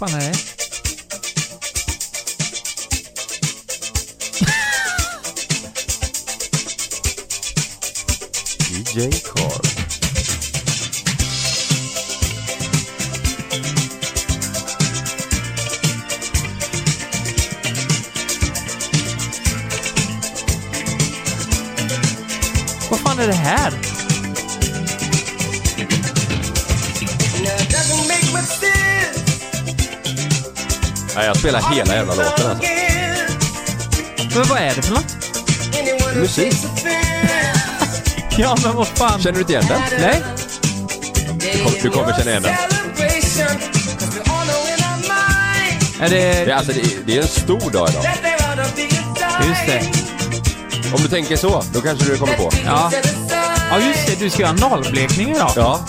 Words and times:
fan 0.00 0.14
är 0.14 0.20
det? 0.20 0.32
DJ 8.70 9.10
Carl. 9.10 9.66
Vad 22.90 23.00
fan 23.00 23.18
är 23.18 23.26
det 23.26 23.32
här? 23.32 23.99
Nej, 31.16 31.26
jag 31.26 31.36
spelar 31.36 31.74
hela 31.74 31.94
jävla 31.94 32.14
låten 32.14 32.50
alltså. 32.50 32.66
Men 34.34 34.48
vad 34.48 34.58
är 34.58 34.74
det 34.74 34.82
för 34.82 34.94
något? 34.94 35.16
Musik. 36.16 36.54
Ja 38.38 38.56
men 38.62 38.76
vad 38.76 38.86
fan? 38.88 39.20
Känner 39.20 39.34
du 39.34 39.40
inte 39.40 39.52
igen 39.52 39.64
den? 39.68 39.80
Nej? 40.00 40.22
Du 41.38 41.64
kommer, 41.64 41.82
du 41.82 41.90
kommer 41.90 42.12
känna 42.12 42.30
igen 42.30 42.42
den. 42.42 42.54
Är 46.00 46.08
det... 46.08 46.44
Det 46.44 46.50
är, 46.50 46.56
alltså, 46.56 46.72
det, 46.72 46.80
är, 46.80 46.86
det 47.06 47.16
är 47.16 47.22
en 47.22 47.28
stor 47.28 47.70
dag 47.70 47.88
idag. 47.90 48.04
Just 49.48 49.66
det. 49.66 49.82
Om 50.94 51.02
du 51.02 51.08
tänker 51.08 51.36
så, 51.36 51.64
då 51.72 51.80
kanske 51.80 52.04
du 52.04 52.18
kommer 52.18 52.36
på. 52.36 52.50
Ja. 52.64 52.90
Ja 53.70 53.78
just 53.80 54.06
det, 54.06 54.24
du 54.24 54.30
ska 54.30 54.42
göra 54.42 54.50
analblekning 54.50 55.30
idag. 55.30 55.52
Ja, 55.56 55.80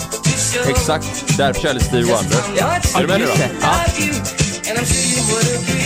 exakt. 0.68 1.36
Därför 1.36 1.60
kör 1.60 1.68
jag 1.68 1.74
lite 1.74 1.86
Stevie 1.86 2.14
Wonder. 2.14 2.38
Är 2.96 3.00
du 3.00 3.06
med 3.06 3.20
nu 3.20 3.26
would 5.28 5.46
it 5.54 5.62
be? 5.68 5.82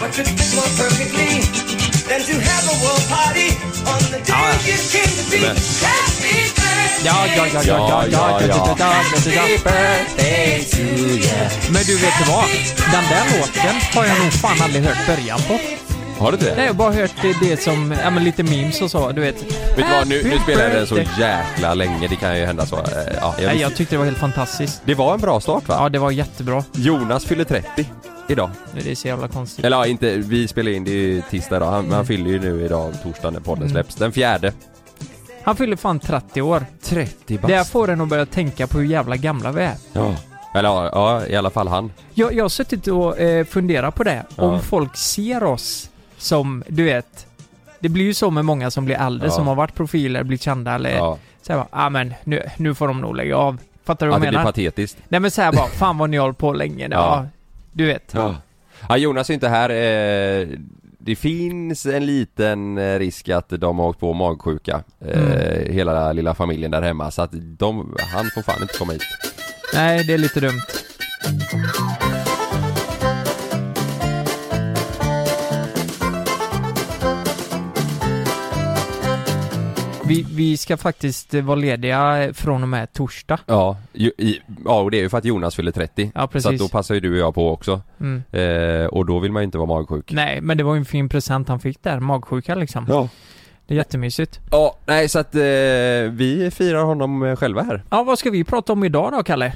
What 0.00 0.10
could 0.14 0.28
fit 0.38 0.50
more 0.58 0.72
perfectly 0.80 1.32
than 2.08 2.20
to 2.28 2.34
have 2.48 2.64
a 2.72 2.76
world 2.84 3.04
party 3.16 3.48
on 3.92 4.00
the 4.12 4.20
day 4.24 4.34
ja, 4.34 4.52
you 4.68 4.76
came 4.92 5.12
to 5.18 5.24
be? 5.30 5.38
Happy 5.86 6.36
birthday! 6.58 7.04
Ja, 7.04 7.26
ja, 7.36 7.46
ja, 7.46 7.62
ja, 7.62 8.06
ja, 8.10 8.40
ja, 8.48 8.76
ja, 8.78 8.90
Happy 9.40 9.58
birthday 9.68 10.64
to 10.72 10.78
you. 10.78 11.48
Men 11.72 11.82
du, 11.88 11.94
vet 11.96 12.14
du 12.18 12.24
vad? 12.32 12.44
Den 12.92 13.04
där 13.12 13.24
låten 13.38 13.76
har 13.94 14.04
jag 14.04 14.18
nog 14.24 14.32
fan 14.32 14.62
aldrig 14.62 14.84
hört 14.84 15.06
början 15.06 15.40
på. 15.48 15.58
Har 16.18 16.32
du 16.32 16.34
inte 16.34 16.50
det? 16.50 16.56
Nej, 16.56 16.64
jag 16.64 16.72
har 16.72 16.78
bara 16.78 16.92
hört 16.92 17.14
det 17.40 17.62
som, 17.62 17.94
ja 18.02 18.10
men 18.10 18.24
lite 18.24 18.42
memes 18.42 18.82
och 18.82 18.90
så, 18.90 19.12
du 19.12 19.20
vet. 19.20 19.42
Vet 19.42 19.76
du 19.76 19.82
vad, 19.98 20.08
nu, 20.08 20.22
nu 20.22 20.38
spelar 20.38 20.62
jag 20.62 20.72
den 20.72 20.86
så 20.86 20.98
jäkla 21.18 21.74
länge, 21.74 22.08
det 22.08 22.16
kan 22.16 22.38
ju 22.38 22.44
hända 22.46 22.66
så. 22.66 22.76
Eh, 22.76 22.82
ja, 23.20 23.34
jag, 23.38 23.46
Nej, 23.46 23.60
jag 23.60 23.76
tyckte 23.76 23.94
det 23.94 23.98
var 23.98 24.04
helt 24.04 24.18
fantastiskt. 24.18 24.82
Det 24.84 24.94
var 24.94 25.14
en 25.14 25.20
bra 25.20 25.40
start 25.40 25.68
va? 25.68 25.76
Ja, 25.78 25.88
det 25.88 25.98
var 25.98 26.10
jättebra. 26.10 26.64
Jonas 26.72 27.24
fyller 27.24 27.44
30 27.44 27.86
idag. 28.28 28.50
Det 28.74 28.90
är 28.90 28.94
så 28.94 29.08
jävla 29.08 29.28
konstigt. 29.28 29.64
Eller 29.64 29.76
ja, 29.76 29.86
inte, 29.86 30.16
vi 30.16 30.48
spelar 30.48 30.70
in 30.72 30.84
det 30.84 30.90
är 30.90 30.94
ju 30.94 31.22
tisdag 31.30 31.56
idag. 31.56 31.70
Han, 31.70 31.84
men 31.84 31.92
han 31.94 32.06
fyller 32.06 32.30
ju 32.30 32.40
nu 32.40 32.64
idag, 32.64 32.94
torsdag 33.02 33.30
när 33.30 33.40
podden 33.40 33.62
Mm. 33.62 33.72
släpps. 33.72 33.94
Den 33.94 34.12
fjärde. 34.12 34.52
Han 35.42 35.56
fyller 35.56 35.76
fan 35.76 36.00
30 36.00 36.42
år. 36.42 36.66
30 36.82 37.38
Det 37.46 37.54
här 37.56 37.64
får 37.64 37.90
en 37.90 38.00
att 38.00 38.08
börja 38.08 38.26
tänka 38.26 38.66
på 38.66 38.78
hur 38.78 38.86
jävla 38.86 39.16
gamla 39.16 39.52
vi 39.52 39.62
är. 39.62 39.74
Ja. 39.92 40.14
Eller 40.54 40.68
ja, 40.68 41.26
i 41.26 41.36
alla 41.36 41.50
fall 41.50 41.68
han. 41.68 41.92
Jag, 42.14 42.32
jag 42.34 42.44
har 42.44 42.48
suttit 42.48 42.86
och 42.86 43.18
eh, 43.18 43.44
funderat 43.44 43.94
på 43.94 44.02
det. 44.04 44.24
Ja. 44.36 44.42
Om 44.42 44.60
folk 44.60 44.96
ser 44.96 45.42
oss 45.44 45.90
som, 46.18 46.64
du 46.68 46.84
vet, 46.84 47.26
det 47.80 47.88
blir 47.88 48.04
ju 48.04 48.14
så 48.14 48.30
med 48.30 48.44
många 48.44 48.70
som 48.70 48.84
blir 48.84 48.96
äldre, 48.96 49.26
Ja. 49.28 49.32
som 49.32 49.46
har 49.46 49.54
varit 49.54 49.74
profiler, 49.74 50.22
blivit 50.22 50.42
kända 50.42 50.72
eller 50.74 50.90
Ja, 50.90 51.18
såhär 51.42 51.60
bara, 51.60 51.68
ah, 51.86 51.90
men 51.90 52.14
nu, 52.24 52.42
nu 52.56 52.74
får 52.74 52.88
de 52.88 53.00
nog 53.00 53.16
lägga 53.16 53.36
av. 53.36 53.58
Fattar 53.84 54.06
du 54.06 54.12
att 54.12 54.14
vad 54.14 54.22
det 54.22 54.26
jag 54.26 54.30
blir 54.32 54.38
menar? 54.38 54.52
patetiskt. 54.52 54.98
Nej 55.08 55.20
men 55.20 55.30
såhär 55.30 55.52
bara, 55.52 55.66
fan 55.66 55.98
vad 55.98 56.10
ni 56.10 56.16
har 56.16 56.24
hållit 56.24 56.38
på 56.38 56.52
länge. 56.52 56.88
Ja. 56.90 56.96
Ja. 56.96 57.26
Du 57.74 57.86
vet. 57.86 58.10
Ja. 58.14 58.36
ja, 58.88 58.96
Jonas 58.96 59.30
är 59.30 59.34
inte 59.34 59.48
här. 59.48 59.70
Eh, 59.70 60.48
det 60.98 61.16
finns 61.16 61.86
en 61.86 62.06
liten 62.06 62.78
eh, 62.78 62.98
risk 62.98 63.28
att 63.28 63.48
de 63.48 63.78
har 63.78 63.86
åkt 63.86 64.00
på 64.00 64.12
magsjuka. 64.12 64.82
Eh, 65.06 65.22
Mm. 65.22 65.72
Hela 65.74 66.12
lilla 66.12 66.34
familjen 66.34 66.70
där 66.70 66.82
hemma. 66.82 67.10
Så 67.10 67.22
att 67.22 67.30
de, 67.32 67.96
han 68.14 68.30
får 68.34 68.42
fan 68.42 68.62
inte 68.62 68.78
komma 68.78 68.92
hit. 68.92 69.02
Nej, 69.74 70.04
det 70.04 70.14
är 70.14 70.18
lite 70.18 70.40
dumt. 70.40 70.60
Vi, 80.06 80.26
vi 80.30 80.56
ska 80.56 80.76
faktiskt 80.76 81.34
eh, 81.34 81.42
vara 81.44 81.56
lediga 81.56 82.30
från 82.34 82.62
och 82.62 82.68
med 82.68 82.92
torsdag. 82.92 83.38
Ja, 83.46 83.76
ju, 83.92 84.08
i, 84.18 84.40
ja 84.64 84.80
och 84.80 84.90
det 84.90 84.96
är 84.96 85.02
ju 85.02 85.08
för 85.08 85.18
att 85.18 85.24
Jonas 85.24 85.54
fyller 85.54 85.72
30. 85.72 86.10
Ja, 86.14 86.20
Så 86.20 86.24
att 86.24 86.30
precis. 86.30 86.60
då 86.60 86.68
passar 86.68 86.94
ju 86.94 87.00
du 87.00 87.12
och 87.12 87.18
jag 87.18 87.34
på 87.34 87.50
också. 87.52 87.80
Mm. 88.00 88.22
Eh, 88.32 88.86
och 88.86 89.06
då 89.06 89.18
vill 89.18 89.32
man 89.32 89.42
ju 89.42 89.44
inte 89.44 89.58
vara 89.58 89.66
magsjuk. 89.68 90.12
Nej, 90.12 90.40
men 90.40 90.58
det 90.58 90.64
var 90.64 90.74
ju 90.74 90.78
en 90.78 90.84
fin 90.84 91.08
present 91.08 91.48
han 91.48 91.60
fick 91.60 91.82
där, 91.82 92.00
magsjuka 92.00 92.54
liksom. 92.54 92.86
Ja. 92.88 93.08
Det 93.66 93.74
är 93.74 93.78
jättemysigt. 93.78 94.40
Ja, 94.50 94.76
nej 94.86 95.08
så 95.08 95.18
att 95.18 95.34
eh, 95.34 95.40
vi 96.10 96.50
firar 96.54 96.84
honom 96.84 97.22
eh, 97.22 97.36
själva 97.36 97.62
här. 97.62 97.82
Ja, 97.90 98.02
vad 98.02 98.18
ska 98.18 98.30
vi 98.30 98.44
prata 98.44 98.72
om 98.72 98.84
idag 98.84 99.12
då, 99.12 99.22
Kalle? 99.22 99.52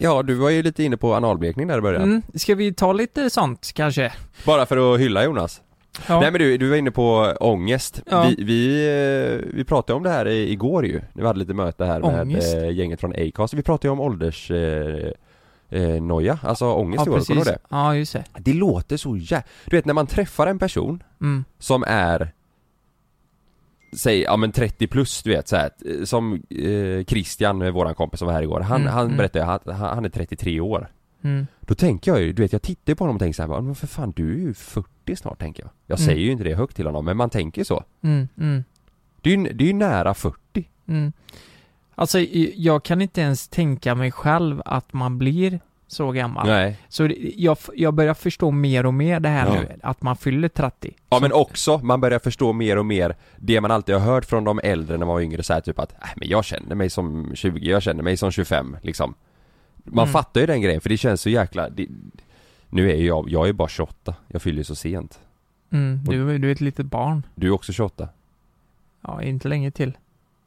Ja, 0.00 0.22
du 0.22 0.34
var 0.34 0.50
ju 0.50 0.62
lite 0.62 0.84
inne 0.84 0.96
på 0.96 1.14
analblekning 1.14 1.68
där 1.68 1.78
i 1.78 1.80
början. 1.80 2.02
Mm, 2.02 2.22
ska 2.34 2.54
vi 2.54 2.74
ta 2.74 2.92
lite 2.92 3.30
sånt 3.30 3.70
kanske? 3.74 4.12
Bara 4.46 4.66
för 4.66 4.94
att 4.94 5.00
hylla 5.00 5.24
Jonas. 5.24 5.60
Ja. 6.08 6.20
Nej 6.20 6.30
men 6.30 6.38
du, 6.38 6.58
du 6.58 6.68
var 6.68 6.76
inne 6.76 6.90
på 6.90 7.34
ångest. 7.40 8.02
Ja. 8.10 8.22
Vi, 8.38 8.44
vi, 8.44 8.86
eh, 9.44 9.54
vi 9.56 9.64
pratade 9.64 9.96
om 9.96 10.02
det 10.02 10.10
här 10.10 10.26
igår 10.26 10.86
ju. 10.86 11.00
Vi 11.12 11.26
hade 11.26 11.38
lite 11.38 11.54
möte 11.54 11.84
här 11.84 12.00
med 12.00 12.20
Ångest. 12.20 12.54
eh, 12.54 12.70
gänget 12.70 13.00
från 13.00 13.12
Acast. 13.12 13.54
Vi 13.54 13.62
pratade 13.62 13.88
ju 13.88 13.92
om 13.92 14.00
ålders 14.00 14.50
eh, 14.50 15.10
eh, 15.70 16.02
noja, 16.02 16.38
alltså 16.42 16.66
ångest 16.72 17.06
ja, 17.06 17.20
igår, 17.34 17.44
det? 17.44 17.58
Ja, 17.68 17.96
just 17.96 18.12
det. 18.12 18.24
Det 18.38 18.52
låter 18.52 18.96
så 18.96 19.16
jä... 19.16 19.42
Du 19.66 19.76
vet 19.76 19.84
när 19.84 19.94
man 19.94 20.06
träffar 20.06 20.46
en 20.46 20.58
person 20.58 21.02
Mm. 21.20 21.44
som 21.58 21.84
är 21.86 22.32
Säg, 23.96 24.20
ja 24.22 24.36
men 24.36 24.52
30 24.52 24.86
plus 24.86 25.22
du 25.22 25.30
vet 25.30 25.48
så 25.48 25.56
här, 25.56 25.70
som 26.04 26.42
eh, 26.50 27.04
Christian, 27.04 27.72
våran 27.72 27.94
kompis 27.94 28.18
som 28.18 28.26
var 28.26 28.32
här 28.34 28.42
igår, 28.42 28.60
han, 28.60 28.80
Mm, 28.80 28.92
han 28.92 29.04
mm. 29.06 29.16
berättade, 29.16 29.44
han, 29.44 29.60
han 29.74 30.04
är 30.04 30.08
33 30.08 30.60
år 30.60 30.88
Mm. 31.24 31.46
Då 31.60 31.74
tänker 31.74 32.10
jag 32.10 32.20
ju, 32.22 32.32
du 32.32 32.42
vet 32.42 32.52
jag 32.52 32.62
tittar 32.62 32.94
på 32.94 33.04
honom 33.04 33.16
och 33.16 33.20
tänker 33.20 33.34
så 33.34 33.42
här, 33.52 33.60
men 33.60 33.74
för 33.74 33.86
fan 33.86 34.12
du 34.16 34.32
är 34.34 34.38
ju 34.38 34.54
40 34.54 34.88
snart 35.16 35.38
tänker 35.38 35.62
jag 35.62 35.70
Jag 35.86 35.98
Mm. 35.98 36.06
säger 36.06 36.20
ju 36.20 36.30
inte 36.32 36.44
det 36.44 36.54
högt 36.54 36.76
till 36.76 36.86
honom 36.86 37.04
men 37.04 37.16
man 37.16 37.30
tänker 37.30 37.64
så 37.64 37.84
Mm. 38.02 38.28
Mm. 38.38 38.64
Det 39.20 39.32
är 39.32 39.36
ju, 39.36 39.52
det 39.52 39.64
är 39.64 39.68
ju 39.68 39.72
nära 39.72 40.14
40 40.14 40.68
Mm. 40.88 41.12
Alltså, 41.94 42.18
jag 42.54 42.82
kan 42.82 43.02
inte 43.02 43.20
ens 43.20 43.48
tänka 43.48 43.94
mig 43.94 44.10
själv 44.12 44.62
att 44.64 44.92
man 44.92 45.18
blir 45.18 45.60
så 45.86 46.10
gammal. 46.12 46.46
Nej 46.46 46.78
Så 46.88 47.08
jag, 47.36 47.58
jag 47.74 47.94
börjar 47.94 48.14
förstå 48.14 48.50
mer 48.50 48.86
och 48.86 48.94
mer 48.94 49.20
det 49.20 49.28
här 49.28 49.46
Ja. 49.46 49.52
nu, 49.60 49.68
att 49.82 50.02
man 50.02 50.16
fyller 50.16 50.48
30. 50.48 50.94
Ja 51.10 51.18
men 51.20 51.32
också, 51.32 51.78
man 51.78 52.00
börjar 52.00 52.18
förstå 52.18 52.52
mer 52.52 52.78
och 52.78 52.86
mer 52.86 53.16
det 53.36 53.60
man 53.60 53.70
alltid 53.70 53.94
har 53.94 54.02
hört 54.02 54.24
från 54.24 54.44
de 54.44 54.60
äldre 54.62 54.98
när 54.98 55.06
man 55.06 55.14
var 55.14 55.20
yngre 55.20 55.42
så 55.42 55.52
här, 55.52 55.60
typ 55.60 55.78
att, 55.78 55.92
äh, 55.92 56.08
men 56.16 56.28
jag 56.28 56.44
känner 56.44 56.74
mig 56.74 56.90
som 56.90 57.32
20, 57.34 57.70
jag 57.70 57.82
känner 57.82 58.02
mig 58.02 58.16
som 58.16 58.30
25 58.30 58.76
liksom 58.82 59.14
Man 59.84 60.02
Mm. 60.04 60.12
fattar 60.12 60.40
ju 60.40 60.46
den 60.46 60.60
grejen 60.62 60.80
för 60.80 60.88
det 60.88 60.96
känns 60.96 61.20
så 61.20 61.30
jäkla, 61.30 61.68
det, 61.70 61.86
Nu 62.74 62.90
är 62.90 62.96
jag, 62.96 63.28
jag 63.30 63.48
är 63.48 63.52
bara 63.52 63.68
28, 63.68 64.14
jag 64.28 64.42
fyller 64.42 64.58
ju 64.58 64.64
så 64.64 64.74
sent 64.74 65.18
Mm. 65.70 66.00
Du, 66.04 66.38
du 66.38 66.48
är 66.48 66.52
ett 66.52 66.60
litet 66.60 66.86
barn. 66.86 67.22
Du 67.34 67.46
är 67.46 67.50
också 67.50 67.72
28 67.72 68.08
Ja, 69.00 69.22
inte 69.22 69.48
länge 69.48 69.70
till. 69.70 69.92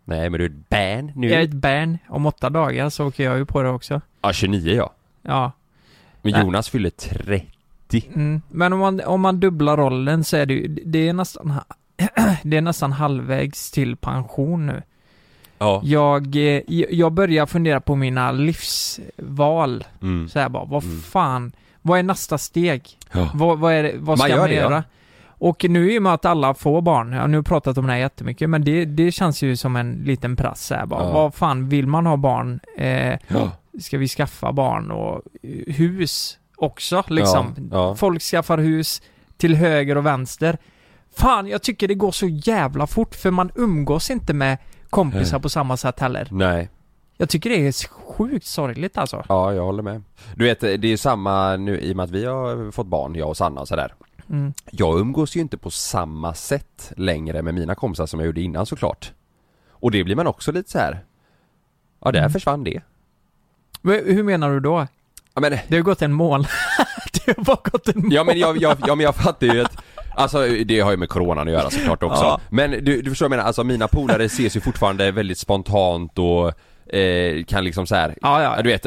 Nej 0.04 0.30
men 0.30 0.40
du 0.40 0.46
är 0.46 0.50
ett 0.50 0.70
barn 0.70 1.12
nu 1.16 1.30
Jag 1.30 1.40
är 1.40 1.44
ett 1.44 1.54
barn. 1.54 1.98
Om 2.10 2.26
åtta 2.26 2.50
dagar 2.50 2.90
så 2.90 3.08
åker 3.08 3.24
jag 3.24 3.38
ju 3.38 3.46
på 3.46 3.62
det 3.64 3.70
också. 3.70 4.02
Ja 4.22 4.34
29 4.34 4.74
ja 4.76 4.92
Ja. 5.22 5.52
Men 6.22 6.32
Nej. 6.34 6.42
Jonas 6.42 6.70
fyller 6.70 6.90
30 6.90 7.46
Mm. 8.16 8.42
Men 8.50 8.74
om 8.74 8.80
man, 8.80 9.02
om 9.06 9.22
man 9.22 9.40
dubblar 9.40 9.78
rollen 9.78 10.24
så 10.24 10.38
är 10.38 10.46
det 10.46 10.54
ju, 10.54 10.68
det 10.68 11.08
är 11.10 11.14
nästan, 11.14 11.54
det 12.44 12.58
är 12.58 12.62
nästan 12.62 12.92
halvvägs 12.92 13.72
till 13.72 13.96
pension 13.96 14.66
nu. 14.66 14.82
Ja 15.58 15.82
Jag, 15.84 16.36
eh, 16.36 16.62
jag 16.90 17.12
börjar 17.12 17.46
fundera 17.46 17.80
på 17.82 17.96
mina 17.96 18.32
livsval. 18.32 19.84
mm. 20.02 20.30
Så 20.30 20.40
här 20.40 20.50
bara, 20.50 20.66
vad 20.66 20.84
Mm. 20.84 21.00
fan, 21.02 21.52
vad 21.86 22.00
är 22.00 22.04
nästa 22.04 22.38
steg? 22.38 22.98
ja. 23.12 23.30
Vad, 23.34 23.60
vad, 23.60 23.74
är 23.74 23.94
vad 23.98 24.20
ska 24.20 24.28
Man 24.28 24.38
man, 24.40 24.50
det, 24.50 24.56
ja. 24.56 24.62
göra? 24.62 24.84
Och 25.28 25.66
nu 25.70 25.92
i 25.94 26.00
och 26.00 26.04
med 26.04 26.14
att 26.14 26.26
alla 26.26 26.54
får 26.54 26.82
barn, 26.82 27.12
jag 27.14 27.22
har 27.22 27.28
nu 27.28 27.44
pratat 27.44 27.78
om 27.78 27.86
det 27.88 27.92
här 27.94 28.00
jättemycket, 28.00 28.50
men 28.50 28.64
det, 28.66 28.86
det 28.86 29.12
känns 29.12 29.42
ju 29.42 29.56
som 29.58 29.76
en 29.76 29.92
liten 29.94 30.36
prass 30.36 30.70
här 30.72 30.86
bara. 30.86 31.04
Ja. 31.04 31.12
Vad 31.12 31.34
fan, 31.34 31.70
vill 31.70 31.88
man 31.88 32.06
ha 32.06 32.18
barn? 32.18 32.60
Eh, 32.78 33.20
Ja. 33.28 33.52
ska 33.82 33.98
vi 33.98 34.08
skaffa 34.08 34.52
barn 34.52 34.92
och 34.92 35.22
eh, 35.44 35.74
hus 35.74 36.38
också 36.58 37.04
liksom? 37.08 37.56
Ja, 37.58 37.78
ja. 37.78 37.96
Folk 37.96 38.22
skaffar 38.22 38.58
hus 38.58 39.02
till 39.38 39.56
höger 39.56 39.98
och 39.98 40.06
vänster. 40.06 40.58
Fan, 41.18 41.48
jag 41.48 41.62
tycker 41.62 41.88
det 41.88 41.96
går 41.96 42.12
så 42.12 42.28
jävla 42.28 42.88
fort 42.88 43.16
för 43.16 43.32
man 43.32 43.52
umgås 43.56 44.10
inte 44.12 44.34
med 44.34 44.58
kompisar 44.90 45.40
på 45.40 45.50
samma 45.50 45.78
sätt 45.78 46.00
heller. 46.00 46.28
Nej 46.32 46.70
Jag 47.18 47.30
tycker 47.30 47.50
det 47.50 47.68
är 47.68 47.88
sjukt 47.90 48.46
sorgligt 48.46 48.98
alltså. 48.98 49.24
Ja, 49.30 49.54
jag 49.54 49.64
håller 49.64 49.84
med. 49.84 50.04
Du 50.36 50.44
vet, 50.46 50.60
det 50.60 50.72
är 50.74 50.86
ju 50.86 50.98
samma 50.98 51.56
nu 51.56 51.80
i 51.80 51.92
och 51.92 51.96
med 51.96 52.04
att 52.04 52.12
vi 52.12 52.26
har 52.26 52.72
fått 52.72 52.88
barn, 52.88 53.16
jag 53.16 53.30
och 53.30 53.38
Sanna 53.38 53.62
och 53.62 53.68
sådär. 53.68 53.94
Mm. 54.30 54.54
Jag 54.72 55.00
umgås 55.00 55.36
ju 55.36 55.40
inte 55.40 55.58
på 55.58 55.70
samma 55.72 56.34
sätt 56.34 56.94
längre 56.98 57.42
med 57.42 57.54
mina 57.54 57.76
kompisar 57.76 58.06
som 58.06 58.20
jag 58.20 58.26
gjorde 58.28 58.42
innan 58.42 58.66
såklart. 58.66 59.14
Och 59.70 59.92
det 59.92 60.04
blir 60.04 60.16
man 60.16 60.28
också 60.28 60.52
lite 60.52 60.72
så 60.72 60.80
här. 60.80 61.04
Ja, 62.02 62.12
där 62.12 62.20
Mm. 62.20 62.32
försvann 62.32 62.64
det. 62.64 62.82
Men 63.82 63.96
Hur 64.06 64.24
menar 64.24 64.50
du 64.50 64.60
då? 64.60 64.88
Ja 65.34 65.42
men, 65.42 65.58
Det 65.68 65.76
har 65.76 65.84
gått 65.84 66.02
en 66.02 66.14
månad. 66.14 66.48
Det 67.26 67.38
har 67.38 67.44
bara 67.44 67.60
gått 67.72 67.88
en 67.88 68.12
Ja 68.12 68.24
men 68.24 68.40
jag, 68.40 68.58
jag, 68.62 68.78
ja, 68.88 68.96
men 68.96 69.04
jag 69.04 69.16
fattar 69.16 69.48
ju 69.48 69.62
att 69.62 69.78
Alltså 70.18 70.48
det 70.48 70.80
har 70.80 70.92
ju 70.92 70.98
med 70.98 71.10
coronan 71.10 71.48
att 71.48 71.54
göra 71.54 71.70
såklart 71.70 72.04
också. 72.04 72.24
Ja. 72.24 72.40
Men 72.50 72.72
du, 72.72 73.02
du 73.02 73.10
förstår 73.10 73.26
vad 73.26 73.32
jag 73.32 73.38
menar, 73.38 73.44
alltså 73.48 73.64
mina 73.64 73.88
polare 73.88 74.24
ses 74.26 74.56
ju 74.56 74.62
fortfarande 74.62 75.12
väldigt 75.12 75.38
spontant 75.38 76.20
och 76.20 76.54
eh, 76.88 77.44
kan 77.44 77.64
liksom 77.64 77.88
så 77.88 77.96
här, 77.96 78.16
Ja, 78.22 78.44
ja. 78.44 78.62
du 78.62 78.70
vet, 78.70 78.86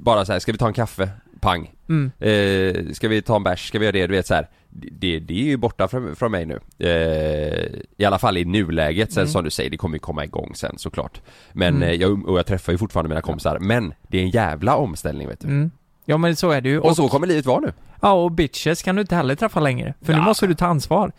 bara 0.00 0.24
så 0.24 0.32
här, 0.32 0.38
ska 0.38 0.52
vi 0.52 0.58
ta 0.58 0.66
en 0.66 0.72
kaffe? 0.72 1.08
Pang. 1.40 1.70
Mm. 1.88 2.10
Eh, 2.18 2.92
ska 2.92 3.08
vi 3.08 3.22
ta 3.22 3.36
en 3.36 3.42
bärs? 3.42 3.68
Ska 3.68 3.78
vi 3.78 3.84
göra 3.84 3.92
det? 3.92 4.06
Du 4.06 4.14
vet 4.14 4.26
så 4.26 4.34
här. 4.34 4.48
Det, 4.70 5.18
det 5.18 5.34
är 5.40 5.44
ju 5.44 5.56
borta 5.56 5.88
från, 5.88 6.16
från 6.16 6.32
mig 6.32 6.46
nu. 6.46 6.58
Eh, 6.78 7.80
I 7.96 8.04
alla 8.04 8.18
fall 8.18 8.36
i 8.36 8.44
nuläget. 8.44 9.12
Sen 9.12 9.20
Mm. 9.22 9.32
som 9.32 9.44
du 9.44 9.50
säger, 9.50 9.70
det 9.70 9.76
kommer 9.76 9.94
ju 9.96 9.98
komma 10.00 10.24
igång 10.24 10.52
sen 10.54 10.78
såklart. 10.78 11.20
Men 11.52 11.76
Mm. 11.76 11.88
eh, 11.88 11.94
jag, 11.94 12.28
och 12.28 12.38
jag 12.38 12.46
träffar 12.46 12.72
ju 12.72 12.78
fortfarande 12.78 13.08
mina 13.08 13.20
kompisar. 13.20 13.58
Men 13.58 13.94
det 14.08 14.18
är 14.18 14.22
en 14.22 14.30
jävla 14.30 14.76
omställning 14.76 15.28
vet 15.28 15.40
du. 15.40 15.48
Mm. 15.48 15.70
Ja 16.04 16.16
men 16.16 16.36
så 16.36 16.50
är 16.50 16.60
det 16.60 16.68
ju. 16.68 16.80
Och 16.80 16.96
så 16.96 17.08
kommer 17.08 17.26
livet 17.26 17.46
vara 17.46 17.60
nu. 17.60 17.72
Ja 18.02 18.12
och 18.12 18.32
bitches 18.32 18.82
kan 18.82 18.94
du 18.96 19.00
inte 19.00 19.16
heller 19.16 19.34
träffa 19.34 19.60
längre. 19.60 19.94
För 20.02 20.12
nu 20.12 20.18
Ja. 20.18 20.24
måste 20.24 20.46
du 20.46 20.54
ta 20.54 20.66
ansvar. 20.66 21.12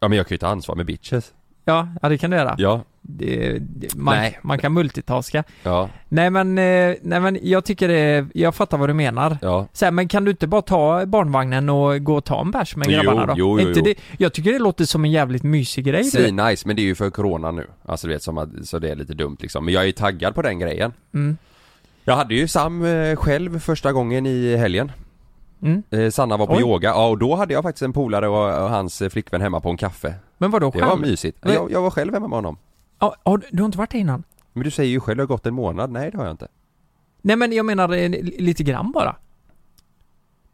Ja 0.00 0.08
men 0.08 0.18
jag 0.18 0.26
kan 0.28 0.34
ju 0.34 0.38
ta 0.38 0.46
ansvar 0.48 0.76
med 0.76 0.86
bitches. 0.86 1.32
Ja, 1.68 1.88
ja 2.02 2.08
det 2.08 2.18
kan 2.18 2.30
du 2.30 2.36
göra. 2.36 2.54
Ja. 2.58 2.80
Det, 3.00 3.58
det, 3.58 3.94
man, 3.94 4.16
Nej. 4.16 4.38
man 4.42 4.58
kan 4.58 4.72
multitaska. 4.72 5.44
Ja. 5.62 5.88
Nej 6.08 6.30
men, 6.30 6.58
eh, 6.58 6.94
nej 7.02 7.20
men 7.20 7.38
jag 7.42 7.64
tycker 7.64 7.88
det, 7.88 8.26
jag 8.34 8.54
fattar 8.54 8.78
vad 8.78 8.88
du 8.88 8.94
menar. 8.94 9.38
Ja. 9.42 9.66
Så 9.72 9.84
här, 9.84 9.92
men 9.92 10.08
kan 10.08 10.24
du 10.24 10.30
inte 10.30 10.46
bara 10.46 10.62
ta 10.62 11.06
barnvagnen 11.06 11.68
och 11.68 12.04
gå 12.04 12.16
och 12.16 12.24
ta 12.24 12.40
en 12.40 12.50
bärs 12.50 12.76
med 12.76 12.88
grabbarna 12.88 13.26
då? 13.26 13.34
jo, 13.36 13.60
jo, 13.60 13.68
inte 13.68 13.80
jo. 13.80 13.84
Det, 13.84 13.94
jag 14.18 14.32
tycker 14.32 14.52
det 14.52 14.58
låter 14.58 14.84
som 14.84 15.04
en 15.04 15.10
jävligt 15.10 15.42
mysig 15.42 15.84
grej. 15.84 16.04
Svin 16.04 16.36
nice 16.36 16.66
men 16.66 16.76
det 16.76 16.82
är 16.82 16.84
ju 16.84 16.94
för 16.94 17.10
corona 17.10 17.50
nu. 17.50 17.66
Alltså 17.84 18.06
du 18.06 18.12
vet 18.12 18.22
som 18.22 18.38
att, 18.38 18.48
så 18.64 18.78
det 18.78 18.90
är 18.90 18.96
lite 18.96 19.14
dumt 19.14 19.36
liksom. 19.40 19.64
Men 19.64 19.74
jag 19.74 19.82
är 19.82 19.86
ju 19.86 19.92
taggad 19.92 20.34
på 20.34 20.42
den 20.42 20.58
grejen. 20.58 20.92
Mm. 21.14 21.36
Jag 22.04 22.16
hade 22.16 22.34
ju 22.34 22.48
Sam 22.48 22.84
eh, 22.84 23.16
själv 23.16 23.60
första 23.60 23.92
gången 23.92 24.26
i 24.26 24.56
helgen. 24.56 24.92
Mm. 25.62 25.82
Eh, 25.90 26.10
Sanna 26.10 26.36
var 26.36 26.46
på 26.46 26.52
Oj. 26.52 26.60
yoga, 26.60 26.88
ja 26.88 27.08
och 27.08 27.18
då 27.18 27.34
hade 27.34 27.54
jag 27.54 27.62
faktiskt 27.62 27.82
en 27.82 27.92
polare 27.92 28.28
och, 28.28 28.64
och 28.64 28.70
hans 28.70 29.02
flickvän 29.10 29.40
hemma 29.40 29.60
på 29.60 29.70
en 29.70 29.76
kaffe. 29.76 30.14
Men 30.38 30.50
vadå 30.50 30.70
Det 30.70 30.80
var 30.80 30.88
själv? 30.88 31.00
mysigt. 31.00 31.38
Men- 31.44 31.54
Jag, 31.54 31.70
jag 31.70 31.82
var 31.82 31.90
själv 31.90 32.14
hemma 32.14 32.28
med 32.28 32.36
honom. 32.36 32.56
Ja, 32.98 33.16
har 33.22 33.38
du, 33.38 33.46
du 33.50 33.62
har 33.62 33.66
inte 33.66 33.78
varit 33.78 33.90
där 33.90 33.98
innan? 33.98 34.22
Men 34.52 34.62
du 34.64 34.70
säger 34.70 34.90
ju 34.90 35.00
själv, 35.00 35.16
det 35.16 35.22
har 35.22 35.26
gått 35.28 35.46
en 35.46 35.54
månad. 35.54 35.90
Nej 35.90 36.10
det 36.10 36.16
har 36.18 36.24
jag 36.24 36.32
inte. 36.32 36.48
Nej 37.22 37.36
men 37.36 37.52
jag 37.52 37.66
menar 37.66 37.92
eh, 37.92 38.08
lite 38.38 38.62
grann 38.62 38.92
bara. 38.92 39.16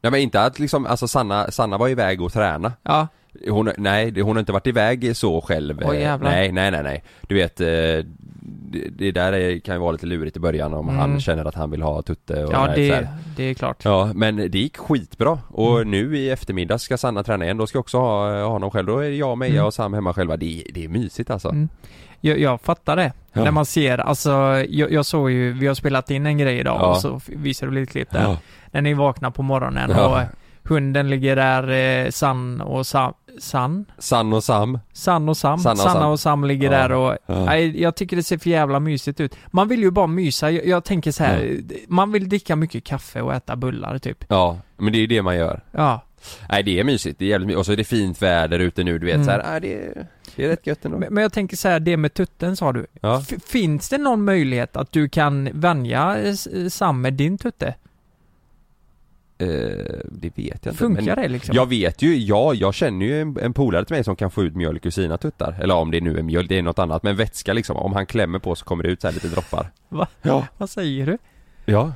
Nej 0.00 0.10
men 0.10 0.20
inte 0.20 0.42
att 0.42 0.58
liksom, 0.58 0.86
alltså 0.86 1.08
Sanna, 1.08 1.50
Sanna 1.50 1.78
var 1.78 1.88
iväg 1.88 2.20
och 2.22 2.32
träna. 2.32 2.72
Ja. 2.82 3.08
Hon, 3.48 3.70
nej, 3.78 4.20
hon 4.20 4.36
har 4.36 4.40
inte 4.40 4.52
varit 4.52 4.66
iväg 4.66 5.16
så 5.16 5.40
själv. 5.40 5.80
Oj, 5.84 5.96
eh, 5.96 6.02
jävlar. 6.02 6.30
nej, 6.30 6.52
nej, 6.52 6.70
nej, 6.70 6.82
nej. 6.82 7.04
Du 7.28 7.34
vet, 7.34 7.60
eh, 7.60 7.66
det, 8.90 9.12
där 9.12 9.32
är, 9.32 9.58
kan 9.58 9.74
ju 9.74 9.80
vara 9.80 9.92
lite 9.92 10.06
lurigt 10.06 10.36
i 10.36 10.40
början 10.40 10.74
om 10.74 10.88
Mm. 10.88 11.00
han 11.00 11.20
känner 11.20 11.44
att 11.44 11.54
han 11.54 11.70
vill 11.70 11.82
ha 11.82 12.02
tutte 12.02 12.44
och 12.44 12.52
Ja 12.52 12.66
nej, 12.66 12.88
det, 12.90 13.08
det 13.36 13.42
är 13.44 13.54
klart. 13.54 13.84
Ja, 13.84 14.10
men 14.14 14.36
det 14.36 14.58
gick 14.58 14.76
skitbra. 14.76 15.38
Och 15.48 15.76
Mm. 15.76 15.90
nu 15.90 16.18
i 16.18 16.30
eftermiddag 16.30 16.78
ska 16.78 16.96
Sanna 16.96 17.22
träna 17.22 17.44
igen. 17.44 17.56
Då 17.56 17.66
ska 17.66 17.76
jag 17.76 17.80
också 17.80 17.98
ha, 17.98 18.42
ha 18.42 18.48
honom 18.48 18.70
själv. 18.70 18.86
Då 18.86 18.98
är 18.98 19.10
jag, 19.10 19.38
Meja 19.38 19.52
Mm. 19.52 19.64
och 19.66 19.74
Sam 19.74 19.94
hemma 19.94 20.14
själva. 20.14 20.36
Det, 20.36 20.62
det 20.74 20.84
är 20.84 20.88
mysigt 20.88 21.30
alltså. 21.30 21.48
Mm. 21.48 21.68
Jag, 22.20 22.38
jag 22.38 22.60
fattar 22.60 22.96
det. 22.96 23.12
Ja. 23.32 23.44
När 23.44 23.50
man 23.50 23.64
ser, 23.66 23.98
alltså 23.98 24.30
jag, 24.68 24.92
jag 24.92 25.06
såg 25.06 25.30
ju, 25.30 25.52
vi 25.52 25.66
har 25.66 25.74
spelat 25.74 26.10
in 26.10 26.26
en 26.26 26.38
grej 26.38 26.58
idag 26.58 26.76
Ja. 26.80 26.90
och 26.90 26.96
så 26.96 27.20
visar 27.26 27.66
du 27.66 27.72
lite 27.72 27.92
klipp 27.92 28.10
där. 28.10 28.22
Ja. 28.22 28.36
När 28.70 28.80
ni 28.82 28.94
vaknar 28.94 29.30
på 29.30 29.42
morgonen 29.42 29.90
och 29.90 30.18
hunden 30.68 31.10
ligger 31.10 31.36
där, 31.36 31.68
eh, 32.04 32.10
San 32.10 32.60
och 32.60 32.86
Sam, 32.86 33.12
San? 33.38 33.84
Sann 33.98 34.32
och 34.32 34.44
Sam. 34.44 34.78
San 34.92 35.28
och 35.28 35.36
Sam? 35.36 35.58
Sanna 35.58 35.72
och 35.72 35.78
Sanna 35.78 35.92
Sam. 36.00 36.10
och 36.10 36.20
Sam 36.20 36.44
ligger 36.44 36.72
Ja. 36.72 36.78
där 36.78 36.92
och 36.92 37.16
Ja. 37.26 37.44
Nej, 37.44 37.82
jag 37.82 37.96
tycker 37.96 38.16
det 38.16 38.22
ser 38.22 38.38
för 38.38 38.50
jävla 38.50 38.80
mysigt 38.80 39.20
ut. 39.20 39.36
Man 39.46 39.68
vill 39.68 39.80
ju 39.80 39.90
bara 39.90 40.06
mysa. 40.06 40.50
Jag, 40.50 40.66
jag 40.66 40.84
tänker 40.84 41.12
så 41.12 41.24
här, 41.24 41.56
man 41.88 42.12
vill 42.12 42.28
dricka 42.28 42.56
mycket 42.56 42.84
kaffe 42.84 43.20
och 43.22 43.34
äta 43.34 43.56
bullar 43.56 43.98
typ. 43.98 44.24
Ja, 44.28 44.58
men 44.76 44.92
det 44.92 44.98
är 44.98 45.00
ju 45.00 45.06
det 45.06 45.22
man 45.22 45.36
gör. 45.36 45.60
Ja. 45.70 46.00
Nej 46.48 46.62
det 46.62 46.80
är 46.80 46.84
mysigt, 46.84 47.18
det 47.18 47.24
är 47.24 47.28
jävligt 47.28 47.46
mysigt. 47.46 47.58
Och 47.58 47.66
så 47.66 47.72
är 47.72 47.76
det 47.76 47.84
fint 47.84 48.22
väder 48.22 48.58
ute 48.58 48.84
nu, 48.84 48.98
du 48.98 49.06
vet 49.06 49.14
Mm. 49.14 49.24
så 49.26 49.30
här, 49.30 49.42
nej, 49.50 49.60
det, 49.60 49.74
är, 49.74 50.06
det 50.36 50.44
är 50.44 50.48
rätt 50.48 50.66
gött 50.66 50.84
ändå. 50.84 50.98
Men, 50.98 51.14
men 51.14 51.22
jag 51.22 51.32
tänker 51.32 51.56
så 51.56 51.68
här, 51.68 51.80
det 51.80 51.96
med 51.96 52.14
tutten 52.14 52.56
sa 52.56 52.72
du. 52.72 52.86
Ja. 53.00 53.22
F- 53.30 53.42
finns 53.46 53.88
det 53.88 53.98
någon 53.98 54.24
möjlighet 54.24 54.76
att 54.76 54.92
du 54.92 55.08
kan 55.08 55.48
vänja 55.52 56.18
eh, 56.22 56.34
Sam 56.68 57.00
med 57.00 57.12
din 57.14 57.38
tutte? 57.38 57.74
Eh, 59.38 59.48
det 60.04 60.38
vet 60.38 60.64
jag 60.64 60.72
inte. 60.72 60.74
Funkar 60.74 61.16
det 61.16 61.28
liksom? 61.28 61.54
Jag 61.54 61.68
vet 61.68 62.02
ju, 62.02 62.16
ja, 62.16 62.54
jag 62.54 62.74
känner 62.74 63.06
ju 63.06 63.20
en, 63.20 63.38
en 63.40 63.52
polare 63.52 63.84
till 63.84 63.94
mig 63.94 64.04
som 64.04 64.16
kan 64.16 64.30
få 64.30 64.42
ut 64.42 64.56
mjölk 64.56 64.86
ur 64.86 64.90
sina 64.90 65.18
tuttar. 65.18 65.56
Eller 65.60 65.74
om 65.74 65.90
det 65.90 66.00
nu 66.00 66.18
är 66.18 66.22
mjölk, 66.22 66.48
det 66.48 66.58
är 66.58 66.62
något 66.62 66.78
annat. 66.78 67.02
Men 67.02 67.16
vätska 67.16 67.52
liksom, 67.52 67.76
om 67.76 67.92
han 67.92 68.06
klämmer 68.06 68.38
på 68.38 68.54
så 68.54 68.64
kommer 68.64 68.82
det 68.84 68.90
ut 68.90 69.00
så 69.00 69.06
här 69.06 69.14
lite 69.14 69.28
droppar. 69.28 69.70
Va? 69.88 70.06
Ja. 70.22 70.46
Vad 70.58 70.70
säger 70.70 71.06
du? 71.06 71.18
Ja. 71.64 71.92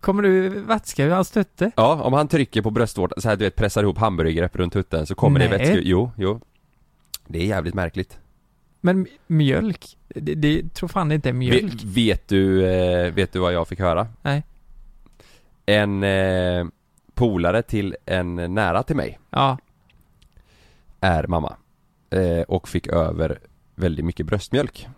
Kommer 0.00 0.22
du 0.22 0.48
vätska 0.48 1.04
ur 1.04 1.10
hans 1.10 1.30
tutte? 1.30 1.70
Ja, 1.76 2.02
om 2.02 2.12
han 2.12 2.28
trycker 2.28 2.62
på 2.62 2.70
bröstvårtan, 2.70 3.22
så 3.22 3.28
här 3.28 3.36
du 3.36 3.44
vet 3.44 3.56
pressar 3.56 3.82
ihop 3.82 3.98
hamburgergrepp 3.98 4.56
runt 4.56 4.72
tutten 4.72 5.06
så 5.06 5.14
kommer 5.14 5.40
det 5.40 5.48
Nej. 5.48 5.58
vätska, 5.58 5.80
jo, 5.82 6.10
jo. 6.16 6.40
Det 7.26 7.38
är 7.38 7.46
jävligt 7.46 7.74
märkligt. 7.74 8.18
Men 8.80 9.06
mjölk? 9.26 9.96
Det, 10.08 10.34
det 10.34 10.74
tror 10.74 10.88
fan 10.88 11.08
det 11.08 11.14
inte 11.14 11.28
är 11.28 11.32
mjölk. 11.32 11.74
Vet, 11.74 11.84
vet 11.84 12.28
du, 12.28 12.66
eh, 12.66 13.12
vet 13.12 13.32
du 13.32 13.38
vad 13.38 13.52
jag 13.52 13.68
fick 13.68 13.80
höra? 13.80 14.06
Nej. 14.22 14.42
En 15.68 16.02
eh, 16.02 16.66
polare 17.14 17.62
till 17.62 17.96
en 18.06 18.54
nära 18.54 18.82
till 18.82 18.96
mig 18.96 19.18
Ja. 19.30 19.58
är 21.00 21.26
mamma. 21.26 21.56
Eh, 22.10 22.42
och 22.42 22.68
fick 22.68 22.86
över 22.86 23.38
väldigt 23.74 24.04
mycket 24.04 24.26
bröstmjölk. 24.26 24.88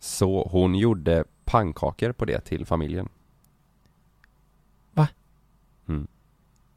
Så 0.00 0.48
hon 0.52 0.74
gjorde 0.74 1.24
pannkakor 1.44 2.12
på 2.12 2.24
det 2.24 2.40
till 2.40 2.66
familjen. 2.66 3.08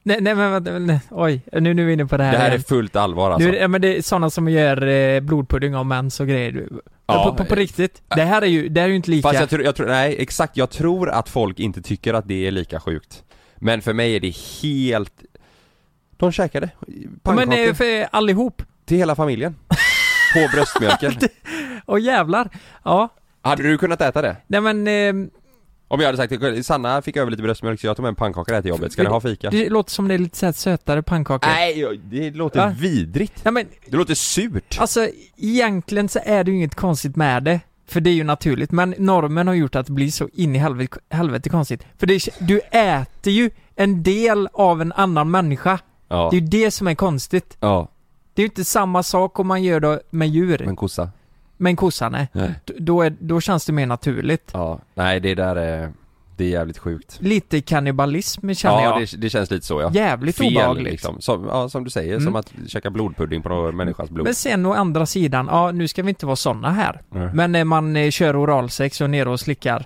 Nej, 0.04 0.22
nej 0.22 0.36
men 0.36 0.52
vänta, 0.52 0.80
nej, 0.80 1.02
oj. 1.10 1.42
Nu, 1.52 1.74
nu 1.74 1.82
är 1.82 1.86
vi 1.86 1.94
inne 1.94 2.06
på 2.06 2.18
det 2.18 2.24
här 2.24 2.32
Det 2.32 2.38
här 2.38 2.52
är 2.52 2.60
fullt 2.60 2.96
allvar 2.96 3.32
alltså. 3.32 3.50
Nu, 3.50 3.56
ja, 3.58 3.68
men 3.68 3.82
det 3.82 3.98
är 3.98 4.02
sådana 4.02 4.30
som 4.30 4.50
gör 4.50 4.88
eh, 4.88 5.20
blodpudding 5.20 5.76
av 5.76 5.86
mens 5.86 6.20
och 6.20 6.28
grejer. 6.28 6.68
Ja, 7.14 7.24
på, 7.24 7.38
på, 7.38 7.46
på 7.46 7.54
eh, 7.54 7.58
riktigt. 7.58 8.02
Det 8.16 8.24
här 8.24 8.42
är 8.42 8.46
ju, 8.46 8.70
det 8.70 8.82
här 8.82 8.88
är 8.88 8.90
ju 8.90 8.96
inte 8.96 9.12
lika... 9.12 9.30
Fast 9.30 9.40
jag 9.40 9.50
tror, 9.50 9.64
jag 9.64 9.76
tror, 9.76 9.88
nej 9.88 10.16
exakt, 10.20 10.58
jag 10.58 10.70
tror 10.70 11.10
att 11.10 11.30
folk 11.30 11.60
inte 11.60 11.82
tycker 11.82 12.14
att 12.14 12.28
det 12.28 12.48
är 12.48 12.52
lika 12.52 12.80
sjukt. 12.80 13.24
Men 13.56 13.82
för 13.82 13.94
mig 13.94 14.16
är 14.16 14.20
det 14.20 14.36
helt... 14.62 15.14
De 16.18 16.32
käkade 16.32 16.70
pannkakor 17.24 17.50
men 17.50 17.68
eh, 17.70 17.74
för 17.74 18.08
allihop. 18.12 18.64
till 18.86 18.98
hela 18.98 19.16
familjen. 19.16 19.56
På 20.34 20.50
bröstmjölken. 20.54 21.30
Åh 21.86 22.02
jävlar. 22.02 22.50
Ja. 22.84 23.10
Hade 23.42 23.64
du 23.64 23.78
kunnat 23.78 24.02
äta 24.02 24.22
det? 24.22 24.36
Nej 24.48 24.62
men, 24.62 24.88
eh, 24.88 25.32
Om 25.92 26.00
jag 26.00 26.08
hade 26.08 26.18
sagt 26.18 26.66
Sanna 26.66 27.02
fick 27.02 27.18
över 27.18 27.32
lite 27.32 27.44
bröstmjölk 27.44 27.80
så 27.82 27.88
jag 27.88 27.96
tog 27.96 28.04
med 28.04 28.10
en 28.10 28.16
pannkaka 28.16 28.54
här 28.54 28.62
till 28.62 28.70
jobbet, 28.70 28.92
ska 28.92 29.04
ni 29.04 29.10
ha 29.10 29.22
fika? 29.22 29.50
det 29.50 29.70
låter 29.70 29.92
som 29.92 30.08
det 30.08 30.14
är 30.14 30.18
lite 30.18 30.38
så 30.38 30.46
här 30.46 30.54
sötare 30.54 31.02
pannkakor. 31.04 31.48
Nej, 31.50 32.00
det 32.04 32.32
låter 32.32 32.60
Va? 32.60 32.76
vidrigt. 32.80 33.46
Nej 33.46 33.54
men, 33.54 33.66
Det 33.86 33.98
låter 33.98 34.16
surt. 34.16 34.78
alltså 34.80 35.08
egentligen 35.38 36.10
så 36.10 36.20
är 36.26 36.44
det 36.44 36.52
ju 36.52 36.58
inget 36.58 36.76
konstigt 36.76 37.16
med 37.16 37.44
det. 37.44 37.60
För 37.88 38.02
det 38.02 38.10
är 38.10 38.14
ju 38.14 38.24
naturligt, 38.24 38.72
men 38.72 38.96
normen 38.98 39.48
har 39.48 39.54
gjort 39.54 39.76
att 39.76 39.86
det 39.86 39.92
blir 39.92 40.12
så 40.12 40.30
in 40.34 40.56
i 40.56 40.60
helvete, 40.60 40.98
helvete 41.10 41.50
konstigt. 41.50 41.84
För 41.98 42.08
det, 42.08 42.14
är- 42.14 42.34
du 42.48 42.60
äter 42.60 43.34
ju 43.34 43.50
en 43.76 44.04
del 44.04 44.48
av 44.54 44.82
en 44.82 44.92
annan 44.92 45.32
människa. 45.32 45.80
Ja. 46.08 46.28
Det 46.32 46.38
är 46.38 46.42
ju 46.42 46.48
det 46.48 46.72
som 46.72 46.88
är 46.88 46.96
konstigt. 46.96 47.58
Ja, 47.60 47.88
Det 48.34 48.42
är 48.42 48.44
ju 48.44 48.48
inte 48.50 48.64
samma 48.66 49.04
sak 49.04 49.40
om 49.40 49.48
man 49.48 49.64
gör 49.64 49.80
det 49.80 50.00
med 50.10 50.30
djur. 50.30 50.62
men 50.66 50.76
kossa. 50.76 51.10
Men 51.62 51.76
kossa 51.76 52.10
nej. 52.10 52.28
Då, 52.78 53.02
är, 53.02 53.16
då 53.20 53.42
känns 53.42 53.66
det 53.66 53.74
mer 53.74 53.86
naturligt. 53.86 54.50
Ja, 54.54 54.80
nej 54.94 55.20
det 55.20 55.36
där 55.36 55.56
är, 55.56 55.92
det 56.38 56.44
är 56.44 56.50
jävligt 56.50 56.78
sjukt. 56.78 57.18
Lite 57.22 57.62
kannibalism 57.62 58.54
känner 58.54 58.82
Ja, 58.84 59.00
jag. 59.00 59.08
det, 59.12 59.18
det 59.18 59.30
känns 59.30 59.52
lite 59.52 59.66
så 59.66 59.82
ja. 59.82 59.92
Jävligt 59.94 60.38
Fel 60.38 60.48
obehagligt. 60.58 60.92
liksom. 60.92 61.22
Som, 61.22 61.46
ja, 61.48 61.70
som 61.70 61.84
du 61.84 61.90
säger, 61.90 62.12
Mm. 62.14 62.24
som 62.26 62.36
att 62.36 62.54
käka 62.68 62.90
blodpudding 62.90 63.42
på 63.42 63.50
någon 63.50 63.76
människas 63.76 64.10
blod. 64.10 64.26
Men 64.26 64.36
sen 64.36 64.66
å 64.66 64.74
andra 64.74 65.06
sidan, 65.06 65.48
ja 65.52 65.72
nu 65.72 65.88
ska 65.88 66.04
vi 66.04 66.10
inte 66.10 66.26
vara 66.26 66.36
såna 66.36 66.72
här. 66.72 67.02
Nej. 67.10 67.30
Men 67.34 67.52
när 67.52 67.64
man 67.64 67.96
eh, 67.96 68.10
kör 68.12 68.44
oralsex 68.44 69.02
och 69.02 69.10
ner 69.10 69.28
och 69.28 69.40
slickar. 69.40 69.86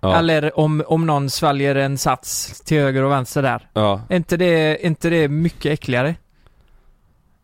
ja. 0.00 0.18
Eller 0.18 0.58
om, 0.58 0.82
om 0.86 1.06
någon 1.06 1.30
sväljer 1.30 1.74
en 1.74 1.98
sats 1.98 2.60
till 2.60 2.78
höger 2.80 3.02
och 3.02 3.10
vänster 3.10 3.42
där. 3.42 3.68
ja. 3.72 4.00
Är 4.08 4.16
inte 4.16 4.36
det, 4.36 4.46
är 4.84 4.86
inte 4.86 5.10
det 5.10 5.28
mycket 5.28 5.72
äckligare? 5.72 6.14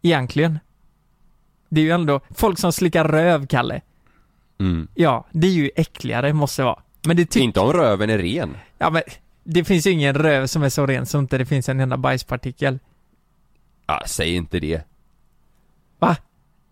Egentligen. 0.02 0.59
Det 1.68 1.80
är 1.80 1.85
ju 1.85 1.90
ändå, 1.90 2.20
folk 2.30 2.58
som 2.58 2.73
slickar 2.73 3.04
röv, 3.04 3.46
Kalle. 3.46 3.80
Mm. 4.61 4.88
Ja, 4.94 5.26
det 5.32 5.46
är 5.46 5.52
ju 5.52 5.70
äckligare 5.76 6.32
måste 6.32 6.62
vara. 6.62 6.78
Men 7.06 7.16
det 7.16 7.25
tycker 7.25 7.44
Inte 7.44 7.61
om 7.61 7.73
röven 7.73 8.11
är 8.11 8.18
ren. 8.18 8.56
Ja 8.78 8.90
men, 8.90 9.02
det 9.44 9.64
finns 9.64 9.87
ju 9.87 9.90
ingen 9.90 10.14
röv 10.14 10.46
som 10.46 10.62
är 10.62 10.68
så 10.68 10.87
ren 10.87 11.06
så 11.06 11.18
inte 11.18 11.38
det 11.38 11.46
finns 11.46 11.68
en 11.68 11.80
enda 11.80 11.96
bajspartikel. 11.96 12.78
Ja, 13.87 14.02
säg 14.06 14.35
inte 14.35 14.61
det. 14.61 14.82
Va? 15.99 16.16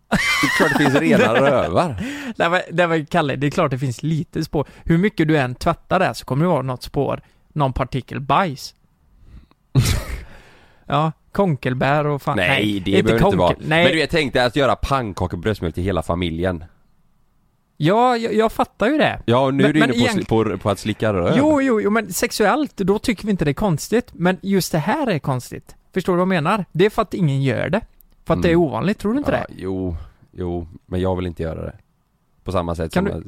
Det 0.09 0.47
är 0.47 0.57
klart 0.57 0.71
det 0.71 0.77
finns 0.77 0.95
rena 0.95 1.33
rövar. 1.41 1.95
Nej 2.37 2.49
men, 2.49 2.61
nej 2.71 2.87
men 2.87 3.05
Kalle, 3.05 3.35
det 3.35 3.47
är 3.47 3.51
klart 3.51 3.71
det 3.71 3.79
finns 3.79 4.03
lite 4.03 4.43
spår. 4.43 4.67
Hur 4.83 4.97
mycket 4.97 5.27
du 5.27 5.37
än 5.37 5.55
tvättar 5.55 5.99
där 5.99 6.13
så 6.13 6.25
kommer 6.25 6.45
det 6.45 6.49
vara 6.49 6.61
något 6.61 6.83
spår, 6.83 7.21
någon 7.53 7.73
partikel 7.73 8.19
bajs. 8.19 8.75
ja, 10.85 11.11
konkelbär 11.35 12.07
och 12.07 12.21
fan. 12.21 12.37
Nej, 12.37 12.79
det 12.85 13.03
behöver 13.03 13.25
inte 13.25 13.37
vara. 13.37 13.55
Nej, 13.59 13.83
Men 13.83 13.91
du 13.91 13.97
vet, 13.99 14.09
tänk 14.09 14.33
dig 14.33 14.43
att 14.45 14.55
göra 14.55 14.75
pannkakor 14.75 15.37
på 15.37 15.41
bröstmjölk 15.41 15.75
till 15.75 15.83
hela 15.83 16.01
familjen. 16.03 16.63
Ja, 17.77 18.17
jag, 18.17 18.33
jag 18.33 18.51
fattar 18.51 18.87
ju 18.87 18.97
det. 18.97 19.21
Ja, 19.25 19.45
och 19.45 19.53
nu 19.53 19.63
Men- 19.63 19.69
är 19.69 19.73
du 19.73 19.79
inne 19.79 19.87
på, 19.93 19.93
egent- 19.93 20.27
på, 20.27 20.57
på 20.57 20.69
att 20.69 20.79
slicka 20.79 21.13
röv. 21.13 21.33
Jo, 21.37 21.61
jo, 21.61 21.81
jo, 21.81 21.89
men 21.89 22.13
sexuellt, 22.13 22.77
då 22.77 22.99
tycker 22.99 23.25
vi 23.25 23.31
inte 23.31 23.45
det 23.45 23.51
är 23.51 23.53
konstigt. 23.53 24.09
Men 24.13 24.37
just 24.41 24.71
det 24.71 24.77
här 24.79 25.07
är 25.07 25.19
konstigt. 25.19 25.75
Förstår 25.93 26.13
du 26.13 26.17
vad 26.17 26.21
jag 26.21 26.27
menar? 26.27 26.65
Det 26.71 26.85
är 26.85 26.89
för 26.89 27.01
att 27.01 27.13
ingen 27.13 27.43
gör 27.43 27.69
det. 27.69 27.81
För 28.25 28.33
att 28.33 28.41
det 28.41 28.47
är 28.49 28.53
Mm. 28.53 28.63
ovanligt, 28.65 28.97
tror 28.99 29.11
du 29.13 29.17
inte 29.17 29.31
ja, 29.31 29.37
det? 29.37 29.45
Jo, 29.57 29.95
jo, 30.31 30.67
men 30.85 31.01
jag 31.01 31.15
vill 31.15 31.25
inte 31.25 31.43
göra 31.43 31.61
det. 31.61 31.75
På 32.43 32.51
samma 32.51 32.75
sätt 32.75 32.93
Kan 32.93 33.07
som 33.07 33.17
att 33.17 33.23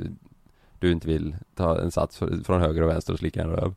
du 0.79 0.91
inte 0.91 1.07
vill 1.07 1.35
ta 1.55 1.79
en 1.81 1.91
sats 1.91 2.17
från 2.45 2.61
höger 2.61 2.81
och 2.81 2.89
vänster 2.89 3.13
och 3.13 3.19
slicka 3.19 3.41
en 3.41 3.49
röv. 3.49 3.73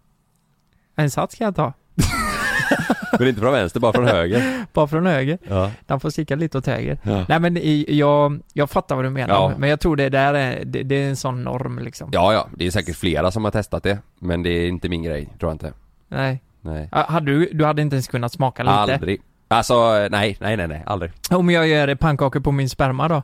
En 0.96 1.10
sats 1.10 1.34
ska 1.34 1.44
jag 1.44 1.56
ta. 1.56 1.72
Men 3.18 3.28
inte 3.28 3.40
från 3.40 3.52
vänster, 3.52 3.80
bara 3.80 3.92
från 3.92 4.06
höger. 4.06 4.64
Bara 4.72 4.86
från 4.86 5.06
höger. 5.06 5.38
Ja. 5.48 5.70
Den 5.86 6.00
får 6.00 6.10
sticka 6.10 6.36
lite 6.36 6.58
åt 6.58 6.66
höger. 6.66 6.98
Ja. 7.02 7.24
Nej 7.28 7.40
men 7.40 7.56
i, 7.56 7.84
jag, 7.88 8.40
jag 8.52 8.70
fattar 8.70 8.96
vad 8.96 9.04
du 9.04 9.10
menar. 9.10 9.34
Ja. 9.34 9.52
Men 9.58 9.70
jag 9.70 9.80
tror 9.80 9.96
det 9.96 10.08
där 10.08 10.34
är, 10.34 10.64
det, 10.64 10.82
det 10.82 10.94
är 10.94 11.08
en 11.08 11.16
sån 11.16 11.44
norm 11.44 11.78
liksom. 11.78 12.10
ja, 12.12 12.32
ja, 12.32 12.48
det 12.56 12.66
är 12.66 12.70
säkert 12.70 12.96
flera 12.96 13.30
som 13.30 13.44
har 13.44 13.50
testat 13.50 13.82
det. 13.82 13.98
Men 14.18 14.42
det 14.42 14.50
är 14.50 14.68
inte 14.68 14.88
min 14.88 15.02
grej, 15.02 15.24
tror 15.38 15.50
jag 15.50 15.54
inte. 15.54 15.72
Nej. 16.08 16.42
Nej. 16.60 16.88
Ah, 16.92 17.12
Hade 17.12 17.26
du, 17.26 17.50
du 17.52 17.64
hade 17.64 17.82
inte 17.82 17.96
ens 17.96 18.08
kunnat 18.08 18.32
smaka 18.32 18.62
lite? 18.62 18.74
Aldrig. 18.74 19.20
Alltså, 19.48 19.90
nej, 20.10 20.36
nej, 20.40 20.56
nej, 20.56 20.68
nej, 20.68 20.82
aldrig. 20.86 21.12
Om 21.30 21.50
jag 21.50 21.68
gör 21.68 21.94
pannkakor 21.94 22.40
på 22.40 22.52
min 22.52 22.68
sperma 22.68 23.08
då? 23.08 23.22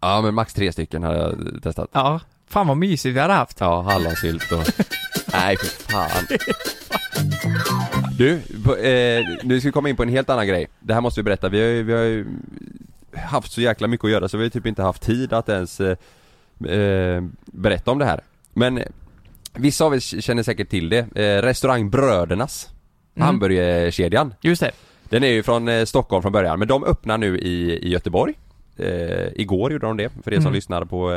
Ja, 0.00 0.20
men 0.22 0.34
max 0.34 0.54
tre 0.54 0.72
stycken 0.72 1.02
har 1.02 1.14
jag 1.14 1.34
testat. 1.62 1.90
Ja. 1.92 2.20
Fan 2.48 2.66
vad 2.66 2.76
mysigt 2.76 3.16
vi 3.16 3.20
hade 3.20 3.32
haft. 3.34 3.60
Ja, 3.60 3.80
hallonsylt 3.82 4.52
och... 4.52 4.58
Nej, 5.32 5.56
för 5.56 5.92
fan. 5.92 6.26
Du, 8.18 8.40
på, 8.64 8.76
eh, 8.76 9.24
nu 9.42 9.60
ska 9.60 9.68
vi 9.68 9.72
komma 9.72 9.88
in 9.88 9.96
på 9.96 10.02
en 10.02 10.08
helt 10.08 10.30
annan 10.30 10.46
grej. 10.46 10.68
Det 10.80 10.94
här 10.94 11.00
måste 11.00 11.20
vi 11.20 11.24
berätta. 11.24 11.48
Vi 11.48 11.60
har 11.60 11.68
ju, 11.68 11.82
vi 11.82 11.92
har 11.92 12.02
ju 12.02 12.26
haft 13.14 13.52
så 13.52 13.60
jäkla 13.60 13.86
mycket 13.88 14.04
att 14.04 14.10
göra 14.10 14.28
så 14.28 14.36
vi 14.36 14.42
har 14.44 14.50
typ 14.50 14.66
inte 14.66 14.82
haft 14.82 15.02
tid 15.02 15.32
att 15.32 15.48
ens 15.48 15.80
eh, 15.80 15.96
eh, 16.70 17.24
berätta 17.46 17.90
om 17.90 17.98
det 17.98 18.04
här. 18.04 18.20
Men 18.52 18.78
eh, 18.78 18.84
vissa 19.54 19.84
av 19.84 19.94
er 19.94 20.20
känner 20.20 20.42
säkert 20.42 20.68
till 20.68 20.88
det. 20.88 21.16
Eh, 21.16 21.42
restaurang 21.42 21.90
Brödernas. 21.90 22.68
Mm. 23.14 23.26
Hamburgerkedjan. 23.26 24.34
Just 24.40 24.60
det. 24.62 24.70
Den 25.08 25.22
är 25.24 25.28
ju 25.28 25.42
från 25.42 25.68
eh, 25.68 25.84
Stockholm 25.84 26.22
från 26.22 26.32
början, 26.32 26.58
men 26.58 26.68
de 26.68 26.84
öppnar 26.84 27.18
nu 27.18 27.38
i, 27.38 27.72
i 27.72 27.88
Göteborg 27.88 28.34
Igår 29.34 29.72
gjorde 29.72 29.86
de 29.86 29.96
det, 29.96 30.10
för 30.24 30.30
er 30.32 30.36
som 30.36 30.42
Mm. 30.46 30.54
lyssnar 30.54 30.84
på, 30.84 31.10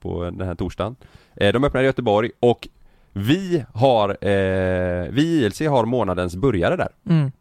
på 0.00 0.24
den 0.24 0.48
här 0.48 0.54
torsdagen 0.54 0.96
De 1.34 1.64
öppnar 1.64 1.82
i 1.82 1.84
Göteborg 1.84 2.30
och 2.40 2.68
vi 3.18 3.64
har, 3.74 4.08
eh, 4.10 5.08
vi 5.10 5.22
i 5.22 5.44
ILC 5.44 5.60
har 5.60 5.84
månadens 5.84 6.36
burgare 6.36 6.76
där 6.76 6.88
Mm. 7.08 7.32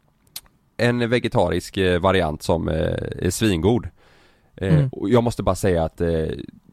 En 0.77 1.09
vegetarisk 1.09 1.77
eh, 1.77 1.99
variant 1.99 2.43
som 2.43 2.67
eh, 2.69 2.75
är 3.21 3.29
svingod 3.29 3.87
eh, 4.57 4.73
Mm. 4.75 4.89
och 4.91 5.09
Jag 5.09 5.23
måste 5.23 5.43
bara 5.43 5.55
säga 5.55 5.83
att, 5.83 6.01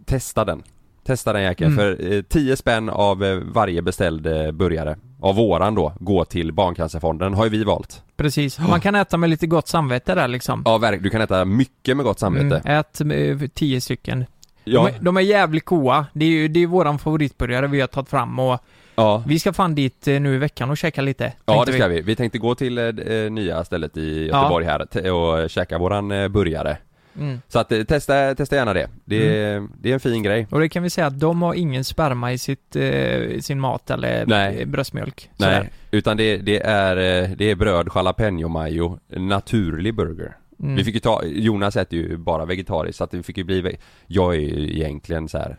testa 0.04 0.44
den 0.44 0.62
Testa 1.04 1.32
den 1.32 1.42
jäkeln, 1.42 1.73
Mm. 1.73 1.78
för 1.97 2.12
eh, 2.12 2.23
10 2.23 2.56
spänn 2.56 2.88
av 2.90 3.18
varje 3.54 3.82
beställd 3.82 4.26
eh, 4.26 4.50
burgare 4.52 4.97
Av 5.21 5.35
våran 5.37 5.75
då, 5.75 5.92
går 6.00 6.25
till 6.25 6.52
Barncancerfonden, 6.52 7.35
har 7.35 7.44
ju 7.44 7.50
vi 7.50 7.64
valt 7.64 8.02
Precis. 8.16 8.59
Man 8.59 8.80
kan 8.80 8.94
äta 8.94 9.16
med 9.16 9.30
lite 9.30 9.47
gott 9.47 9.68
samvete 9.68 10.14
där 10.14 10.28
liksom. 10.28 10.62
Ja 10.64 10.78
verkligen, 10.78 11.02
du 11.02 11.11
kan 11.11 11.21
äta 11.21 11.44
mycket 11.44 11.97
med 11.97 12.04
gott 12.04 12.18
samvete 12.18 12.62
Mm, 12.64 12.78
ät 12.78 13.00
eh, 13.42 13.49
tio 13.54 13.80
stycken. 13.80 14.25
Ja, 14.64 14.80
De, 14.87 14.94
är, 14.94 15.00
de 15.00 15.16
är 15.16 15.21
jävligt 15.21 15.64
goa. 15.64 16.06
Det 16.12 16.25
är 16.25 16.28
ju 16.30 16.49
det 16.49 16.61
är 16.62 16.66
våran 16.66 16.99
favoritburgare 16.99 17.66
vi 17.66 17.80
har 17.80 17.88
tagit 17.88 18.09
fram 18.09 18.38
och 18.38 18.61
ja, 19.02 19.23
vi 19.26 19.38
ska 19.38 19.52
fan 19.52 19.75
dit 19.75 20.09
eh, 20.09 20.21
nu 20.21 20.35
i 20.35 20.38
veckan 20.38 20.71
och 20.71 20.76
käka 20.76 21.02
lite. 21.02 21.32
ja 21.44 21.64
det 21.66 21.73
ska 21.73 21.88
vi. 21.88 22.00
Vi 22.00 22.16
tänkte 22.16 22.38
gå 22.38 22.54
till 22.54 22.78
eh, 22.78 22.85
eh, 22.85 23.30
nya 23.30 23.64
stället 23.64 23.97
i 23.97 24.26
Göteborg 24.26 24.66
här 24.66 24.87
te- 24.87 25.11
och 25.11 25.50
käka 25.50 25.78
våran 25.78 26.11
eh, 26.11 26.28
burgare 26.28 26.76
Mm. 27.18 27.40
Så 27.49 27.59
att 27.59 27.68
testa, 27.88 28.35
testa 28.35 28.56
gärna 28.56 28.73
det. 28.73 28.88
Det 29.04 29.38
är, 29.44 29.68
det 29.80 29.90
är 29.90 29.94
en 29.94 30.00
fin 30.00 30.23
grej 30.23 30.47
Och 30.50 30.61
det 30.61 30.68
kan 30.68 30.82
vi 30.82 30.90
säga 30.90 31.06
att 31.06 31.21
de 31.21 31.42
har 31.42 31.54
ingen 31.54 31.85
sperma 31.85 32.32
i 32.32 32.38
sitt, 32.38 32.76
eh, 32.76 33.38
sin 33.40 33.61
mat 33.61 33.90
eller 33.90 34.26
Nej. 34.26 34.66
bröstmjölk. 34.66 35.30
Nej, 35.37 35.54
Sådär. 35.56 35.71
utan 35.90 36.16
det, 36.16 36.37
det 36.37 36.62
är, 36.62 36.97
det 37.37 37.50
är 37.50 37.54
bröd, 37.54 37.88
jalapeno 37.94 38.49
mayo, 38.49 38.99
naturlig 39.09 39.94
burger 39.94 40.37
Mm. 40.62 40.76
Vi 40.76 40.85
fick 40.85 40.94
ju 40.94 41.00
ta, 41.00 41.25
Jonas 41.25 41.76
äter 41.76 41.99
ju 41.99 42.16
bara 42.16 42.44
vegetariskt 42.44 42.99
så 42.99 43.04
att 43.04 43.11
det 43.11 43.23
fick 43.23 43.38
ju 43.38 43.44
bli, 43.44 43.76
jag 44.06 44.35
är 44.35 44.38
ju 44.38 44.76
egentligen 44.76 45.28
så 45.28 45.38
här 45.38 45.56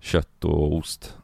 kött 0.00 0.44
och 0.44 0.74
ost 0.76 1.16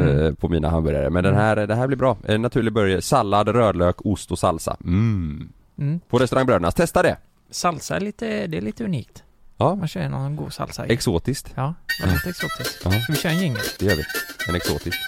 Mm. 0.00 0.36
på 0.36 0.48
mina 0.48 0.68
hamburgare 0.70 1.10
men 1.10 1.24
den 1.24 1.34
här, 1.34 1.56
det 1.66 1.74
här 1.74 1.86
blir 1.86 1.96
bra. 1.96 2.16
En 2.26 2.42
naturlig 2.42 2.72
burgare, 2.72 3.02
sallad, 3.02 3.48
rödlök, 3.48 4.06
ost 4.06 4.32
och 4.32 4.38
salsa. 4.38 4.76
Mm. 4.84 5.48
Mm. 5.78 6.00
På 6.08 6.18
restaurang 6.18 6.46
Brödernas, 6.46 6.74
testa 6.74 7.02
det! 7.02 7.16
Salsa 7.50 7.96
är 7.96 8.00
lite, 8.00 8.46
det 8.46 8.56
är 8.56 8.60
lite 8.62 8.84
unikt. 8.84 9.22
Ja, 9.56 9.74
Man 9.74 9.88
kör 9.88 10.08
någon 10.08 10.36
god 10.36 10.52
salsa 10.52 10.86
i. 10.86 10.92
exotiskt. 10.92 11.52
Ja, 11.54 11.74
lite 12.04 12.28
exotiskt. 12.28 12.80
Ja. 12.84 12.90
Ska 12.90 13.12
vi 13.12 13.18
köra 13.18 13.32
en 13.32 13.38
jingel? 13.38 13.60
Det 13.78 13.84
gör 13.86 13.96
vi. 13.96 14.02
En 14.48 14.54
exotisk. 14.54 14.98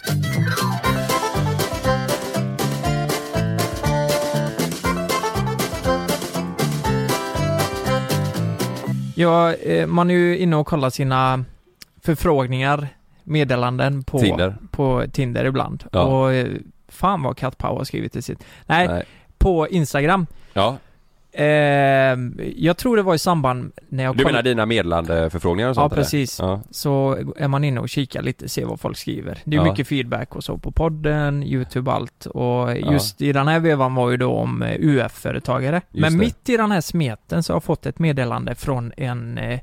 Ja, 9.14 9.52
eh, 9.54 9.86
man 9.86 10.10
är 10.10 10.14
ju 10.14 10.38
inne 10.38 10.56
och 10.56 10.66
kollar 10.66 10.90
sina 10.90 11.44
förfrågningar, 12.02 12.88
meddelanden 13.26 14.02
på 14.02 14.18
Tinder. 14.18 14.56
på 14.70 15.04
Tinder 15.12 15.44
ibland. 15.44 15.84
Ja. 15.92 16.02
Och 16.02 16.32
eh, 16.32 16.46
fan 16.88 17.22
vad 17.22 17.36
Kat 17.36 17.58
Pau 17.58 17.76
har 17.76 17.84
skrivit 17.84 18.16
i 18.16 18.22
sitt. 18.22 18.44
Nej, 18.66 18.88
Nej. 18.88 19.04
på 19.38 19.68
Instagram. 19.68 20.26
Ja, 20.52 20.76
Eh, 21.38 22.18
jag 22.56 22.76
tror 22.76 22.96
det 22.96 23.02
var 23.02 23.14
i 23.14 23.18
samband 23.18 23.72
när 23.88 24.04
jag 24.04 24.16
du 24.16 24.22
koll- 24.24 24.32
menar 24.32 24.42
dina 24.42 24.66
meddelandeförfrågningar 24.66 25.68
och 25.68 25.70
Ja, 25.70 25.74
sånt 25.74 25.92
eller? 25.92 26.02
precis. 26.02 26.38
Ja, 26.40 26.60
Så 26.70 27.18
är 27.36 27.48
man 27.48 27.64
inne 27.64 27.80
och 27.80 27.88
kikar 27.88 28.22
lite, 28.22 28.48
ser 28.48 28.64
vad 28.64 28.80
folk 28.80 28.96
skriver. 28.96 29.38
Det 29.44 29.56
är 29.56 29.60
Ja. 29.60 29.70
mycket 29.70 29.88
feedback 29.88 30.36
och 30.36 30.44
så 30.44 30.58
på 30.58 30.70
podden, 30.72 31.42
YouTube 31.42 31.90
allt. 31.90 32.26
Och 32.26 32.70
Ja. 32.70 32.74
just 32.92 33.22
i 33.22 33.32
den 33.32 33.48
här 33.48 33.60
vevan 33.60 33.94
var 33.94 34.10
ju 34.10 34.16
då 34.16 34.32
om 34.32 34.62
eh, 34.62 34.76
UF-företagare. 34.80 35.80
Men 35.90 36.12
det. 36.12 36.18
mitt 36.18 36.48
i 36.48 36.56
den 36.56 36.70
här 36.70 36.80
smeten 36.80 37.42
så 37.42 37.52
har 37.52 37.56
jag 37.56 37.64
fått 37.64 37.86
ett 37.86 37.98
meddelande 37.98 38.54
från 38.54 38.92
en 38.96 39.38
eh, 39.38 39.60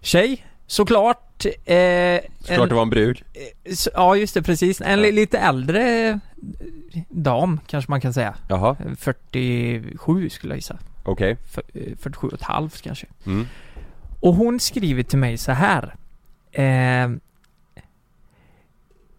tjej, 0.00 0.44
såklart. 0.68 1.44
Eh, 1.46 2.20
såklart 2.40 2.60
en, 2.62 2.68
det 2.68 2.74
var 2.74 2.82
en 2.82 2.90
brud. 2.90 3.22
eh, 3.64 3.74
så- 3.74 3.90
Ja, 3.94 4.16
just 4.16 4.34
det, 4.34 4.42
precis. 4.42 4.80
En 4.80 4.90
Ja. 4.90 4.96
li- 4.96 5.12
lite 5.12 5.38
äldre 5.38 6.08
eh, 6.08 6.16
dam, 7.08 7.60
kanske 7.66 7.90
man 7.90 8.00
kan 8.00 8.12
säga. 8.14 8.34
Jaha, 8.48 8.76
47 8.98 10.30
skulle 10.30 10.52
jag 10.52 10.58
gissa. 10.58 10.78
okej. 11.04 11.36
Eh, 11.74 11.96
47 12.00 12.26
och 12.26 12.32
ett 12.32 12.42
halvt 12.42 12.82
kanske. 12.82 13.06
Mm. 13.26 13.46
Och 14.20 14.34
hon 14.34 14.60
skriver 14.60 15.02
till 15.02 15.18
mig 15.18 15.38
så 15.38 15.52
här. 15.52 15.94
Eh, 16.52 17.08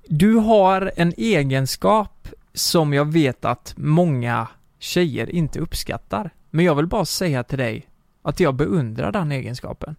du 0.07 0.33
har 0.35 0.91
en 0.95 1.13
egenskap 1.17 2.27
som 2.53 2.93
jag 2.93 3.05
vet 3.05 3.45
att 3.45 3.73
många 3.77 4.47
tjejer 4.79 5.29
inte 5.35 5.59
uppskattar. 5.59 6.29
Men 6.49 6.65
jag 6.65 6.75
vill 6.75 6.87
bara 6.87 7.05
säga 7.05 7.43
till 7.43 7.57
dig 7.57 7.87
att 8.21 8.39
jag 8.39 8.55
beundrar 8.55 9.11
den 9.11 9.31
egenskapen. 9.31 9.95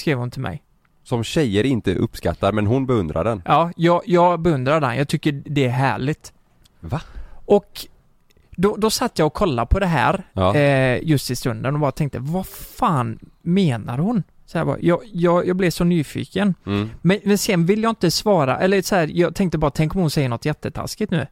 Skrev 0.00 0.18
hon 0.18 0.30
till 0.30 0.40
mig. 0.42 0.62
Som 1.04 1.24
tjejer 1.24 1.66
inte 1.66 1.94
uppskattar 1.94 2.52
men 2.52 2.66
hon 2.66 2.86
beundrar 2.86 3.24
den. 3.24 3.42
Ja, 3.44 3.70
jag, 3.76 4.02
jag 4.06 4.40
beundrar 4.40 4.80
den. 4.80 4.96
Jag 4.96 5.08
tycker 5.08 5.32
det 5.44 5.64
är 5.64 5.70
härligt. 5.70 6.32
Va? 6.80 7.00
Och 7.46 7.86
då, 8.50 8.76
då 8.76 8.90
satt 8.90 9.18
jag 9.18 9.26
och 9.26 9.34
kollade 9.34 9.66
på 9.66 9.78
det 9.78 9.86
här 9.86 10.22
Ja. 10.32 10.54
eh, 10.56 10.98
just 11.02 11.30
i 11.30 11.36
stunden 11.36 11.74
och 11.74 11.80
bara 11.80 11.92
tänkte, 11.92 12.18
vad 12.18 12.46
fan 12.46 13.18
menar 13.42 13.98
hon? 13.98 14.22
Så 14.46 14.58
här 14.58 14.64
bara, 14.64 14.76
jag, 14.80 15.00
jag, 15.12 15.46
jag 15.46 15.56
blev 15.56 15.70
så 15.70 15.84
nyfiken. 15.84 16.54
Mm. 16.66 16.90
Men, 17.02 17.18
men 17.24 17.38
sen 17.38 17.66
vill 17.66 17.82
jag 17.82 17.90
inte 17.90 18.10
svara, 18.10 18.58
eller 18.58 18.82
så 18.82 18.94
här, 18.96 19.10
jag 19.14 19.34
tänkte 19.34 19.58
bara, 19.58 19.70
tänk 19.70 19.94
om 19.94 20.00
hon 20.00 20.10
säger 20.10 20.28
något 20.28 20.44
jättetaskigt 20.44 21.10
nu. 21.10 21.26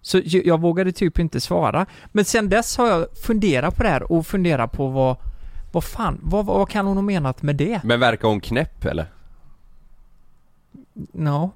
Så 0.00 0.20
jag, 0.24 0.46
jag 0.46 0.60
vågade 0.60 0.92
typ 0.92 1.18
inte 1.18 1.40
svara. 1.40 1.86
Men 2.12 2.24
sen 2.24 2.48
dess 2.48 2.76
har 2.78 2.88
jag 2.88 3.06
funderat 3.26 3.76
på 3.76 3.82
det 3.82 3.88
här 3.88 4.12
och 4.12 4.26
funderat 4.26 4.72
på 4.72 4.88
vad, 4.88 5.16
vad 5.72 5.84
fan, 5.84 6.18
vad, 6.22 6.46
vad 6.46 6.68
kan 6.68 6.86
hon 6.86 6.96
ha 6.96 7.02
menat 7.02 7.42
med 7.42 7.56
det? 7.56 7.80
Men 7.84 8.00
verkar 8.00 8.28
hon 8.28 8.40
knäpp 8.40 8.84
eller? 8.84 9.06
Ja, 11.12 11.50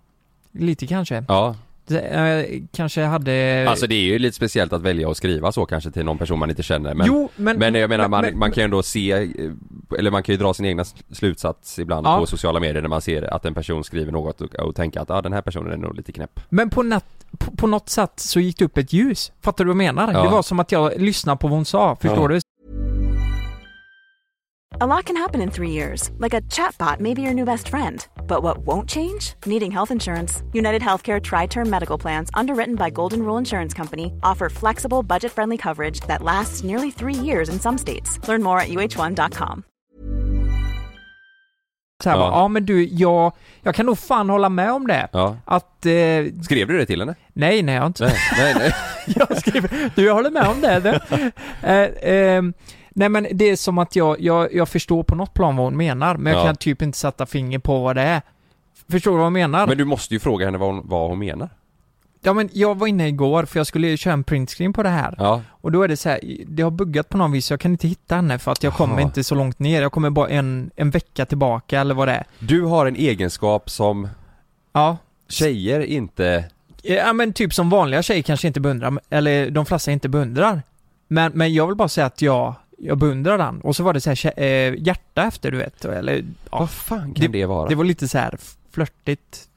lite 0.52 0.86
kanske. 0.86 1.24
Ja. 1.28 1.56
Det, 1.88 2.00
eh, 2.00 2.62
kanske 2.72 3.02
hade... 3.04 3.66
Alltså 3.68 3.86
det 3.86 3.94
är 3.94 4.00
ju 4.04 4.18
lite 4.18 4.36
speciellt 4.36 4.72
att 4.72 4.82
välja 4.82 5.10
att 5.10 5.16
skriva 5.16 5.52
så 5.52 5.66
kanske 5.66 5.90
till 5.90 6.04
någon 6.04 6.18
person 6.18 6.38
man 6.38 6.50
inte 6.50 6.62
känner 6.62 6.94
men 6.94 7.06
jo, 7.06 7.28
men... 7.36 7.58
Men 7.58 7.74
jag 7.74 7.88
menar 7.90 8.08
man, 8.08 8.20
men- 8.24 8.38
man 8.38 8.52
kan 8.52 8.60
ju 8.60 8.64
ändå 8.64 8.82
se, 8.82 9.12
eh, 9.12 9.28
eller 9.98 10.10
man 10.10 10.22
kan 10.22 10.32
ju 10.32 10.38
dra 10.38 10.54
sin 10.54 10.66
egna 10.66 10.84
slutsats 11.12 11.78
ibland 11.78 12.06
Ja. 12.06 12.18
på 12.18 12.26
sociala 12.26 12.60
medier 12.60 12.82
när 12.82 12.88
man 12.88 13.00
ser 13.00 13.34
att 13.34 13.44
en 13.44 13.54
person 13.54 13.84
skriver 13.84 14.12
något 14.12 14.40
och, 14.40 14.54
och 14.54 14.74
tänka 14.76 15.00
att 15.00 15.10
ah, 15.10 15.22
den 15.22 15.32
här 15.32 15.42
personen 15.42 15.72
är 15.72 15.76
nog 15.76 15.94
lite 15.96 16.12
knäpp. 16.12 16.40
Men 16.48 16.70
på, 16.70 16.82
nat, 16.82 17.04
på, 17.38 17.50
på 17.56 17.66
något 17.66 17.88
sätt 17.88 18.12
så 18.16 18.40
gick 18.40 18.58
det 18.58 18.64
upp 18.64 18.78
ett 18.78 18.92
ljus. 18.92 19.32
Fattar 19.40 19.64
du 19.64 19.68
vad 19.68 19.84
jag 19.84 19.94
menar? 19.94 20.12
Ja. 20.12 20.22
Det 20.22 20.28
var 20.28 20.42
som 20.42 20.60
att 20.60 20.72
jag 20.72 21.00
lyssnade 21.00 21.38
på 21.38 21.48
vad 21.48 21.56
hon 21.56 21.64
sa, 21.64 21.96
förstår 21.96 22.32
Ja. 22.32 22.38
du? 22.38 22.40
A 24.74 24.86
lot 24.86 25.06
can 25.06 25.16
happen 25.16 25.40
in 25.40 25.50
three 25.50 25.70
years, 25.70 26.10
like 26.18 26.34
a 26.34 26.40
chatbot 26.50 27.00
may 27.00 27.14
be 27.14 27.22
your 27.22 27.32
new 27.34 27.44
best 27.44 27.68
friend. 27.68 28.06
But 28.26 28.42
what 28.42 28.58
won't 28.58 28.88
change? 28.88 29.34
Needing 29.46 29.70
health 29.70 29.90
insurance. 29.90 30.42
United 30.52 30.82
Healthcare 30.82 31.20
Tri 31.22 31.46
Term 31.46 31.70
Medical 31.70 31.98
Plans, 31.98 32.30
underwritten 32.34 32.74
by 32.74 32.90
Golden 32.90 33.22
Rule 33.22 33.38
Insurance 33.38 33.72
Company, 33.76 34.12
offer 34.22 34.48
flexible, 34.50 35.02
budget 35.02 35.32
friendly 35.32 35.56
coverage 35.56 36.00
that 36.08 36.22
lasts 36.22 36.64
nearly 36.64 36.90
three 36.90 37.14
years 37.14 37.48
in 37.48 37.60
some 37.60 37.78
states. 37.78 38.18
Learn 38.28 38.42
more 38.42 38.60
at 38.60 38.68
uh1.com. 38.68 39.62
Så 42.02 42.10
här, 42.10 42.16
Ja. 42.16 42.30
ja. 42.30 42.48
Men 42.48 42.66
du, 42.66 42.84
jag, 42.86 43.32
jag 43.62 43.74
kan 43.74 43.86
nog 43.86 43.98
fan 43.98 44.30
hålla 44.30 44.48
med 44.48 44.72
om 44.72 44.86
det. 44.86 45.08
Ja. 45.12 45.36
Att, 45.44 45.86
eh, 45.86 46.42
Skrev 46.42 46.68
du 46.68 46.78
det 46.78 46.86
till 46.86 47.00
henne? 47.00 47.14
nej 47.32 47.62
nej 47.62 47.74
jag 47.74 47.82
har 47.82 47.86
inte 47.86 48.04
Nej, 48.04 48.14
nej, 48.36 48.54
nej. 48.58 48.72
jag 49.28 49.38
skriver, 49.38 49.90
du 49.94 50.04
jag 50.04 50.14
håller 50.14 50.30
med 50.30 50.48
om 50.48 50.60
det. 50.60 50.80
det. 50.80 51.00
Eh, 51.62 52.12
ehm, 52.12 52.52
nej 52.98 53.08
men 53.08 53.26
det 53.32 53.44
är 53.50 53.56
som 53.56 53.78
att 53.78 53.96
jag, 53.96 54.20
jag, 54.20 54.54
jag 54.54 54.68
förstår 54.68 55.02
på 55.02 55.14
något 55.14 55.34
plan 55.34 55.56
vad 55.56 55.66
hon 55.66 55.76
menar, 55.76 56.16
men 56.16 56.32
jag 56.32 56.42
Ja. 56.42 56.46
kan 56.46 56.56
typ 56.56 56.82
inte 56.82 56.98
sätta 56.98 57.26
finger 57.26 57.58
på 57.58 57.80
vad 57.82 57.96
det 57.96 58.02
är. 58.02 58.22
Förstår 58.90 59.10
du 59.10 59.16
vad 59.16 59.26
jag 59.26 59.32
menar? 59.32 59.66
Men 59.66 59.78
du 59.78 59.84
måste 59.84 60.14
ju 60.14 60.20
fråga 60.20 60.46
henne 60.46 60.58
vad 60.58 60.74
hon, 60.74 60.88
vad 60.88 61.08
hon 61.08 61.18
menar. 61.18 61.48
Ja 62.22 62.32
men 62.32 62.48
jag 62.52 62.78
var 62.78 62.86
inne 62.86 63.08
igår 63.08 63.44
för 63.44 63.58
jag 63.60 63.66
skulle 63.66 63.96
köra 63.96 64.12
en 64.14 64.24
printscreen 64.24 64.72
på 64.72 64.82
det 64.82 64.88
här. 64.88 65.14
Ja. 65.18 65.42
Och 65.50 65.72
då 65.72 65.82
är 65.82 65.88
det 65.88 65.96
så 65.96 66.08
här, 66.08 66.20
det 66.46 66.62
har 66.62 66.70
buggat 66.70 67.08
på 67.08 67.16
något 67.18 67.30
vis 67.34 67.46
så 67.46 67.52
jag 67.52 67.60
kan 67.60 67.70
inte 67.70 67.88
hitta 67.88 68.16
henne 68.16 68.38
för 68.38 68.52
att 68.52 68.62
jag 68.62 68.72
kommer 68.74 68.94
Jaha. 68.94 69.02
inte 69.02 69.24
så 69.24 69.34
långt 69.34 69.58
ner. 69.58 69.82
Jag 69.82 69.92
kommer 69.92 70.10
bara 70.10 70.28
en, 70.28 70.70
en 70.76 70.90
vecka 70.90 71.26
tillbaka 71.26 71.80
eller 71.80 71.94
vad 71.94 72.08
det 72.08 72.12
är. 72.14 72.24
Du 72.38 72.62
har 72.62 72.86
en 72.86 72.96
egenskap 72.96 73.70
som 73.70 74.08
Ja. 74.72 74.96
tjejer 75.28 75.80
inte... 75.80 76.44
Ja 76.82 77.12
men 77.12 77.32
typ 77.32 77.54
som 77.54 77.70
vanliga 77.70 78.02
tjejer 78.02 78.22
kanske 78.22 78.46
inte 78.46 78.60
beundrar, 78.60 78.98
eller 79.10 79.50
de 79.50 79.66
flesta 79.66 79.92
inte 79.92 80.08
beundrar. 80.08 80.62
Men, 81.08 81.32
men 81.34 81.54
jag 81.54 81.66
vill 81.66 81.76
bara 81.76 81.88
säga 81.88 82.06
att 82.06 82.22
jag, 82.22 82.54
jag 82.76 82.98
beundrar 82.98 83.38
den. 83.38 83.60
Och 83.60 83.76
så 83.76 83.82
var 83.82 83.92
det 83.92 84.00
så 84.00 84.10
här 84.10 84.40
eh, 84.42 84.74
hjärta 84.78 85.22
efter 85.24 85.50
du 85.50 85.56
vet, 85.58 85.84
eller 85.84 86.24
ja, 86.50 86.58
Vad 86.58 86.70
fan 86.70 87.14
kan 87.14 87.32
det, 87.32 87.46
vara? 87.46 87.68
det 87.68 87.74
var 87.74 87.84
lite 87.84 88.08
så 88.08 88.18
här 88.18 88.38
flörtigt. 88.70 89.48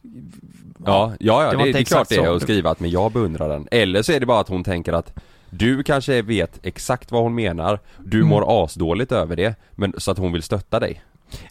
Ja, 0.85 1.13
ja, 1.19 1.43
ja 1.43 1.51
Det 1.51 1.57
det, 1.65 1.71
det, 1.71 1.79
är 1.79 1.83
klart 1.83 2.09
det 2.09 2.15
är 2.15 2.35
att 2.35 2.41
skriva 2.41 2.69
att 2.69 2.79
men 2.79 2.89
jag 2.89 3.11
beundrar 3.11 3.49
den. 3.49 3.67
Eller 3.71 4.01
så 4.01 4.11
är 4.11 4.19
det 4.19 4.25
bara 4.25 4.39
att 4.39 4.49
hon 4.49 4.63
tänker 4.63 4.93
att 4.93 5.13
du 5.49 5.83
kanske 5.83 6.21
vet 6.21 6.59
exakt 6.65 7.11
vad 7.11 7.23
hon 7.23 7.35
menar, 7.35 7.79
du 8.05 8.17
Mm. 8.17 8.29
mår 8.29 8.63
asdåligt 8.63 9.11
över 9.11 9.35
det, 9.35 9.55
men 9.71 9.93
så 9.97 10.11
att 10.11 10.17
hon 10.17 10.31
vill 10.33 10.43
stötta 10.43 10.79
dig. 10.79 11.01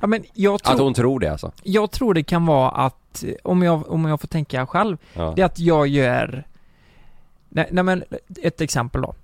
Ja 0.00 0.06
men 0.06 0.24
jag 0.34 0.62
tror, 0.62 0.74
Att 0.74 0.80
hon 0.80 0.94
tror 0.94 1.20
det 1.20 1.28
alltså. 1.32 1.52
jag 1.62 1.90
tror 1.90 2.14
det 2.14 2.22
kan 2.22 2.46
vara 2.46 2.70
att, 2.70 3.24
om 3.44 3.62
jag, 3.62 3.90
om 3.90 4.04
jag 4.04 4.20
får 4.20 4.28
tänka 4.28 4.66
själv, 4.66 4.96
Ja. 5.14 5.32
det 5.36 5.42
är 5.42 5.46
att 5.46 5.58
jag 5.58 5.86
gör 5.86 6.44
Nej, 7.48 7.68
nej 7.70 7.84
men, 7.84 8.04
ett 8.42 8.60
exempel 8.60 9.00
då. 9.02 9.14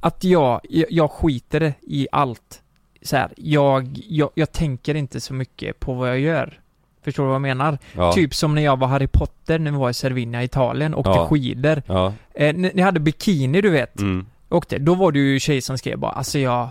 Att 0.00 0.24
jag, 0.24 0.60
jag, 0.68 1.10
skiter 1.10 1.74
i 1.82 2.08
allt. 2.12 2.62
Så 3.02 3.16
här, 3.16 3.30
jag, 3.36 3.88
jag, 4.08 4.30
jag 4.34 4.52
tänker 4.52 4.94
inte 4.94 5.20
så 5.20 5.34
mycket 5.34 5.80
på 5.80 5.94
vad 5.94 6.08
jag 6.08 6.20
gör. 6.20 6.60
Förstår 7.04 7.22
du 7.22 7.26
vad 7.26 7.34
jag 7.34 7.42
menar? 7.42 7.78
Ja. 7.92 8.12
Typ 8.12 8.34
som 8.34 8.54
när 8.54 8.62
jag 8.62 8.78
var 8.78 8.88
Harry 8.88 9.06
Potter 9.06 9.58
när 9.58 9.70
vi 9.70 9.76
var 9.78 9.90
i 9.90 9.94
Cervinia, 9.94 10.42
Italien, 10.44 10.94
åkte 10.94 11.10
Ja. 11.10 11.26
skidor. 11.28 11.82
Ja. 11.86 12.12
Eh, 12.34 12.54
ni, 12.56 12.70
ni 12.74 12.82
hade 12.82 13.00
bikini 13.00 13.60
du 13.60 13.70
vet, 13.70 14.00
Mm. 14.00 14.26
åkte. 14.48 14.78
Då 14.78 14.94
var 14.94 15.12
det 15.12 15.18
ju 15.18 15.40
tjej 15.40 15.60
som 15.60 15.78
skrev 15.78 15.98
bara, 15.98 16.12
alltså 16.12 16.38
jag... 16.38 16.68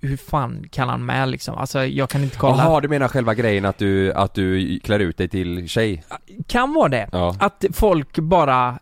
Hur 0.00 0.16
fan 0.16 0.66
kan 0.70 0.88
han 0.88 1.04
med 1.06 1.28
liksom? 1.28 1.54
Alltså 1.58 1.84
jag 1.84 2.10
kan 2.10 2.22
inte 2.22 2.36
kolla. 2.38 2.56
Jaha, 2.64 2.80
du 2.80 2.88
menar 2.88 3.08
själva 3.08 3.34
grejen 3.34 3.64
att 3.64 3.78
du, 3.78 4.12
att 4.12 4.34
du 4.34 4.78
klär 4.80 4.98
ut 4.98 5.16
dig 5.16 5.28
till 5.28 5.68
tjej? 5.68 6.04
Kan 6.46 6.74
vara 6.74 6.88
det. 6.88 7.08
Ja. 7.12 7.36
Att 7.40 7.64
folk 7.72 8.18
bara... 8.18 8.78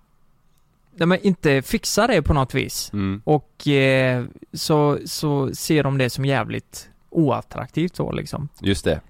Nej 1.00 1.06
men 1.06 1.18
inte 1.22 1.62
fixar 1.62 2.08
det 2.08 2.22
på 2.22 2.34
något 2.34 2.54
vis. 2.54 2.90
Mm. 2.92 3.22
Och 3.24 3.68
eh, 3.68 4.24
så, 4.52 4.98
så 5.04 5.54
ser 5.54 5.82
de 5.82 5.98
det 5.98 6.10
som 6.10 6.24
jävligt 6.24 6.88
oattraktivt 7.10 7.96
så 7.96 8.12
liksom. 8.12 8.48
Just 8.60 8.84
det. 8.84 9.00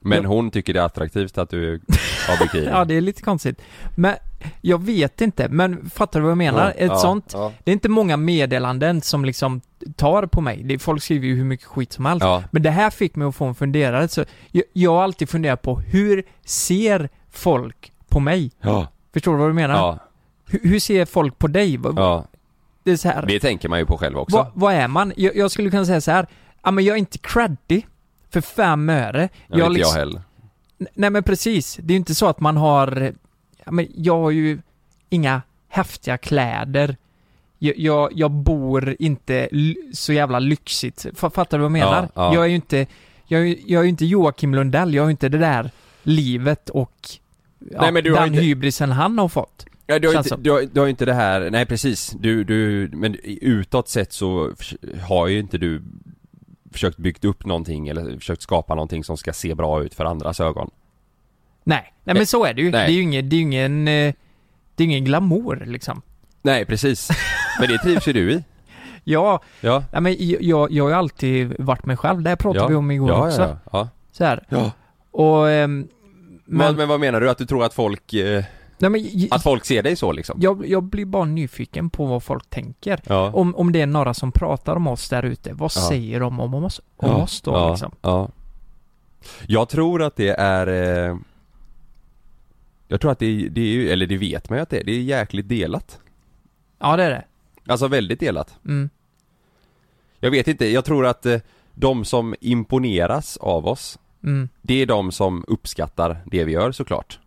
Men 0.00 0.22
Ja. 0.22 0.28
hon 0.28 0.50
tycker 0.50 0.72
det 0.74 0.80
är 0.80 0.84
attraktivt 0.84 1.38
att 1.38 1.50
du 1.50 1.80
har 2.28 2.38
bikini? 2.44 2.64
Ja, 2.66 2.84
det 2.84 2.94
är 2.94 3.00
lite 3.00 3.22
konstigt. 3.22 3.62
Men 3.96 4.14
jag 4.60 4.82
vet 4.82 5.20
inte, 5.20 5.48
men 5.48 5.90
fattar 5.90 6.20
du 6.20 6.24
vad 6.24 6.30
jag 6.30 6.38
menar? 6.38 6.70
Ett 6.76 6.86
ja, 6.88 6.96
sånt, 6.96 7.30
Ja. 7.32 7.52
det 7.64 7.70
är 7.70 7.72
inte 7.72 7.88
många 7.88 8.16
meddelanden 8.16 9.00
som 9.00 9.24
liksom 9.24 9.60
tar 9.96 10.26
på 10.26 10.40
mig. 10.40 10.62
Det, 10.64 10.78
folk 10.78 11.02
skriver 11.02 11.26
ju 11.26 11.36
hur 11.36 11.44
mycket 11.44 11.66
skit 11.66 11.92
som 11.92 12.06
helst. 12.06 12.24
ja. 12.24 12.42
Men 12.50 12.62
det 12.62 12.70
här 12.70 12.90
fick 12.90 13.16
mig 13.16 13.28
att 13.28 13.34
få 13.34 13.44
en 13.44 13.54
funderare, 13.54 14.08
så 14.08 14.24
jag, 14.50 14.64
jag 14.72 14.90
har 14.94 15.02
alltid 15.02 15.28
funderat 15.28 15.62
på 15.62 15.80
hur 15.80 16.22
ser 16.44 17.08
folk 17.30 17.92
på 18.08 18.20
mig? 18.20 18.50
Förstår 19.12 19.32
du 19.32 19.38
vad 19.38 19.48
du 19.50 19.54
menar? 19.54 19.98
Hur, 20.46 20.60
hur 20.62 20.78
ser 20.80 21.04
folk 21.04 21.38
på 21.38 21.46
dig? 21.46 21.78
Ja. 21.96 22.24
Det 22.82 22.90
är 22.90 22.96
så 22.96 23.08
här. 23.08 23.26
Det 23.26 23.40
tänker 23.40 23.68
man 23.68 23.78
ju 23.78 23.86
på 23.86 23.98
själv 23.98 24.18
också. 24.18 24.36
Vad, 24.36 24.46
vad 24.54 24.74
är 24.74 24.88
man? 24.88 25.12
Jag, 25.16 25.36
jag 25.36 25.50
skulle 25.50 25.70
kunna 25.70 25.84
säga 25.84 26.00
så 26.00 26.10
här. 26.10 26.26
Ja 26.62 26.70
men 26.70 26.84
jag 26.84 26.94
är 26.94 26.98
inte 26.98 27.18
creddy 27.18 27.82
för 28.30 28.40
fem 28.40 28.88
öre. 28.88 29.28
Ja, 29.46 29.56
inte 29.56 29.68
liksom- 29.68 29.90
jag 29.92 29.98
heller. 30.06 30.22
Nej 30.94 31.10
men 31.10 31.22
precis. 31.22 31.76
Det 31.82 31.92
är 31.92 31.94
ju 31.94 31.98
inte 31.98 32.14
så 32.14 32.26
att 32.26 32.40
man 32.40 32.56
har, 32.56 33.12
ja, 33.64 33.72
men 33.72 33.86
jag 33.96 34.20
har 34.20 34.30
ju 34.30 34.58
inga 35.10 35.42
häftiga 35.68 36.18
kläder. 36.18 36.96
Jag, 37.58 37.78
jag, 37.78 38.10
jag 38.14 38.30
bor 38.30 38.96
inte 38.98 39.48
så 39.92 40.12
jävla 40.12 40.38
lyxigt. 40.38 41.06
Fattar 41.14 41.44
du 41.50 41.58
vad 41.58 41.64
jag 41.64 41.72
menar? 41.72 42.02
Ja, 42.02 42.08
ja. 42.14 42.34
Jag 42.34 42.44
är 42.44 42.48
ju 42.48 42.54
inte, 42.54 42.86
jag, 43.26 43.48
är 43.48 43.56
jag 43.66 43.84
är 43.84 43.88
inte 43.88 44.04
Joakim 44.06 44.54
Lundell. 44.54 44.94
Jag 44.94 45.02
har 45.02 45.08
ju 45.08 45.10
inte 45.10 45.28
det 45.28 45.38
där 45.38 45.70
livet 46.02 46.70
och 46.70 47.08
ja, 47.58 47.80
Nej, 47.80 47.92
men 47.92 48.04
du 48.04 48.12
har 48.12 48.20
den 48.20 48.28
inte- 48.28 48.42
hybrisen 48.44 48.92
han 48.92 49.18
har 49.18 49.28
fått. 49.28 49.66
Ja, 49.86 49.98
du, 49.98 50.08
har 50.08 50.18
inte, 50.18 50.36
du, 50.36 50.50
har, 50.50 50.62
du 50.72 50.80
har 50.80 50.88
inte 50.88 51.04
det 51.04 51.14
här, 51.14 51.50
nej 51.50 51.66
precis, 51.66 52.16
du, 52.20 52.44
du, 52.44 52.90
men 52.92 53.16
utåt 53.24 53.88
sett 53.88 54.12
så 54.12 54.52
har 55.02 55.28
ju 55.28 55.38
inte 55.38 55.58
du 55.58 55.82
försökt 56.72 56.96
byggt 56.96 57.24
upp 57.24 57.46
någonting 57.46 57.88
eller 57.88 58.18
försökt 58.18 58.42
skapa 58.42 58.74
någonting 58.74 59.04
som 59.04 59.16
ska 59.16 59.32
se 59.32 59.54
bra 59.54 59.82
ut 59.84 59.94
för 59.94 60.04
andras 60.04 60.40
ögon. 60.40 60.70
Nej, 61.64 61.94
nej 62.04 62.14
men 62.14 62.26
så 62.26 62.44
är 62.44 62.54
det 62.54 62.62
ju. 62.62 62.70
Nej. 62.70 62.86
Det 62.86 62.92
är 62.92 62.94
ju 62.94 63.02
ingen, 63.02 63.28
det 63.28 63.36
är 63.36 63.40
ingen, 63.40 63.88
eh, 63.88 64.14
det 64.74 64.82
är 64.82 64.84
ingen 64.84 65.04
glamour 65.04 65.64
liksom. 65.66 66.02
Nej 66.42 66.64
precis, 66.64 67.10
men 67.60 67.68
det 67.68 67.78
trivs 67.78 68.08
ju 68.08 68.12
du 68.12 68.32
i. 68.32 68.44
Ja, 69.06 69.42
Ja. 69.60 69.84
nej, 69.92 70.02
men 70.02 70.16
jag, 70.18 70.72
jag 70.72 70.84
har 70.84 70.90
ju 70.90 70.96
alltid 70.96 71.54
varit 71.58 71.86
mig 71.86 71.96
själv. 71.96 72.22
Det 72.22 72.28
här 72.28 72.36
pratade 72.36 72.64
ja. 72.64 72.68
vi 72.68 72.74
om 72.74 72.90
igår 72.90 73.10
ja, 73.10 73.26
också. 73.26 73.42
Ja, 73.42 73.58
ja. 73.72 73.88
Så 74.12 74.24
här. 74.24 74.44
ja. 74.48 74.72
Och, 75.10 75.50
ehm, 75.50 75.88
Men, 76.44 76.66
men, 76.66 76.76
men 76.76 76.88
vad 76.88 77.00
menar 77.00 77.20
du? 77.20 77.30
Att 77.30 77.38
du 77.38 77.46
tror 77.46 77.64
att 77.64 77.74
folk, 77.74 78.14
eh, 78.14 78.44
nej, 78.78 78.90
men 78.90 79.28
att 79.30 79.42
folk 79.42 79.64
ser 79.64 79.82
dig 79.82 79.96
så 79.96 80.12
liksom? 80.12 80.38
jag, 80.42 80.66
jag 80.68 80.82
blir 80.82 81.04
bara 81.04 81.24
nyfiken 81.24 81.90
på 81.90 82.06
vad 82.06 82.22
folk 82.22 82.50
tänker. 82.50 83.00
Ja. 83.06 83.30
Om, 83.34 83.54
om 83.54 83.72
det 83.72 83.80
är 83.80 83.86
några 83.86 84.14
som 84.14 84.32
pratar 84.32 84.76
om 84.76 84.86
oss 84.86 85.08
där 85.08 85.22
ute, 85.22 85.52
vad 85.52 85.72
Ja. 85.76 85.88
säger 85.88 86.20
de 86.20 86.40
om 86.40 86.54
oss, 86.54 86.80
om 86.96 87.10
ja. 87.10 87.22
oss 87.22 87.40
då 87.40 87.70
liksom? 87.70 87.92
Ja. 88.02 88.28
Jag 89.46 89.68
tror 89.68 90.02
att 90.02 90.16
det 90.16 90.28
är 90.28 90.66
eh, 91.10 91.16
Jag 92.88 93.00
tror 93.00 93.10
att 93.12 93.18
det, 93.18 93.26
är- 93.26 93.48
det 93.48 93.60
är 93.60 93.72
ju, 93.72 93.88
eller 93.88 94.06
det 94.06 94.16
vet 94.16 94.48
man 94.50 94.58
ju 94.58 94.62
att 94.62 94.70
det 94.70 94.80
är, 94.80 94.84
det 94.84 94.92
är 94.92 95.00
jäkligt 95.02 95.48
delat. 95.48 96.00
Ja, 96.78 96.96
det 96.96 97.04
är 97.04 97.10
det. 97.10 97.24
Alltså 97.66 97.88
väldigt 97.88 98.20
delat. 98.20 98.58
Mm. 98.64 98.90
Jag 100.20 100.30
vet 100.30 100.48
inte, 100.48 100.66
jag 100.66 100.84
tror 100.84 101.06
att 101.06 101.26
eh, 101.26 101.40
de 101.74 102.04
som 102.04 102.34
imponeras 102.40 103.36
av 103.36 103.66
oss 103.66 103.98
Mm. 104.22 104.48
Det 104.62 104.74
är 104.82 104.86
de 104.86 105.12
som 105.12 105.44
uppskattar 105.48 106.20
det 106.26 106.44
vi 106.44 106.52
gör 106.52 106.72
såklart 106.72 107.18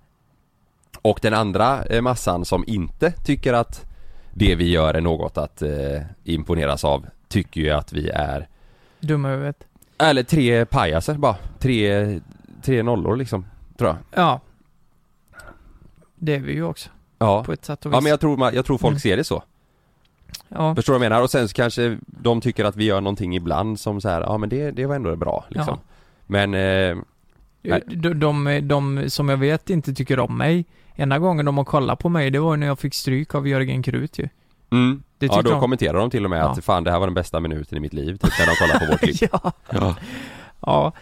Och 1.01 1.19
den 1.21 1.33
andra 1.33 1.83
eh, 1.85 2.01
massan 2.01 2.45
som 2.45 2.63
inte 2.67 3.11
tycker 3.11 3.53
att 3.53 3.85
det 4.33 4.55
vi 4.55 4.69
gör 4.69 4.93
är 4.93 5.01
något 5.01 5.37
att 5.37 5.61
eh, 5.61 6.01
imponeras 6.23 6.83
av 6.85 7.05
Tycker 7.27 7.61
ju 7.61 7.69
att 7.69 7.93
vi 7.93 8.09
är 8.09 8.47
Dumma 8.99 9.29
huvudet. 9.29 9.63
Eller 9.97 10.23
tre 10.23 10.65
pajaser 10.65 11.13
bara, 11.13 11.35
tre, 11.59 12.19
tre 12.63 12.83
nollor 12.83 13.15
liksom 13.15 13.45
Tror 13.77 13.89
jag 13.89 13.97
Ja. 14.23 14.39
Det 16.15 16.35
är 16.35 16.39
vi 16.39 16.53
ju 16.53 16.63
också, 16.63 16.89
Ja, 17.19 17.43
på 17.43 17.53
ett 17.53 17.65
sätt 17.65 17.85
och 17.85 17.91
vis. 17.91 17.95
ja 17.95 18.01
men 18.01 18.09
jag 18.09 18.19
tror, 18.19 18.53
jag 18.53 18.65
tror 18.65 18.77
folk 18.77 18.91
Mm. 18.91 18.99
ser 18.99 19.17
det 19.17 19.23
så 19.23 19.43
Ja. 20.49 20.75
Förstår 20.75 20.93
du 20.93 20.99
vad 20.99 21.05
jag 21.05 21.09
menar? 21.09 21.23
Och 21.23 21.31
sen 21.31 21.47
så 21.47 21.53
kanske 21.53 21.97
de 22.05 22.41
tycker 22.41 22.65
att 22.65 22.75
vi 22.75 22.83
gör 22.85 23.01
någonting 23.01 23.35
ibland 23.35 23.79
som 23.79 24.01
så 24.01 24.09
här, 24.09 24.21
ja 24.21 24.37
men 24.37 24.49
det, 24.49 24.71
det 24.71 24.85
var 24.85 24.95
ändå 24.95 25.15
bra 25.15 25.45
liksom 25.49 25.77
Men 26.27 26.53
eh. 26.53 26.97
De, 27.87 28.13
de, 28.19 28.59
de 28.67 29.09
som 29.09 29.29
jag 29.29 29.37
vet 29.37 29.69
inte 29.69 29.93
tycker 29.93 30.19
om 30.19 30.37
mig, 30.37 30.65
ena 30.95 31.19
gången 31.19 31.45
de 31.45 31.57
har 31.57 31.65
kollat 31.65 31.99
på 31.99 32.09
mig, 32.09 32.31
det 32.31 32.39
var 32.39 32.57
när 32.57 32.67
jag 32.67 32.79
fick 32.79 32.93
stryk 32.93 33.35
av 33.35 33.47
Jörgen 33.47 33.83
Krut 33.83 34.19
ju. 34.19 34.29
mm, 34.71 35.03
Det 35.17 35.25
Ja 35.25 35.41
då 35.41 35.51
de. 35.51 35.59
kommenterar 35.61 35.93
de 35.99 36.09
till 36.09 36.23
och 36.23 36.29
med 36.29 36.39
Ja. 36.39 36.49
att 36.49 36.65
fan 36.65 36.83
det 36.83 36.91
här 36.91 36.99
var 36.99 37.07
den 37.07 37.13
bästa 37.13 37.39
minuten 37.39 37.77
i 37.77 37.81
mitt 37.81 37.93
liv 37.93 38.17
typ 38.17 38.33
när 38.39 38.45
de 38.45 38.55
kollar 38.55 38.79
på 38.85 38.91
vårt 38.91 38.99
klipp 38.99 39.21
ja. 39.31 39.51
Ja, 40.61 40.93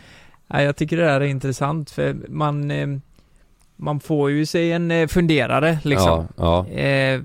Ja, 0.48 0.62
jag 0.62 0.76
tycker 0.76 0.98
det 0.98 1.10
här 1.10 1.22
är 1.22 1.26
intressant 1.26 1.92
för 1.92 2.16
man, 2.30 2.72
eh, 2.72 2.88
man 3.76 4.00
får 4.00 4.32
ju 4.32 4.46
sig 4.46 4.72
en 4.72 4.92
eh, 4.92 5.08
funderare 5.08 5.80
liksom. 5.84 6.28
ja, 6.38 6.66
ja. 6.70 6.80
Eh, 6.80 7.22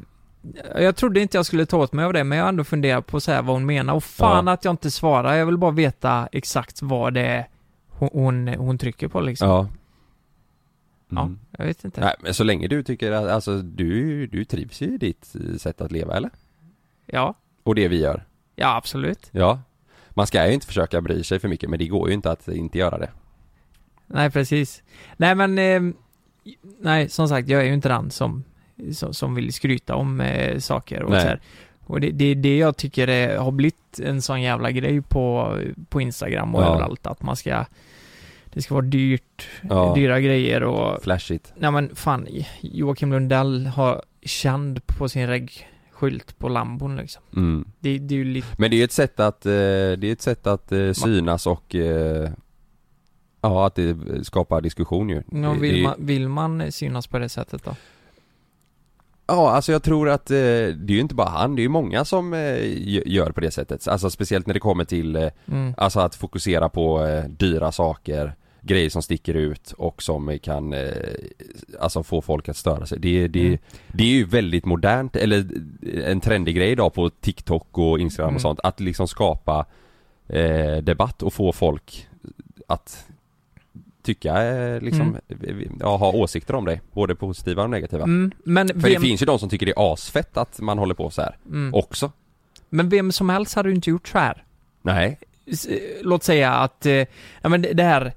jag 0.79 0.97
trodde 0.97 1.21
inte 1.21 1.37
jag 1.39 1.47
skulle 1.47 1.67
ta 1.67 1.77
åt 1.79 1.93
mig 1.93 2.05
av 2.05 2.13
det, 2.13 2.25
men 2.25 2.39
jag 2.39 2.45
har 2.45 2.49
ändå 2.49 2.65
funderat 2.65 3.07
på 3.07 3.21
så 3.21 3.33
här 3.33 3.43
vad 3.43 3.57
hon 3.57 3.67
menar. 3.67 3.95
Och 3.95 4.05
fan 4.05 4.49
att 4.49 4.65
jag 4.65 4.73
inte 4.73 4.91
svarar. 4.91 5.35
Jag 5.35 5.47
vill 5.47 5.59
bara 5.59 5.71
veta 5.71 6.29
exakt 6.33 6.83
vad 6.83 7.15
det 7.15 7.21
är 7.21 7.47
hon, 8.01 8.09
hon, 8.13 8.49
hon 8.49 8.79
trycker 8.79 9.09
på 9.09 9.21
liksom. 9.21 9.49
ja. 9.49 9.69
Ja, 11.13 11.23
Mm. 11.23 11.39
jag 11.59 11.67
vet 11.67 11.85
inte. 11.85 12.01
Nej 12.01 12.15
men 12.21 12.35
så 12.35 12.45
länge 12.45 12.69
du 12.69 12.83
tycker 12.83 13.13
att, 13.13 13.29
alltså 13.31 13.59
du, 13.63 14.27
du 14.27 14.45
trivs 14.45 14.81
ju 14.83 14.87
i 14.87 14.99
ditt 14.99 15.35
eh, 15.35 15.57
sätt 15.57 15.81
att 15.81 15.93
leva 15.93 16.17
eller? 16.17 16.31
Ja, 17.07 17.35
Och 17.63 17.75
det 17.75 17.89
vi 17.89 18.01
gör? 18.01 18.25
ja 18.57 18.77
absolut. 18.77 19.29
Ja 19.33 19.61
Man 20.11 20.27
ska 20.27 20.47
ju 20.47 20.55
inte 20.55 20.67
försöka 20.67 21.01
bry 21.01 21.23
sig 21.25 21.39
för 21.39 21.49
mycket 21.49 21.71
men 21.71 21.79
det 21.79 21.87
går 21.89 22.09
ju 22.09 22.15
inte 22.15 22.31
att 22.31 22.49
inte 22.49 22.79
göra 22.79 22.99
det 22.99 23.11
Nej, 24.07 24.31
precis. 24.31 24.83
Nej, 25.17 25.35
men... 25.35 25.59
Eh, 25.59 25.95
nej, 26.81 27.09
som 27.09 27.29
sagt, 27.29 27.49
jag 27.49 27.61
är 27.61 27.65
ju 27.65 27.75
inte 27.75 27.89
den 27.89 28.11
som, 28.11 28.45
som, 28.93 29.15
som 29.15 29.35
vill 29.35 29.53
skryta 29.53 29.95
om 29.95 30.21
eh, 30.21 30.59
saker 30.59 31.03
och 31.03 31.11
Nej. 31.11 31.21
så 31.21 31.27
här. 31.27 31.41
Och 31.87 32.01
det, 32.01 32.11
det 32.11 32.25
är 32.25 32.35
det 32.35 32.57
jag 32.59 32.77
tycker 32.77 33.09
är, 33.09 33.39
har 33.39 33.51
blivit 33.51 34.01
en 34.03 34.23
sån 34.23 34.43
jävla 34.43 34.71
grej 34.71 35.03
på, 35.03 35.57
på 35.89 36.01
Instagram 36.01 36.55
och 36.55 36.63
Ja. 36.63 36.67
överallt, 36.75 37.07
att 37.07 37.23
man 37.23 37.37
ska... 37.37 37.65
det 38.53 38.63
ska 38.63 38.75
vara 38.75 38.85
dyrt, 38.87 39.49
Ja. 39.69 39.93
dyra 39.97 40.21
grejer 40.21 40.63
och 40.63 41.03
Flashigt. 41.03 41.53
Nej 41.57 41.71
men 41.71 41.95
fan, 41.97 42.27
Joakim 42.61 43.13
Lundell 43.13 43.67
har 43.67 44.03
känd 44.23 44.87
på 44.87 45.09
sin 45.09 45.27
reggskylt 45.27 46.39
på 46.39 46.49
lambon 46.49 46.97
liksom. 46.97 47.23
Mm. 47.37 47.65
Det, 47.81 47.99
det 47.99 48.15
är 48.15 48.19
ju 48.19 48.25
lite, 48.25 48.49
Men 48.59 48.71
det 48.71 48.77
är 48.77 48.79
ju 48.79 48.85
ett 48.85 48.93
sätt 48.93 49.21
att, 49.21 49.47
eh, 49.47 49.51
det 49.53 50.05
är 50.05 50.13
ett 50.13 50.23
sätt 50.23 50.47
att 50.47 50.73
eh, 50.73 50.93
synas 50.93 51.47
och 51.47 51.75
eh, 51.75 52.31
Ja, 53.43 53.67
att 53.67 53.75
det 53.75 53.97
skapar 54.23 54.61
diskussion 54.61 55.09
ju. 55.09 55.23
ja, 55.33 55.39
Det- 55.55 55.61
vill, 55.61 55.77
det- 55.77 55.83
man, 55.83 55.95
vill 55.99 56.29
man 56.29 56.73
synas 56.73 57.07
på 57.07 57.19
det 57.19 57.29
sättet 57.29 57.65
då? 57.65 57.77
Ja, 59.31 59.51
alltså 59.51 59.73
jag 59.73 59.83
tror 59.83 60.09
att 60.09 60.31
eh, 60.31 60.35
det 60.37 60.87
är 60.89 60.91
ju 60.91 61.01
inte 61.01 61.15
bara 61.15 61.29
han, 61.29 61.57
det 61.57 61.61
är 61.61 61.65
ju 61.65 61.69
många 61.69 62.05
som 62.05 62.33
eh, 62.35 62.39
gö- 62.39 63.03
gör 63.09 63.31
på 63.33 63.41
det 63.41 63.51
sättet. 63.51 63.89
Alltså 63.89 64.11
speciellt 64.11 64.47
när 64.47 64.55
det 64.55 64.61
kommer 64.61 64.85
till, 64.85 65.17
eh, 65.17 65.29
Mm. 65.49 65.75
alltså 65.77 66.01
att 66.01 66.15
fokusera 66.15 66.69
på 66.69 67.05
eh, 67.07 67.25
dyra 67.25 67.73
saker, 67.73 68.35
grejer 68.63 68.91
som 68.91 69.03
sticker 69.03 69.35
ut 69.35 69.73
och 69.73 70.03
som 70.03 70.39
kan, 70.43 70.73
eh, 70.73 70.89
alltså 71.81 72.03
få 72.03 72.23
folk 72.23 72.49
att 72.49 72.57
störa 72.57 72.87
sig. 72.87 72.99
Det, 72.99 73.29
det, 73.29 73.47
Mm. 73.47 73.59
det 73.93 74.03
är 74.05 74.09
ju 74.09 74.25
väldigt 74.25 74.65
modernt, 74.65 75.17
eller 75.17 75.47
en 76.05 76.21
trendig 76.21 76.57
grej 76.57 76.71
idag 76.71 76.95
på 76.95 77.11
TikTok 77.11 77.79
och 77.79 77.99
Instagram 78.01 78.29
Mm. 78.29 78.37
och 78.37 78.43
sånt, 78.43 78.61
att 78.63 78.81
liksom 78.81 79.09
skapa 79.09 79.67
eh, 80.29 80.77
debatt 80.77 81.23
och 81.23 81.33
få 81.33 81.53
folk 81.53 82.07
att 82.69 83.05
tycka, 84.03 84.43
eh, 84.43 84.81
liksom, 84.81 85.17
ja, 85.81 85.97
ha 85.97 86.13
åsikter 86.13 86.55
om 86.55 86.65
dig, 86.65 86.81
både 86.93 87.15
positiva 87.15 87.63
och 87.63 87.71
negativa. 87.71 88.03
Mm, 88.03 88.33
men, 88.45 88.69
För 88.69 88.75
vem, 88.75 88.93
det 88.93 89.01
finns 89.01 89.23
ju 89.23 89.27
de 89.27 89.39
som 89.39 89.49
tycker 89.49 89.67
det 89.67 89.73
är 89.77 89.93
asfett 89.93 90.37
att 90.37 90.61
man 90.61 90.79
håller 90.79 90.95
på 90.95 91.11
så 91.11 91.23
här 91.23 91.37
mm. 91.47 91.75
också. 91.75 92.13
men 92.69 92.89
vem 92.89 93.13
som 93.13 93.29
helst 93.29 93.55
hade 93.55 93.69
ju 93.69 93.75
inte 93.75 93.91
gjort 93.91 94.09
så 94.09 94.19
här. 94.19 94.45
Nej. 94.83 95.19
S- 95.47 95.69
Låt 96.03 96.23
säga 96.23 96.53
att, 96.55 96.87
eh, 96.87 97.07
ja 97.43 97.49
men 97.49 97.63
det 97.63 97.83
här 97.83 98.13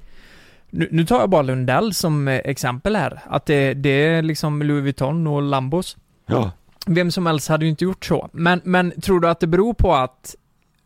nu, 0.70 0.88
nu 0.92 1.06
tar 1.06 1.20
jag 1.20 1.30
bara 1.30 1.42
Lundell 1.42 1.94
som 1.94 2.28
eh, 2.28 2.42
exempel 2.44 2.96
här. 2.96 3.20
Att 3.26 3.46
det, 3.46 3.74
det 3.74 3.90
är 3.90 4.22
liksom 4.22 4.62
Louis 4.62 4.84
Vuitton 4.84 5.28
och 5.28 5.42
Lambos. 5.42 5.98
Ja. 6.26 6.52
Vem 6.86 7.12
som 7.12 7.26
helst 7.26 7.48
hade 7.48 7.66
ju 7.66 7.70
inte 7.72 7.84
gjort 7.84 8.06
så. 8.06 8.30
Men, 8.34 8.62
men 8.64 9.02
tror 9.02 9.20
du 9.20 9.28
att 9.30 9.40
det 9.40 9.48
beror 9.48 9.74
på 9.74 9.94
att 9.94 10.36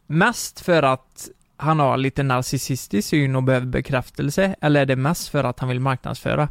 mest 0.08 0.60
för 0.60 0.84
att 0.84 1.30
han 1.58 1.80
har 1.80 1.98
lite 1.98 2.24
narcissistisk 2.24 3.10
syn 3.10 3.36
och 3.36 3.44
behöver 3.44 3.68
bekräftelse? 3.68 4.56
Eller 4.62 4.82
är 4.82 4.86
det 4.86 4.96
mest 4.96 5.30
för 5.30 5.44
att 5.44 5.60
han 5.60 5.70
vill 5.70 5.80
marknadsföra 5.80 6.50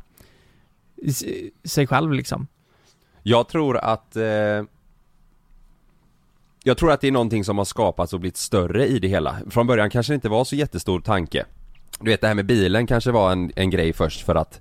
sig 1.65 1.87
själv 1.87 2.13
liksom? 2.13 2.47
Jag 3.23 3.49
tror 3.49 3.77
att 3.77 4.17
eh, 4.17 4.65
Jag 6.65 6.79
tror 6.79 6.93
att 6.93 7.01
det 7.01 7.09
är 7.09 7.13
någonting 7.13 7.45
som 7.45 7.59
har 7.59 7.65
skapats 7.65 8.13
och 8.13 8.21
blivit 8.21 8.37
större 8.37 8.87
i 8.87 8.99
det 8.99 9.09
hela. 9.09 9.37
Från 9.51 9.67
början 9.67 9.91
kanske 9.91 10.13
det 10.13 10.15
inte 10.15 10.29
var 10.29 10.45
så 10.45 10.57
jättestor 10.57 11.01
tanke. 11.01 11.45
Du 12.01 12.11
vet 12.11 12.21
det 12.21 12.27
här 12.27 12.35
med 12.35 12.47
bilen 12.47 12.87
kanske 12.87 13.11
var 13.11 13.33
en, 13.33 13.53
en 13.57 13.71
grej 13.71 13.93
först 13.93 14.27
för 14.27 14.35
att 14.35 14.61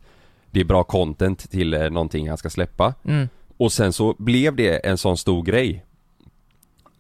det 0.52 0.60
är 0.60 0.66
bra 0.66 0.84
content 0.84 1.52
till 1.52 1.74
eh, 1.74 1.90
någonting 1.90 2.30
han 2.30 2.38
ska 2.38 2.50
släppa. 2.50 2.94
Mm. 3.06 3.30
Och 3.58 3.72
sen 3.72 3.94
så 3.94 4.16
blev 4.18 4.56
det 4.56 4.78
en 4.78 4.98
sån 4.98 5.18
stor 5.18 5.44
grej 5.44 5.86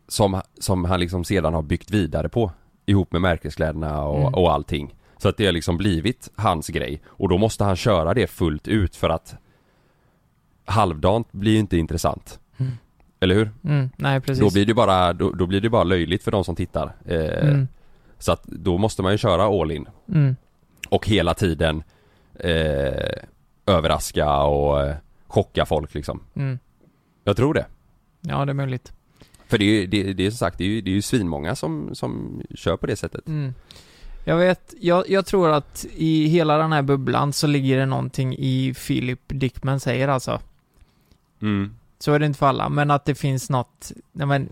Som, 0.07 0.41
som 0.59 0.85
han 0.85 0.99
liksom 0.99 1.23
sedan 1.23 1.53
har 1.53 1.61
byggt 1.61 1.91
vidare 1.91 2.29
på 2.29 2.51
Ihop 2.85 3.11
med 3.11 3.21
märkeskläderna 3.21 4.01
och, 4.03 4.19
Mm. 4.21 4.33
och 4.33 4.51
allting 4.53 4.95
Så 5.17 5.29
att 5.29 5.37
det 5.37 5.45
har 5.45 5.51
liksom 5.53 5.77
blivit 5.77 6.29
hans 6.35 6.67
grej 6.67 7.01
Och 7.07 7.29
då 7.29 7.37
måste 7.37 7.63
han 7.63 7.75
köra 7.75 8.13
det 8.13 8.27
fullt 8.27 8.67
ut 8.67 8.95
för 8.95 9.09
att 9.09 9.35
Halvdant 10.65 11.31
blir 11.31 11.51
ju 11.51 11.57
inte 11.59 11.77
intressant 11.77 12.39
Mm. 12.57 12.71
Eller 13.19 13.35
hur? 13.35 13.51
Mm. 13.63 13.89
Nej, 13.97 14.21
precis. 14.21 14.43
Då 14.43 14.51
blir 14.53 14.65
det 14.65 14.73
bara, 14.73 15.13
då, 15.13 15.31
då 15.31 15.45
blir 15.45 15.61
det 15.61 15.69
bara 15.69 15.83
löjligt 15.83 16.23
för 16.23 16.31
de 16.31 16.43
som 16.43 16.55
tittar 16.55 16.95
eh, 17.05 17.47
Mm. 17.49 17.67
Så 18.19 18.31
att 18.31 18.43
då 18.43 18.77
måste 18.77 19.01
man 19.03 19.11
ju 19.11 19.17
köra 19.17 19.61
all 19.61 19.71
in 19.71 19.87
Mm. 20.09 20.35
Och 20.89 21.07
hela 21.07 21.33
tiden 21.33 21.83
eh, 22.39 23.21
Överraska 23.65 24.37
och 24.41 24.81
eh, 24.81 24.95
chocka 25.27 25.65
folk 25.65 25.93
liksom 25.93 26.23
Mm. 26.35 26.59
Jag 27.23 27.37
tror 27.37 27.53
det 27.53 27.65
Ja, 28.21 28.45
det 28.45 28.51
är 28.51 28.53
möjligt. 28.53 28.93
För 29.47 29.57
det 29.57 29.65
är 29.65 29.81
ju, 29.81 29.87
det, 29.87 30.13
det 30.13 30.25
är 30.25 30.31
som 30.31 30.37
sagt, 30.37 30.57
det 30.57 30.63
är 30.63 30.67
ju, 30.67 30.81
det 30.81 30.91
är 30.91 30.95
ju 30.95 31.01
svinmånga 31.01 31.55
som, 31.55 31.95
som 31.95 32.41
kör 32.55 32.77
på 32.77 32.87
det 32.87 32.95
sättet. 32.95 33.27
Mm. 33.27 33.53
Jag 34.23 34.37
vet, 34.37 34.73
jag, 34.79 35.09
jag 35.09 35.25
tror 35.25 35.51
att 35.51 35.85
i 35.95 36.27
hela 36.27 36.57
den 36.57 36.71
här 36.71 36.81
bubblan 36.81 37.33
så 37.33 37.47
ligger 37.47 37.77
det 37.77 37.85
någonting 37.85 38.35
i 38.37 38.73
Philip 38.87 39.21
Dickman 39.27 39.79
säger 39.79 40.07
alltså. 40.07 40.41
Mm. 41.41 41.75
Så 41.99 42.13
är 42.13 42.19
det 42.19 42.25
inte 42.25 42.39
för 42.39 42.45
alla, 42.45 42.69
men 42.69 42.91
att 42.91 43.05
det 43.05 43.15
finns 43.15 43.49
något, 43.49 43.91
nej 44.11 44.27
men, 44.27 44.49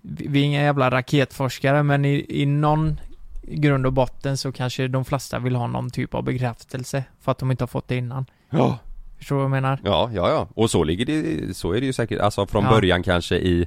vi 0.00 0.40
är 0.40 0.44
inga 0.44 0.62
jävla 0.62 0.90
raketforskare, 0.90 1.82
men 1.82 2.04
i, 2.04 2.26
i 2.28 2.46
någon 2.46 3.00
grund 3.42 3.86
och 3.86 3.92
botten 3.92 4.36
så 4.36 4.52
kanske 4.52 4.88
de 4.88 5.04
flesta 5.04 5.38
vill 5.38 5.56
ha 5.56 5.66
någon 5.66 5.90
typ 5.90 6.14
av 6.14 6.22
bekräftelse 6.24 7.04
för 7.20 7.32
att 7.32 7.38
de 7.38 7.50
inte 7.50 7.62
har 7.62 7.68
fått 7.68 7.88
det 7.88 7.96
innan. 7.96 8.26
Ja. 8.50 8.78
Förstår 9.18 9.36
du 9.36 9.38
vad 9.38 9.44
jag 9.44 9.50
menar? 9.50 9.80
Ja, 9.84 10.10
ja, 10.14 10.30
ja. 10.30 10.48
Och 10.54 10.70
så 10.70 10.84
ligger 10.84 11.06
det, 11.06 11.56
så 11.56 11.72
är 11.72 11.80
det 11.80 11.86
ju 11.86 11.92
säkert, 11.92 12.20
alltså 12.20 12.46
från 12.46 12.64
Ja. 12.64 12.70
början 12.70 13.02
kanske 13.02 13.36
i 13.36 13.66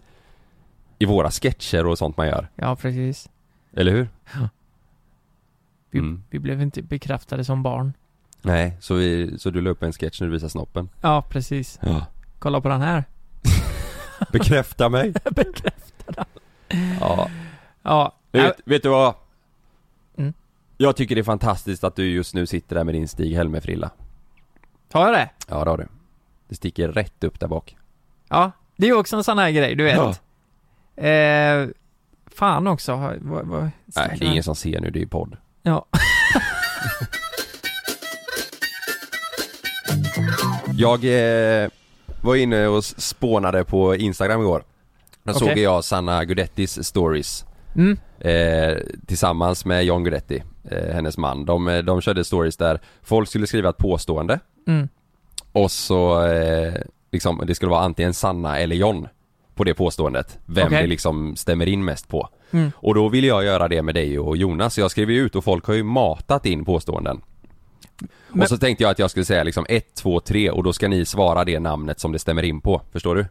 I 1.04 1.06
våra 1.06 1.32
sketcher 1.32 1.86
och 1.88 1.98
sånt 1.98 2.18
man 2.18 2.28
gör. 2.28 2.48
Ja, 2.56 2.76
precis. 2.76 3.30
Eller 3.76 3.92
hur? 3.92 4.10
Ja. 4.34 4.50
Vi, 5.92 6.00
Mm. 6.00 6.24
vi 6.30 6.40
blev 6.40 6.62
inte 6.62 6.82
bekräftade 6.82 7.44
som 7.46 7.64
barn. 7.64 7.94
Nej, 8.42 8.78
så, 8.80 8.96
vi, 8.96 9.40
så 9.40 9.50
du 9.50 9.62
la 9.62 9.70
upp 9.70 9.84
en 9.84 9.94
sketch 9.94 10.22
när 10.22 10.28
du 10.28 10.34
visar 10.34 10.48
snoppen? 10.48 10.90
Ja, 11.02 11.22
precis. 11.22 11.80
Ja. 11.82 12.06
Kolla 12.40 12.62
på 12.62 12.70
den 12.70 12.82
här. 12.82 13.04
Bekräfta 14.32 14.90
mig! 14.90 15.12
Bekräftade. 15.32 16.26
Ja. 17.00 17.30
Ja. 17.82 18.16
Vet, 18.32 18.56
vet 18.66 18.84
du 18.84 18.90
vad? 18.90 19.14
Mm. 20.18 20.34
Jag 20.78 20.96
tycker 20.96 21.16
det 21.16 21.22
är 21.22 21.24
fantastiskt 21.24 21.84
att 21.84 21.96
du 21.96 22.06
just 22.12 22.34
nu 22.34 22.46
sitter 22.46 22.76
där 22.76 22.84
med 22.84 22.96
din 22.96 23.08
Stig 23.08 23.36
Helmer-frilla. 23.36 23.92
Tar 24.90 25.06
jag 25.06 25.14
det? 25.14 25.30
Ja, 25.48 25.64
det 25.64 25.70
har 25.70 25.78
du. 25.78 25.88
Det 26.48 26.56
sticker 26.56 26.88
rätt 26.88 27.24
upp 27.24 27.40
där 27.40 27.48
bak. 27.48 27.76
Ja, 28.30 28.52
det 28.76 28.86
är 28.86 28.90
ju 28.90 28.96
också 28.98 29.16
en 29.16 29.24
sån 29.24 29.38
här 29.38 29.52
grej, 29.52 29.76
du 29.76 29.84
vet. 29.84 29.96
Ja. 29.98 30.16
Eh, 30.96 31.68
fan 32.36 32.68
också, 32.68 32.96
vad, 33.22 33.46
vad, 33.48 33.70
Nej, 33.86 34.18
det 34.20 34.26
är 34.26 34.30
ingen 34.32 34.44
som 34.44 34.56
ser 34.56 34.80
nu, 34.80 34.90
det 34.90 35.00
är 35.00 35.02
ju 35.02 35.08
podd. 35.08 35.38
Ja. 35.64 35.86
Jag 40.78 41.06
eh, 41.64 41.70
var 42.22 42.36
inne 42.36 42.68
och 42.68 42.84
spånade 42.86 43.64
på 43.64 43.96
Instagram 43.96 44.42
igår. 44.42 44.64
Då 45.24 45.32
Okej. 45.32 45.48
såg 45.50 45.58
jag 45.58 45.84
Sanna 45.84 46.26
Gudettis 46.26 46.84
stories 46.84 47.46
Mm. 47.76 47.98
eh, 48.20 48.78
Tillsammans 49.08 49.66
med 49.66 49.84
John 49.86 50.04
Guidetti, 50.04 50.44
eh, 50.72 50.94
hennes 50.96 51.18
man. 51.18 51.46
De, 51.46 51.68
eh, 51.68 51.84
de 51.84 52.02
körde 52.02 52.24
stories 52.24 52.58
där 52.58 52.82
folk 53.04 53.30
skulle 53.30 53.48
skriva 53.48 53.70
ett 53.70 53.78
påstående 53.78 54.40
Mm. 54.68 54.88
och 55.52 55.72
så 55.72 56.26
eh, 56.26 56.74
liksom, 57.12 57.42
det 57.48 57.56
skulle 57.56 57.72
vara 57.72 57.82
antingen 57.84 58.14
Sanna 58.14 58.60
eller 58.60 58.76
John 58.76 59.08
på 59.56 59.64
det 59.64 59.74
påståendet. 59.74 60.40
Vem 60.46 60.68
Okej. 60.68 60.82
det 60.82 60.88
liksom 60.88 61.36
stämmer 61.36 61.66
in 61.68 61.86
mest 61.86 62.08
på. 62.08 62.30
Mm. 62.52 62.72
Och 62.76 62.96
då 62.96 63.10
ville 63.10 63.28
jag 63.28 63.44
göra 63.46 63.68
det 63.68 63.82
med 63.82 63.96
dig 63.96 64.20
och 64.20 64.38
Jonas, 64.38 64.74
så 64.74 64.82
jag 64.82 64.92
skrev 64.92 65.12
ut 65.12 65.36
och 65.36 65.44
folk 65.44 65.66
har 65.66 65.74
ju 65.74 65.84
matat 65.84 66.46
in 66.46 66.66
påståenden. 66.66 67.22
Men- 68.30 68.42
Och 68.42 68.48
så 68.50 68.58
tänkte 68.58 68.84
jag 68.84 68.92
att 68.92 69.00
jag 69.00 69.10
skulle 69.12 69.26
säga 69.26 69.44
liksom 69.44 69.66
1, 69.70 69.96
2, 69.96 70.20
3 70.20 70.50
och 70.52 70.64
då 70.64 70.74
ska 70.74 70.88
ni 70.88 71.06
svara 71.06 71.44
det 71.46 71.60
namnet 71.60 72.00
som 72.00 72.12
det 72.12 72.20
stämmer 72.20 72.44
in 72.44 72.62
på, 72.62 72.82
förstår 72.92 73.16
du? 73.16 73.26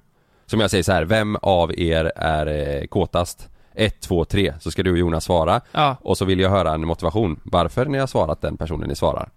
Som 0.46 0.60
jag 0.60 0.70
säger 0.70 0.84
så 0.84 0.92
här, 0.92 1.04
vem 1.04 1.36
av 1.42 1.78
er 1.78 2.12
är 2.16 2.46
eh, 2.80 2.86
kåtast? 2.86 3.48
1, 3.74 4.00
2, 4.00 4.24
3, 4.24 4.54
så 4.60 4.70
ska 4.70 4.82
du 4.82 4.92
och 4.92 4.98
Jonas 4.98 5.24
svara 5.24 5.60
Ja. 5.72 5.96
och 6.00 6.18
så 6.18 6.24
vill 6.24 6.40
jag 6.40 6.50
höra 6.50 6.72
en 6.74 6.86
motivation 6.86 7.40
varför 7.42 7.86
ni 7.86 7.98
har 7.98 8.06
svarat 8.06 8.40
den 8.40 8.56
personen 8.56 8.88
ni 8.88 8.94
svarar. 8.96 9.30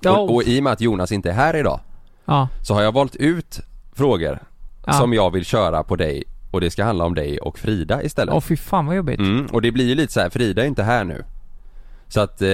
Ja. 0.00 0.18
Och, 0.18 0.34
och 0.34 0.42
i 0.42 0.58
och 0.60 0.64
med 0.64 0.72
att 0.72 0.80
Jonas 0.80 1.12
inte 1.12 1.28
är 1.30 1.34
här 1.34 1.56
idag 1.56 1.80
Ja. 2.24 2.48
så 2.62 2.74
har 2.74 2.82
jag 2.82 2.92
valt 2.92 3.16
ut 3.16 3.60
frågor 3.94 4.38
Ja. 4.86 4.92
som 4.92 5.12
jag 5.12 5.30
vill 5.30 5.44
köra 5.44 5.82
på 5.82 5.96
dig 5.96 6.24
och 6.50 6.60
det 6.60 6.70
ska 6.70 6.84
handla 6.84 7.04
om 7.04 7.14
dig 7.14 7.38
och 7.38 7.58
Frida 7.58 8.02
istället. 8.02 8.34
Åh 8.34 8.40
fy 8.40 8.56
fan 8.56 8.86
vad 8.86 8.96
jobbigt. 8.96 9.18
Mm, 9.20 9.46
och 9.46 9.62
det 9.62 9.72
blir 9.72 9.84
ju 9.88 9.94
lite 9.94 10.12
så 10.12 10.20
här, 10.20 10.30
Frida 10.30 10.62
är 10.62 10.66
inte 10.66 10.82
här 10.82 11.04
nu. 11.04 11.24
Så 12.08 12.20
att, 12.20 12.42
eh, 12.42 12.48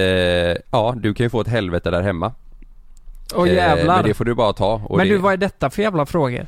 ja 0.71 0.93
du 0.97 1.13
kan 1.13 1.23
ju 1.23 1.29
få 1.29 1.41
ett 1.41 1.47
helvete 1.47 1.91
där 1.91 2.01
hemma. 2.01 2.31
Åh 3.35 3.47
Eh, 3.49 3.55
jävlar. 3.55 3.95
men 3.95 4.05
det 4.05 4.13
får 4.13 4.25
du 4.25 4.33
bara 4.35 4.53
ta. 4.53 4.81
Men 4.89 4.97
det, 4.97 5.03
du, 5.03 5.17
vad 5.17 5.33
är 5.33 5.37
detta 5.37 5.69
för 5.69 5.81
jävla 5.81 6.05
frågor? 6.05 6.45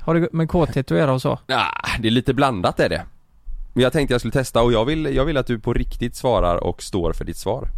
Har 0.00 0.14
det 0.14 0.32
med 0.32 0.48
kåthet 0.48 0.90
att 0.92 0.98
göra 0.98 1.12
och 1.12 1.22
så? 1.22 1.38
Ah, 1.48 1.88
det 2.00 2.08
är 2.08 2.12
lite 2.12 2.34
blandat 2.34 2.80
är 2.80 2.88
det. 2.88 3.02
Men 3.72 3.82
jag 3.82 3.92
tänkte 3.92 4.14
jag 4.14 4.20
skulle 4.20 4.32
testa 4.32 4.62
och 4.62 4.72
jag 4.72 4.84
vill, 4.84 5.14
jag 5.16 5.24
vill 5.24 5.36
att 5.36 5.46
du 5.46 5.58
på 5.58 5.72
riktigt 5.72 6.16
svarar 6.16 6.56
och 6.56 6.82
står 6.82 7.12
för 7.12 7.24
ditt 7.24 7.36
svar. 7.36 7.68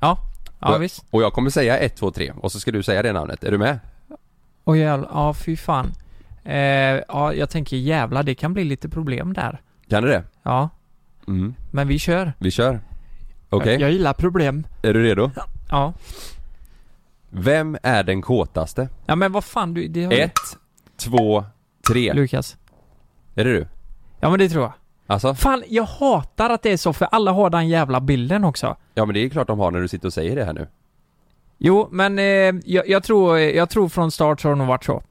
Ja. 0.00 0.18
Ja 0.60 0.74
Och- 0.74 0.82
visst. 0.82 1.04
Och 1.10 1.22
jag 1.22 1.32
kommer 1.32 1.50
säga 1.50 1.78
1, 1.78 1.96
2, 1.96 2.10
3 2.10 2.32
och 2.40 2.52
så 2.52 2.60
ska 2.60 2.70
du 2.70 2.82
säga 2.82 3.02
det 3.02 3.12
namnet. 3.12 3.44
Är 3.44 3.50
du 3.50 3.58
med? 3.58 3.78
Åh 4.64 4.78
jävlar, 4.78 5.08
ja 5.12 5.34
fy 5.34 5.56
fan. 5.56 5.92
Eh, 6.46 7.02
ja, 7.08 7.32
jag 7.34 7.50
tänker 7.50 7.76
jävlar, 7.76 8.22
det 8.22 8.34
kan 8.34 8.54
bli 8.54 8.64
lite 8.64 8.88
problem 8.88 9.32
där. 9.32 9.60
Kan 9.88 10.02
du 10.02 10.08
det? 10.08 10.24
Ja, 10.42 10.68
Mm. 11.28 11.54
men 11.70 11.88
vi 11.88 11.98
kör. 11.98 12.32
Vi 12.38 12.50
kör. 12.50 12.80
Okej, 13.50 13.72
Jag, 13.72 13.80
jag 13.80 13.92
gillar 13.92 14.12
problem. 14.12 14.66
är 14.82 14.94
du 14.94 15.02
redo? 15.02 15.30
Ja. 15.70 15.92
Vem 17.30 17.76
är 17.82 18.02
den 18.04 18.22
kåtaste? 18.22 18.88
Ja 19.06 19.16
men 19.16 19.32
vad 19.32 19.44
fan 19.44 19.74
du, 19.74 19.88
det 19.88 20.04
har 20.04 20.12
1, 20.12 20.32
2, 20.96 21.44
3. 21.88 22.12
Lukas. 22.12 22.56
Är 23.34 23.44
det 23.44 23.52
du? 23.52 23.66
Ja 24.20 24.30
men 24.30 24.38
det 24.38 24.48
tror 24.48 24.62
jag. 24.62 24.72
Alltså? 25.06 25.34
Fan, 25.34 25.62
jag 25.68 25.84
hatar 25.84 26.50
att 26.50 26.62
det 26.62 26.72
är 26.72 26.76
så 26.76 26.92
för 26.92 27.08
alla 27.12 27.32
har 27.32 27.50
den 27.50 27.68
jävla 27.68 28.00
bilden 28.00 28.44
också. 28.44 28.76
Ja 28.94 29.04
men 29.04 29.14
det 29.14 29.20
är 29.24 29.28
klart 29.28 29.46
de 29.46 29.58
har 29.58 29.70
när 29.70 29.80
du 29.80 29.88
sitter 29.88 30.06
och 30.08 30.12
säger 30.12 30.36
det 30.36 30.44
här 30.44 30.52
nu. 30.52 30.66
Jo, 31.58 31.88
men 31.90 32.18
eh, 32.18 32.24
jag, 32.64 32.88
jag, 32.88 33.02
tror, 33.02 33.38
jag 33.38 33.70
tror 33.70 33.88
från 33.88 34.10
start 34.10 34.40
så 34.40 34.48
har 34.48 34.54
det 34.54 34.58
nog 34.58 34.66
varit 34.68 34.84
så. 34.84 35.02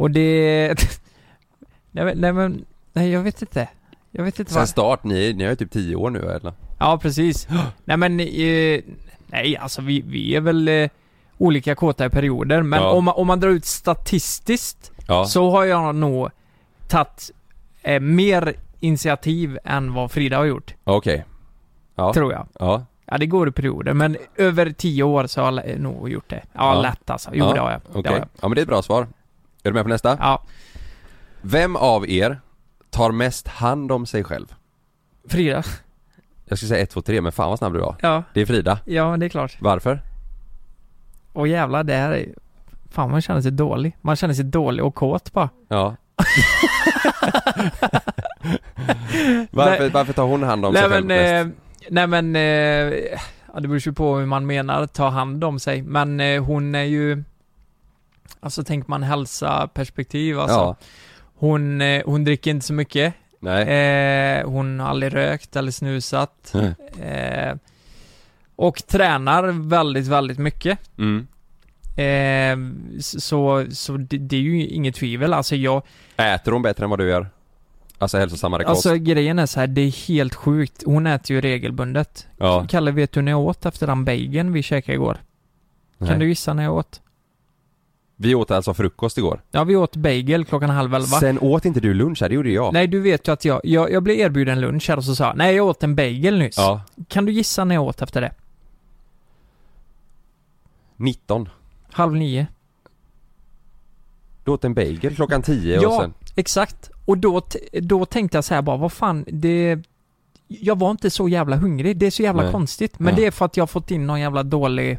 Och 0.00 0.10
det... 0.10 0.74
nej, 1.90 2.14
nej 2.16 2.32
men, 2.32 2.64
nej 2.92 3.10
jag 3.10 3.20
vet 3.22 3.42
inte. 3.42 3.68
Jag 4.10 4.24
vet 4.24 4.38
inte 4.38 4.52
Sen 4.52 4.60
vad... 4.60 4.68
start, 4.68 5.04
ni, 5.04 5.32
ni 5.32 5.44
har 5.44 5.50
ju 5.50 5.56
typ 5.56 5.70
10 5.70 5.96
år 5.96 6.10
nu 6.10 6.18
eller? 6.18 6.52
Ja, 6.78 6.98
precis. 7.02 7.48
nej 7.84 7.96
men, 7.96 8.20
eh, 8.20 8.80
nej 9.26 9.56
alltså 9.56 9.82
vi, 9.82 10.00
vi 10.00 10.36
är 10.36 10.40
väl 10.40 10.68
eh, 10.68 10.88
olika 11.38 11.74
kåta 11.74 12.06
i 12.06 12.10
perioder. 12.10 12.62
Men 12.62 12.82
Ja. 12.82 12.90
om, 12.90 13.04
man, 13.04 13.14
om 13.14 13.26
man 13.26 13.40
drar 13.40 13.48
ut 13.50 13.64
statistiskt 13.64 14.92
Ja. 15.06 15.24
så 15.24 15.50
har 15.50 15.64
jag 15.64 15.94
nog 15.94 16.28
tagit 16.88 17.30
eh, 17.82 18.00
mer 18.00 18.54
initiativ 18.80 19.58
än 19.64 19.94
vad 19.94 20.10
Frida 20.10 20.36
har 20.36 20.44
gjort, 20.44 20.74
Okej. 20.84 21.24
Ja. 21.94 22.12
tror 22.12 22.32
jag. 22.32 22.46
Ja. 22.58 22.84
Ja, 23.06 23.18
det 23.18 23.26
går 23.26 23.48
i 23.48 23.52
perioder, 23.52 23.92
men 23.92 24.16
över 24.36 24.70
tio 24.70 25.02
år 25.02 25.26
så 25.26 25.42
har 25.42 25.62
jag 25.66 25.80
nog 25.80 26.08
gjort 26.10 26.30
det. 26.30 26.42
Ja, 26.52 26.74
Ja. 26.74 26.82
lätt 26.82 27.10
alltså. 27.10 27.30
Jo, 27.32 27.44
Ja, 27.44 27.52
det 27.54 27.60
har 27.60 27.70
jag. 27.70 27.80
Okej. 27.90 28.02
Det 28.02 28.08
har 28.08 28.16
jag. 28.18 28.28
Ja 28.40 28.48
men 28.48 28.54
det 28.54 28.60
är 28.60 28.62
ett 28.62 28.68
bra 28.68 28.82
svar. 28.82 29.06
Är 29.62 29.70
du 29.70 29.74
med 29.74 29.82
på 29.84 29.88
nästa? 29.88 30.16
Ja. 30.20 30.42
Vem 31.42 31.76
av 31.76 32.08
er 32.08 32.40
tar 32.90 33.10
mest 33.12 33.48
hand 33.48 33.92
om 33.92 34.06
sig 34.06 34.24
själv? 34.24 34.54
Frida? 35.28 35.62
Jag 36.44 36.58
skulle 36.58 36.68
säga 36.68 36.82
1, 36.82 36.90
2, 36.90 37.00
3 37.02 37.20
men 37.20 37.32
fan 37.32 37.48
vad 37.50 37.58
snabb 37.58 37.72
du 37.72 37.78
var. 37.80 37.96
Ja, 38.00 38.22
Det 38.34 38.40
är 38.40 38.46
Frida. 38.46 38.78
ja 38.84 39.16
det 39.16 39.26
är 39.26 39.30
klart. 39.30 39.56
Varför? 39.60 40.00
Och 41.32 41.48
jävlar, 41.48 41.84
det 41.84 41.94
här 41.94 42.12
är... 42.12 42.26
Fan, 42.90 43.10
man 43.10 43.22
känner 43.22 43.40
sig 43.40 43.50
dålig. 43.52 43.96
Man 44.00 44.16
känner 44.16 44.34
sig 44.34 44.44
dålig 44.44 44.84
och 44.84 44.94
kåt 44.94 45.32
bara. 45.32 45.48
Ja. 45.68 45.96
varför, 49.50 49.80
Nej. 49.80 49.90
varför 49.90 50.12
tar 50.12 50.24
hon 50.24 50.42
hand 50.42 50.66
om 50.66 50.72
nej 50.72 50.82
sig 50.82 50.90
själv 50.90 51.06
men, 51.06 51.18
bäst? 51.18 51.46
eh, 51.46 51.90
nej 51.90 52.06
men, 52.06 52.36
eh, 52.36 52.42
ja 53.52 53.60
det 53.60 53.68
beror 53.68 53.78
ju 53.86 53.92
på 53.92 54.16
hur 54.16 54.26
man 54.26 54.46
menar 54.46 54.86
ta 54.86 55.08
hand 55.08 55.44
om 55.44 55.58
sig. 55.58 55.82
Men 55.82 56.20
eh, 56.20 56.42
hon 56.44 56.74
är 56.74 56.82
ju, 56.82 57.24
alltså 58.40 58.64
tänker 58.64 58.90
man 58.90 59.02
hälsa 59.02 59.68
perspektiv 59.74 60.40
alltså. 60.40 60.56
Ja. 60.56 60.76
Hon, 61.34 61.80
eh, 61.80 62.02
hon 62.06 62.24
dricker 62.24 62.50
inte 62.50 62.66
så 62.66 62.72
mycket. 62.72 63.14
Eh, 63.46 64.48
hon 64.50 64.80
har 64.80 64.88
aldrig 64.88 65.14
rökt 65.14 65.56
eller 65.56 65.70
snusat. 65.70 66.54
Eh, 67.02 67.54
och 68.56 68.86
tränar 68.86 69.68
väldigt, 69.68 70.06
väldigt 70.06 70.38
mycket. 70.38 70.78
Mm. 70.98 71.26
Eh, 71.96 72.56
så, 73.00 73.66
så 73.70 73.96
det, 73.96 74.18
det 74.18 74.36
är 74.36 74.40
ju 74.40 74.66
inget 74.66 74.94
tvivel. 74.94 75.34
Alltså 75.34 75.56
jag, 75.56 75.82
Äter 76.16 76.52
hon 76.52 76.62
bättre 76.62 76.84
än 76.84 76.90
vad 76.90 76.98
du 76.98 77.08
gör? 77.08 77.30
Alltså 77.98 78.18
hälsosammare 78.18 78.64
kost? 78.64 78.86
alltså 78.86 79.04
grejen 79.04 79.38
är 79.38 79.46
så 79.46 79.60
här, 79.60 79.66
det 79.66 79.80
är 79.80 80.08
helt 80.08 80.34
sjukt. 80.34 80.82
Hon 80.86 81.06
äter 81.06 81.34
ju 81.36 81.40
regelbundet. 81.40 82.28
ja. 82.38 82.66
Kalle, 82.68 82.90
vet 82.90 83.12
du 83.12 83.22
när 83.22 83.32
jag 83.32 83.40
åt 83.40 83.66
efter 83.66 83.86
den 83.86 84.04
bageln 84.04 84.52
vi 84.52 84.62
käkade 84.62 84.94
igår? 84.94 85.18
Nej. 85.98 86.10
Kan 86.10 86.18
du 86.18 86.28
gissa 86.28 86.54
när 86.54 86.62
jag 86.62 86.74
åt? 86.74 87.00
Vi 88.22 88.34
åt 88.34 88.50
alltså 88.50 88.74
frukost 88.74 89.18
igår. 89.18 89.42
Ja, 89.50 89.64
vi 89.64 89.76
åt 89.76 89.96
bagel 89.96 90.44
klockan 90.44 90.70
halv 90.70 90.94
elva. 90.94 91.06
Sen 91.06 91.38
åt 91.38 91.64
inte 91.64 91.80
du 91.80 91.94
lunch 91.94 92.22
här, 92.22 92.28
det 92.28 92.34
gjorde 92.34 92.50
jag. 92.50 92.72
Nej, 92.72 92.86
du 92.86 93.00
vet 93.00 93.28
ju 93.28 93.32
att 93.32 93.44
jag, 93.44 93.60
jag, 93.64 93.92
jag 93.92 94.02
blev 94.02 94.16
erbjuden 94.18 94.60
lunch 94.60 94.88
här 94.88 94.96
och 94.96 95.04
så 95.04 95.14
sa 95.14 95.24
jag, 95.24 95.36
nej 95.36 95.56
jag 95.56 95.66
åt 95.66 95.82
en 95.82 95.94
bagel 95.96 96.38
nyss. 96.38 96.56
Ja. 96.58 96.82
Kan 97.08 97.24
du 97.24 97.32
gissa 97.32 97.64
när 97.64 97.74
jag 97.74 97.84
åt 97.84 98.02
efter 98.02 98.20
det? 98.20 98.32
19. 100.96 101.48
Halv 101.90 102.12
nio. 102.14 102.46
Du 104.44 104.50
åt 104.50 104.64
en 104.64 104.74
bagel 104.74 105.14
klockan 105.14 105.42
10 105.42 105.78
och 105.78 105.84
Ja, 105.84 106.00
sen... 106.00 106.14
exakt. 106.36 106.90
Och 107.04 107.18
då, 107.18 107.42
då 107.72 108.04
tänkte 108.04 108.36
jag 108.36 108.44
så 108.44 108.54
här 108.54 108.62
bara, 108.62 108.76
vad 108.76 108.92
fan, 108.92 109.24
det... 109.28 109.78
Jag 110.48 110.78
var 110.78 110.90
inte 110.90 111.10
så 111.10 111.28
jävla 111.28 111.56
hungrig, 111.56 111.96
det 111.96 112.06
är 112.06 112.10
så 112.10 112.22
jävla 112.22 112.42
Nej. 112.42 112.52
konstigt. 112.52 112.98
Men 112.98 113.14
Ja. 113.14 113.20
det 113.20 113.26
är 113.26 113.30
för 113.30 113.44
att 113.44 113.56
jag 113.56 113.62
har 113.62 113.66
fått 113.66 113.90
in 113.90 114.06
någon 114.06 114.20
jävla 114.20 114.42
dålig... 114.42 114.98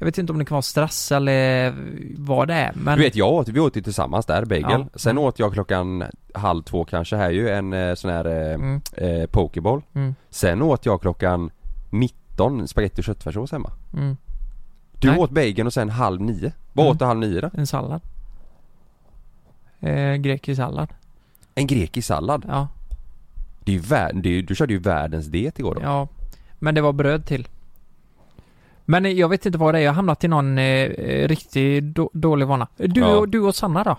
Jag 0.00 0.04
vet 0.04 0.18
inte 0.18 0.32
om 0.32 0.38
det 0.38 0.44
kan 0.44 0.54
vara 0.54 0.62
stress 0.62 1.12
eller 1.12 1.74
vad 2.18 2.48
det 2.48 2.54
är, 2.54 2.72
men... 2.74 2.98
Du 2.98 3.04
vet 3.04 3.16
jag 3.16 3.32
åt, 3.32 3.48
vi 3.48 3.60
åt 3.60 3.76
ju 3.76 3.80
tillsammans 3.82 4.26
där, 4.26 4.44
bagel. 4.44 4.64
Ja. 4.70 4.86
Sen 4.94 5.18
åt 5.18 5.38
jag 5.38 5.52
klockan 5.52 6.04
halv 6.34 6.62
två 6.62 6.84
kanske 6.84 7.16
här 7.16 7.30
ju 7.30 7.48
en 7.48 7.72
eh, 7.72 7.94
sån 7.94 8.10
här 8.10 8.24
eh, 8.24 8.54
Mm, 8.54 8.80
eh, 8.96 9.26
pokeball. 9.26 9.82
mm, 9.94 10.14
Sen 10.30 10.62
åt 10.62 10.86
jag 10.86 11.00
klockan 11.00 11.50
19 11.90 12.68
spagetti 12.68 13.00
och 13.00 13.04
köttfärssås 13.04 13.52
hemma. 13.52 13.70
mm. 13.96 14.16
Du 15.00 15.08
Nej. 15.10 15.18
åt 15.18 15.30
bacon 15.30 15.66
och 15.66 15.72
sen 15.72 15.88
halv 15.90 16.20
nio. 16.20 16.52
Vad 16.72 16.84
Mm. 16.86 16.92
åt 16.92 16.98
du 16.98 17.04
halv 17.04 17.20
nio 17.20 17.40
då? 17.40 17.50
En 17.54 17.66
sallad. 17.66 18.00
Eh, 19.80 20.14
grekisk 20.14 20.56
sallad. 20.56 20.88
En 21.54 21.66
grekisk 21.66 22.06
sallad. 22.08 22.44
Ja, 22.48 22.68
Det 23.64 23.72
är 23.72 23.76
ju 23.76 23.80
vär- 23.82 24.12
det 24.22 24.28
är, 24.38 24.42
du 24.42 24.54
körde 24.54 24.72
ju 24.72 24.78
världens 24.78 25.26
diet 25.26 25.58
igår 25.58 25.74
då. 25.74 25.80
ja. 25.82 26.08
Men 26.58 26.74
det 26.74 26.80
var 26.80 26.92
bröd 26.92 27.26
till. 27.26 27.48
Men 28.90 29.06
eh, 29.06 29.12
jag 29.12 29.28
vet 29.28 29.46
inte 29.46 29.58
vad 29.58 29.74
det 29.74 29.78
är, 29.78 29.82
jag 29.82 29.90
har 29.90 29.94
hamnat 29.96 30.24
i 30.24 30.28
någon 30.28 30.58
eh, 30.58 30.64
eh, 30.64 31.28
riktigt 31.28 31.84
då, 31.84 32.10
dålig 32.12 32.46
vana. 32.46 32.66
Du, 32.76 33.00
Ja. 33.00 33.26
du 33.28 33.40
och 33.40 33.54
Sanna 33.54 33.84
då? 33.84 33.96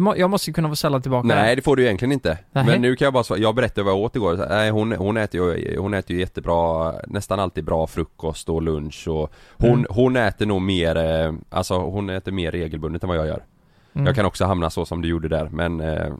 Må, 0.00 0.16
jag 0.16 0.30
måste 0.30 0.50
ju 0.50 0.54
kunna 0.54 0.68
få 0.68 0.76
ställa 0.76 1.00
tillbaka 1.00 1.26
Nej 1.28 1.56
det 1.56 1.62
får 1.62 1.76
du 1.76 1.84
egentligen 1.84 2.12
inte. 2.12 2.38
Nej. 2.52 2.64
Men 2.66 2.82
nu 2.82 2.96
kan 2.96 3.06
jag 3.06 3.12
bara 3.12 3.24
svara, 3.24 3.38
jag 3.38 3.54
berättade 3.54 3.82
vad 3.84 3.92
jag 3.94 4.00
åt 4.00 4.16
igår. 4.16 4.46
Nej, 4.48 4.70
hon, 4.70 4.92
hon, 4.92 5.16
äter 5.16 5.54
ju, 5.56 5.76
hon 5.78 5.94
äter 5.94 6.14
ju 6.16 6.20
jättebra, 6.20 6.92
nästan 7.06 7.40
alltid 7.40 7.64
bra 7.64 7.86
frukost 7.86 8.48
och 8.48 8.62
lunch 8.62 9.08
och 9.08 9.32
hon, 9.58 9.70
Mm. 9.70 9.86
hon 9.90 10.16
äter 10.16 10.46
nog 10.46 10.62
mer, 10.62 10.96
eh, 10.96 11.32
alltså 11.50 11.78
hon 11.78 12.10
äter 12.10 12.32
mer 12.32 12.50
regelbundet 12.52 13.02
än 13.02 13.08
vad 13.08 13.18
jag 13.18 13.26
gör. 13.26 13.42
Mm. 13.94 14.06
Jag 14.06 14.14
kan 14.14 14.26
också 14.26 14.44
hamna 14.44 14.70
så 14.70 14.84
som 14.86 15.02
du 15.02 15.08
gjorde 15.08 15.28
där 15.28 15.48
men 15.52 15.80
eh, 15.80 16.12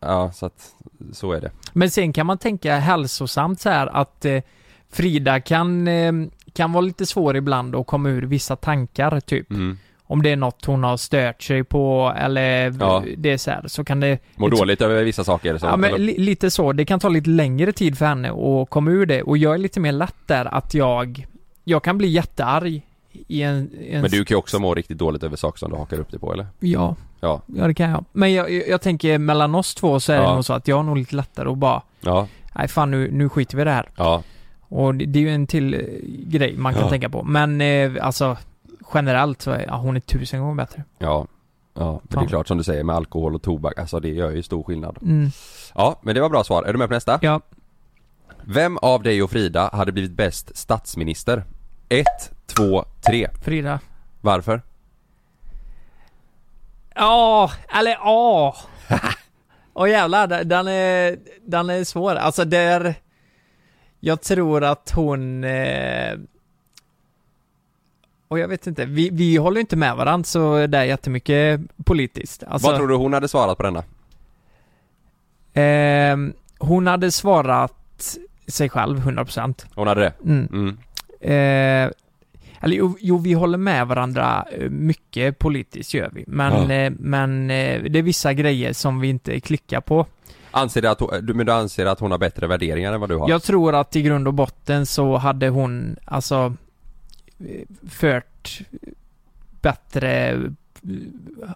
Ja 0.00 0.30
så 0.32 0.46
att, 0.46 0.70
så 1.12 1.32
är 1.32 1.40
det. 1.40 1.50
Men 1.72 1.90
sen 1.90 2.12
kan 2.12 2.26
man 2.26 2.38
tänka 2.38 2.76
hälsosamt 2.76 3.60
så 3.60 3.68
här 3.68 3.86
att 3.86 4.24
eh, 4.24 4.38
Frida 4.90 5.40
kan, 5.40 5.88
eh, 5.88 6.12
kan 6.54 6.72
vara 6.72 6.80
lite 6.80 7.06
svår 7.06 7.36
ibland 7.36 7.76
att 7.76 7.86
komma 7.86 8.08
ur 8.08 8.22
vissa 8.22 8.56
tankar 8.56 9.20
typ. 9.20 9.50
Mm. 9.50 9.78
Om 10.04 10.22
det 10.22 10.30
är 10.30 10.36
något 10.36 10.64
hon 10.64 10.84
har 10.84 10.96
stört 10.96 11.42
sig 11.42 11.64
på 11.64 12.12
eller 12.16 12.74
Ja. 12.80 13.04
det 13.16 13.30
är 13.30 13.36
så 13.38 13.50
här, 13.50 13.62
så 13.68 13.84
kan 13.84 14.00
det 14.00 14.18
Mår 14.36 14.50
dåligt 14.50 14.80
över 14.82 15.02
vissa 15.04 15.24
saker 15.24 15.58
som, 15.58 15.68
Ja 15.68 15.76
men 15.76 15.90
eller- 15.94 15.98
li- 15.98 16.18
lite 16.18 16.50
så, 16.50 16.72
det 16.72 16.84
kan 16.84 17.00
ta 17.00 17.08
lite 17.08 17.30
längre 17.30 17.72
tid 17.72 17.98
för 17.98 18.06
henne 18.06 18.30
att 18.30 18.70
komma 18.70 18.90
ur 18.90 19.06
det 19.06 19.22
och 19.22 19.38
jag 19.38 19.54
är 19.54 19.58
lite 19.58 19.80
mer 19.80 19.92
lätt 19.92 20.16
där 20.26 20.54
att 20.54 20.74
jag 20.74 21.26
Jag 21.64 21.82
kan 21.84 21.98
bli 21.98 22.08
jättearg 22.08 22.82
i 23.28 23.42
en, 23.42 23.70
i 23.80 23.94
en 23.94 24.00
Men 24.00 24.10
du 24.10 24.24
kan 24.24 24.34
ju 24.34 24.38
också 24.38 24.58
må 24.58 24.74
riktigt 24.74 24.98
dåligt 24.98 25.22
över 25.22 25.36
saker 25.36 25.58
som 25.58 25.70
du 25.70 25.76
hakar 25.76 26.00
upp 26.00 26.10
dig 26.10 26.20
på 26.20 26.32
eller? 26.32 26.46
Ja, 26.60 26.96
Ja, 27.20 27.40
ja 27.46 27.66
det 27.66 27.74
kan 27.74 27.90
jag. 27.90 28.04
Men 28.12 28.32
jag, 28.32 28.68
jag, 28.68 28.80
tänker 28.82 29.18
mellan 29.18 29.54
oss 29.54 29.74
två 29.74 30.00
så 30.00 30.12
är 30.12 30.16
det 30.16 30.22
Ja. 30.22 30.34
nog 30.34 30.44
så 30.44 30.52
att 30.52 30.68
jag 30.68 30.76
har 30.76 30.82
nog 30.82 30.96
lite 30.98 31.16
lättare 31.16 31.48
att 31.50 31.58
bara 31.58 31.82
ja, 32.00 32.28
Nej 32.54 32.68
fan 32.68 32.90
nu, 32.90 33.10
nu 33.10 33.28
skiter 33.28 33.56
vi 33.56 33.62
i 33.62 33.64
det 33.64 33.70
här. 33.70 33.88
ja, 33.96 34.22
Och 34.72 34.94
det, 34.94 35.06
det 35.06 35.18
är 35.18 35.20
ju 35.20 35.30
en 35.34 35.46
till 35.46 35.74
eh, 35.74 35.80
grej 36.30 36.56
man 36.56 36.72
kan 36.74 36.82
Ja. 36.82 36.88
tänka 36.90 37.08
på. 37.08 37.22
Men 37.22 37.60
eh, 37.60 37.92
alltså 38.00 38.36
generellt 38.94 39.42
så 39.42 39.50
är 39.50 39.64
ja, 39.68 39.76
hon 39.76 39.96
är 39.96 40.00
tusen 40.00 40.40
gånger 40.40 40.54
bättre. 40.54 40.84
ja 40.98 41.26
Ja, 41.74 42.00
det 42.08 42.16
är 42.18 42.26
klart 42.26 42.48
som 42.48 42.58
du 42.58 42.64
säger 42.64 42.84
med 42.84 42.96
alkohol 42.96 43.34
och 43.34 43.42
tobak, 43.42 43.78
alltså 43.78 44.00
det 44.00 44.08
gör 44.08 44.30
ju 44.30 44.42
stor 44.42 44.62
skillnad 44.62 44.98
Mm. 45.02 45.30
Ja, 45.74 45.98
men 46.02 46.14
det 46.14 46.20
var 46.20 46.28
bra 46.28 46.44
svar. 46.44 46.64
Är 46.64 46.72
du 46.72 46.78
med 46.78 46.88
på 46.88 46.94
nästa? 46.94 47.18
Ja, 47.22 47.40
Vem 48.44 48.78
av 48.78 49.02
dig 49.02 49.22
och 49.22 49.30
Frida 49.30 49.70
hade 49.72 49.92
blivit 49.92 50.12
bäst 50.12 50.56
statsminister? 50.56 51.44
1, 51.88 52.06
2, 52.46 52.84
3 53.06 53.28
Frida. 53.44 53.80
Varför? 54.20 54.62
Ja, 56.94 57.50
eller 57.78 57.90
ja. 57.90 58.56
Åh 59.74 59.90
jävlar, 59.90 60.26
den- 60.26 60.48
den 60.48 60.68
är, 60.68 61.16
den 61.46 61.70
är 61.70 61.84
svår. 61.84 62.14
Alltså 62.14 62.44
där, 62.44 62.94
jag 64.04 64.20
tror 64.22 64.64
att 64.64 64.90
hon, 64.94 65.44
eh, 65.44 66.14
och 68.28 68.38
jag 68.38 68.48
vet 68.48 68.66
inte, 68.66 68.84
vi, 68.84 69.10
vi 69.12 69.36
håller 69.36 69.60
inte 69.60 69.76
med 69.76 69.96
varandra 69.96 70.24
så 70.24 70.66
det 70.66 70.78
är 70.78 70.84
jättemycket 70.84 71.60
politiskt. 71.84 72.42
Alltså, 72.42 72.68
Vad 72.68 72.76
tror 72.76 72.88
du 72.88 72.94
hon 72.94 73.12
hade 73.12 73.28
svarat 73.28 73.56
på 73.56 73.62
denna? 73.62 73.84
ehm, 75.52 76.32
hon 76.58 76.86
hade 76.86 77.12
svarat 77.12 78.18
sig 78.46 78.68
själv 78.68 78.98
100%. 78.98 79.66
Hon 79.74 79.86
hade 79.88 80.00
det? 80.00 80.12
Mm. 80.24 80.48
Mm. 80.52 80.76
Eh, 81.20 81.90
eller 82.60 82.76
jo, 82.76 82.96
jo, 83.00 83.18
vi 83.18 83.32
håller 83.32 83.58
med 83.58 83.86
varandra 83.86 84.44
eh, 84.52 84.70
mycket 84.70 85.38
politiskt 85.38 85.94
gör 85.94 86.10
vi. 86.12 86.24
Men, 86.26 86.70
Ja. 86.70 86.74
eh, 86.74 86.92
men 86.98 87.50
eh, 87.50 87.82
det 87.82 87.98
är 87.98 88.02
vissa 88.02 88.32
grejer 88.32 88.72
som 88.72 89.00
vi 89.00 89.08
inte 89.08 89.40
klickar 89.40 89.80
på. 89.80 90.06
Anser 90.54 90.82
du 90.82 90.88
att 90.88 91.00
hon, 91.00 91.26
du, 91.26 91.34
men 91.34 91.46
du 91.46 91.52
anser 91.52 91.86
att 91.86 92.00
hon 92.00 92.10
har 92.10 92.18
bättre 92.18 92.46
värderingar 92.46 92.92
än 92.92 93.00
vad 93.00 93.08
du 93.08 93.16
har? 93.16 93.28
Jag 93.28 93.42
tror 93.42 93.74
att 93.74 93.96
i 93.96 94.02
grund 94.02 94.28
och 94.28 94.34
botten 94.34 94.86
så 94.86 95.16
hade 95.16 95.48
hon 95.48 95.96
alltså 96.04 96.54
eh, 97.38 97.88
fört 97.88 98.60
bättre 99.60 100.28
eh, 100.30 100.38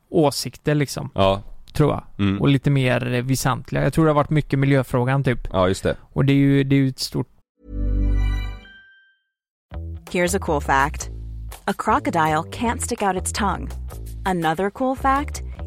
åsikter 0.09 0.74
liksom, 0.74 1.11
Ja, 1.14 1.42
tror 1.72 1.90
jag. 1.92 2.02
mm. 2.26 2.40
Och 2.40 2.48
lite 2.48 2.70
mer 2.70 3.12
eh, 3.14 3.22
väsentliga. 3.22 3.82
Jag 3.82 3.92
tror 3.92 4.04
det 4.04 4.11
har 4.11 4.14
varit 4.14 4.30
mycket 4.30 4.59
miljöfrågan 4.59 5.24
typ. 5.24 5.48
ja 5.52 5.68
just 5.68 5.82
det 5.82 5.96
Och 6.12 6.24
det 6.24 6.32
är 6.32 6.37
ju, 6.37 6.64
det 6.64 6.76
är 6.76 6.80
ju 6.80 6.88
ett 6.88 6.98
stort 6.98 7.28
Here's 10.11 10.37
a 10.37 10.40
cool 10.42 10.61
fact 10.61 11.11
a 11.64 11.72
crocodile 11.78 12.42
can't 12.52 12.78
stick 12.80 13.02
out 13.02 13.16
its 13.16 13.32
tongue. 13.32 13.68
Another 14.24 14.70
cool 14.70 14.96
fact 14.96 15.42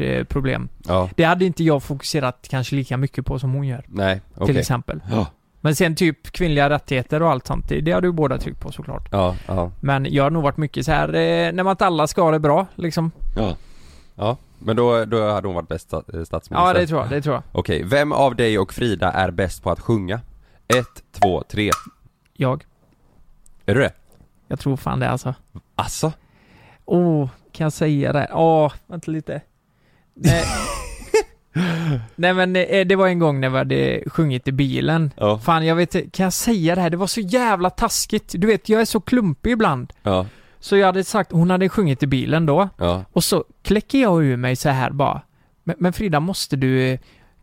Eh, 0.00 0.24
problem. 0.24 0.68
Ja, 0.86 1.10
Det 1.16 1.24
hade 1.24 1.44
inte 1.44 1.64
jag 1.64 1.82
fokuserat 1.82 2.46
kanske 2.50 2.76
lika 2.76 2.96
mycket 2.96 3.26
på 3.26 3.38
som 3.38 3.52
hon 3.52 3.66
gör, 3.66 3.84
nej, 3.88 4.20
okej. 4.34 4.46
till 4.46 4.58
exempel. 4.58 5.00
Ja, 5.10 5.26
Men 5.60 5.76
sen 5.76 5.94
typ 5.94 6.30
kvinnliga 6.30 6.70
rättigheter 6.70 7.22
och 7.22 7.30
allt 7.30 7.46
sånt, 7.46 7.68
det, 7.68 7.92
hade 7.92 8.06
ju 8.06 8.12
båda 8.12 8.38
tryckt 8.38 8.60
på 8.60 8.72
såklart. 8.72 9.08
ja, 9.10 9.36
ja, 9.46 9.70
Men 9.80 10.06
jag 10.10 10.22
har 10.22 10.30
nog 10.30 10.42
varit 10.42 10.56
mycket 10.56 10.84
så 10.86 10.92
här, 10.92 11.08
eh, 11.08 11.52
när 11.52 11.62
man 11.62 11.70
inte 11.70 11.86
alla 11.86 12.06
ska 12.06 12.22
ha 12.22 12.30
det 12.30 12.40
bra 12.40 12.66
liksom. 12.74 13.10
ja. 13.36 13.56
Ja, 14.18 14.36
men 14.58 14.76
då, 14.76 15.04
då 15.04 15.30
hade 15.30 15.48
hon 15.48 15.54
varit 15.54 15.68
bäst 15.68 15.92
eh, 15.92 15.98
statsminister. 16.00 16.54
Ja, 16.56 16.72
det 16.72 16.86
tror 16.86 17.00
jag, 17.00 17.10
det 17.10 17.22
tror 17.22 17.34
jag. 17.34 17.42
Okej, 17.52 17.82
vem 17.84 18.12
av 18.12 18.36
dig 18.36 18.58
och 18.58 18.72
Frida 18.74 19.12
är 19.12 19.30
bäst 19.30 19.62
på 19.62 19.70
att 19.70 19.80
sjunga? 19.80 20.20
Ett, 20.68 21.02
två, 21.12 21.42
tre. 21.48 21.70
Jag. 22.32 22.64
Är 23.66 23.74
du 23.74 23.80
det? 23.80 23.92
Jag 24.48 24.58
tror 24.58 24.76
fan 24.76 25.00
det 25.00 25.10
alltså. 25.10 25.34
Asså? 25.74 26.12
Åh, 26.84 27.28
kan 27.52 27.64
jag 27.64 27.72
säga 27.72 28.12
det? 28.12 28.28
Åh, 28.32 28.72
vänta 28.86 29.10
lite. 29.10 29.40
Nej. 30.16 30.44
Nej 32.14 32.34
men 32.34 32.56
eh, 32.56 32.86
det 32.86 32.96
var 32.96 33.08
en 33.08 33.18
gång 33.18 33.40
när 33.40 33.48
vi 33.50 33.58
hade 33.58 34.02
sjungit 34.06 34.48
i 34.48 34.52
bilen. 34.52 35.10
Ja. 35.16 35.38
Fan 35.38 35.66
jag 35.66 35.76
vet 35.76 35.92
kan 36.12 36.24
jag 36.24 36.32
säga 36.32 36.74
det 36.74 36.80
här? 36.80 36.90
Det 36.90 36.96
var 36.96 37.06
så 37.06 37.20
jävla 37.20 37.70
taskigt. 37.70 38.34
Du 38.38 38.46
vet, 38.46 38.68
jag 38.68 38.80
är 38.80 38.84
så 38.84 39.00
klumpig 39.00 39.50
ibland. 39.52 39.92
Ja, 40.02 40.26
Så 40.60 40.76
jag 40.76 40.86
hade 40.86 41.04
sagt, 41.04 41.32
hon 41.32 41.50
hade 41.50 41.68
sjungit 41.68 42.02
i 42.02 42.06
bilen 42.06 42.46
då. 42.46 42.68
ja, 42.78 43.04
Och 43.12 43.24
så 43.24 43.44
kläcker 43.62 43.98
jag 44.00 44.24
ur 44.24 44.36
mig 44.36 44.56
så 44.56 44.68
här 44.68 44.90
bara. 44.90 45.20
Men, 45.64 45.76
men 45.78 45.92
Frida, 45.92 46.20
måste 46.20 46.56
du... 46.56 46.82
eh, 46.82 46.98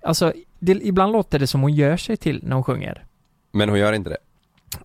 Alltså, 0.06 0.34
det, 0.60 0.72
ibland 0.72 1.12
låter 1.14 1.40
det 1.40 1.48
som 1.48 1.62
hon 1.62 1.74
gör 1.74 1.98
sig 1.98 2.18
till 2.18 2.40
när 2.44 2.56
hon 2.56 2.64
sjunger. 2.64 3.06
men 3.54 3.70
hon 3.70 3.80
gör 3.80 3.94
inte 3.94 4.10
det? 4.10 4.18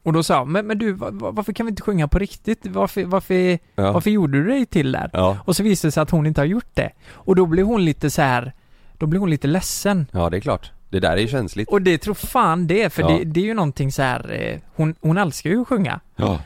Och 0.02 0.12
då 0.12 0.22
sa 0.22 0.34
jag, 0.34 0.48
men, 0.48 0.66
men 0.66 0.78
du, 0.78 0.92
va- 0.92 1.10
va- 1.10 1.30
varför 1.30 1.52
kan 1.52 1.66
vi 1.66 1.70
inte 1.70 1.82
sjunga 1.82 2.08
på 2.08 2.18
riktigt? 2.18 2.66
Varför, 2.66 3.04
varför, 3.04 3.58
Ja. 3.74 3.92
varför 3.92 4.10
gjorde 4.10 4.38
du 4.42 4.48
dig 4.48 4.66
till 4.66 4.92
där? 4.92 5.10
Ja, 5.12 5.36
Och 5.44 5.56
så 5.56 5.62
visade 5.62 5.88
det 5.88 5.92
sig 5.92 6.02
att 6.02 6.10
hon 6.10 6.26
inte 6.26 6.40
har 6.40 6.46
gjort 6.46 6.74
det. 6.74 6.90
Och 7.12 7.36
då 7.36 7.46
blev 7.46 7.66
hon 7.66 7.84
lite 7.84 8.10
så 8.10 8.22
här. 8.22 8.52
Då 8.98 9.06
blev 9.06 9.20
hon 9.20 9.30
lite 9.30 9.46
ledsen. 9.48 10.06
ja 10.12 10.30
det 10.30 10.36
är 10.36 10.40
klart. 10.40 10.72
Det 10.90 11.00
där 11.00 11.12
är 11.12 11.16
ju 11.20 11.28
känsligt. 11.28 11.68
Och 11.68 11.82
det 11.82 11.98
tror 11.98 12.14
fan 12.14 12.66
det, 12.66 12.90
för 12.92 13.02
Ja. 13.02 13.08
det, 13.08 13.24
det 13.24 13.40
är 13.40 13.44
ju 13.44 13.54
någonting 13.54 13.92
så 13.92 14.02
här. 14.02 14.32
Eh, 14.32 14.58
hon, 14.76 14.94
hon 15.00 15.18
älskar 15.18 15.50
ju 15.50 15.60
att 15.60 15.68
sjunga. 15.68 16.00
Ja. 16.16 16.40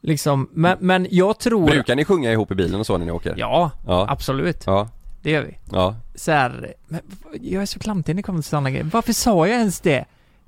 Liksom, 0.00 0.48
men, 0.52 0.76
men 0.80 1.06
jag 1.10 1.38
tror... 1.38 1.66
Brukar 1.66 1.96
ni 1.96 2.04
sjunga 2.04 2.32
ihop 2.32 2.50
i 2.50 2.54
bilen 2.54 2.80
och 2.80 2.86
så 2.86 2.98
när 2.98 3.06
ni 3.06 3.12
åker? 3.12 3.34
Ja, 3.36 3.70
Ja, 3.86 4.06
absolut. 4.08 4.62
ja, 4.66 4.88
Det 5.22 5.30
gör 5.30 5.42
vi. 5.42 5.58
ja. 5.72 5.94
Så 6.14 6.30
här, 6.32 6.74
men 6.88 7.00
jag 7.40 7.62
är 7.62 7.66
så 7.66 7.78
klantig 7.78 8.14
när 8.14 8.16
det 8.16 8.22
kommer 8.22 8.42
till 8.42 8.48
sådana 8.50 8.70
grejer. 8.70 8.84
Varför 8.92 9.12
sa 9.12 9.46
jag 9.46 9.58
ens 9.58 9.80
det? 9.80 10.04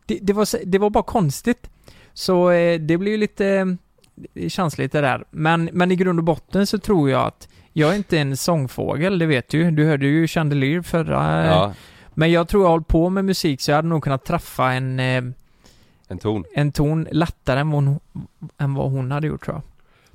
Det, 0.07 0.19
det, 0.23 0.33
var, 0.33 0.49
det 0.67 0.79
var 0.79 0.91
bara 0.91 1.05
konstigt. 1.05 1.71
Så 2.15 2.51
eh, 2.51 2.81
det 2.81 2.99
blir 2.99 3.13
ju 3.13 3.19
lite 3.19 3.77
eh, 4.35 4.49
känsligt 4.49 4.93
det 4.93 5.01
där. 5.01 5.25
Men, 5.31 5.71
men 5.73 5.91
i 5.93 5.97
grund 5.97 6.19
och 6.19 6.25
botten 6.25 6.67
så 6.67 6.79
tror 6.79 7.11
jag 7.11 7.27
att 7.27 7.49
jag 7.73 7.91
är 7.93 7.97
inte 7.97 8.19
en 8.19 8.37
sångfågel, 8.37 9.19
det 9.19 9.27
vet 9.27 9.49
du. 9.49 9.71
Du 9.71 9.85
hörde 9.85 10.07
ju 10.07 10.27
Chandelier 10.27 10.83
förra. 10.83 11.41
eh, 11.45 11.47
ja. 11.47 11.75
Men 12.15 12.31
jag 12.33 12.49
tror 12.49 12.63
jag 12.63 12.69
har 12.69 12.73
hållit 12.73 12.89
på 12.89 13.11
med 13.11 13.25
musik 13.25 13.61
så 13.61 13.71
jag 13.71 13.77
hade 13.77 13.89
nog 13.89 14.03
kunnat 14.03 14.25
träffa 14.25 14.73
en, 14.73 15.01
eh, 15.01 15.23
En 16.09 16.19
ton. 16.19 16.45
en 16.55 16.73
ton 16.73 17.07
lättare 17.11 17.61
än 17.61 17.71
vad, 17.71 17.85
hon, 17.85 18.01
än 18.59 18.75
vad 18.75 18.91
hon 18.91 19.11
hade 19.11 19.27
gjort 19.27 19.45
tror 19.45 19.57
jag. 19.57 19.63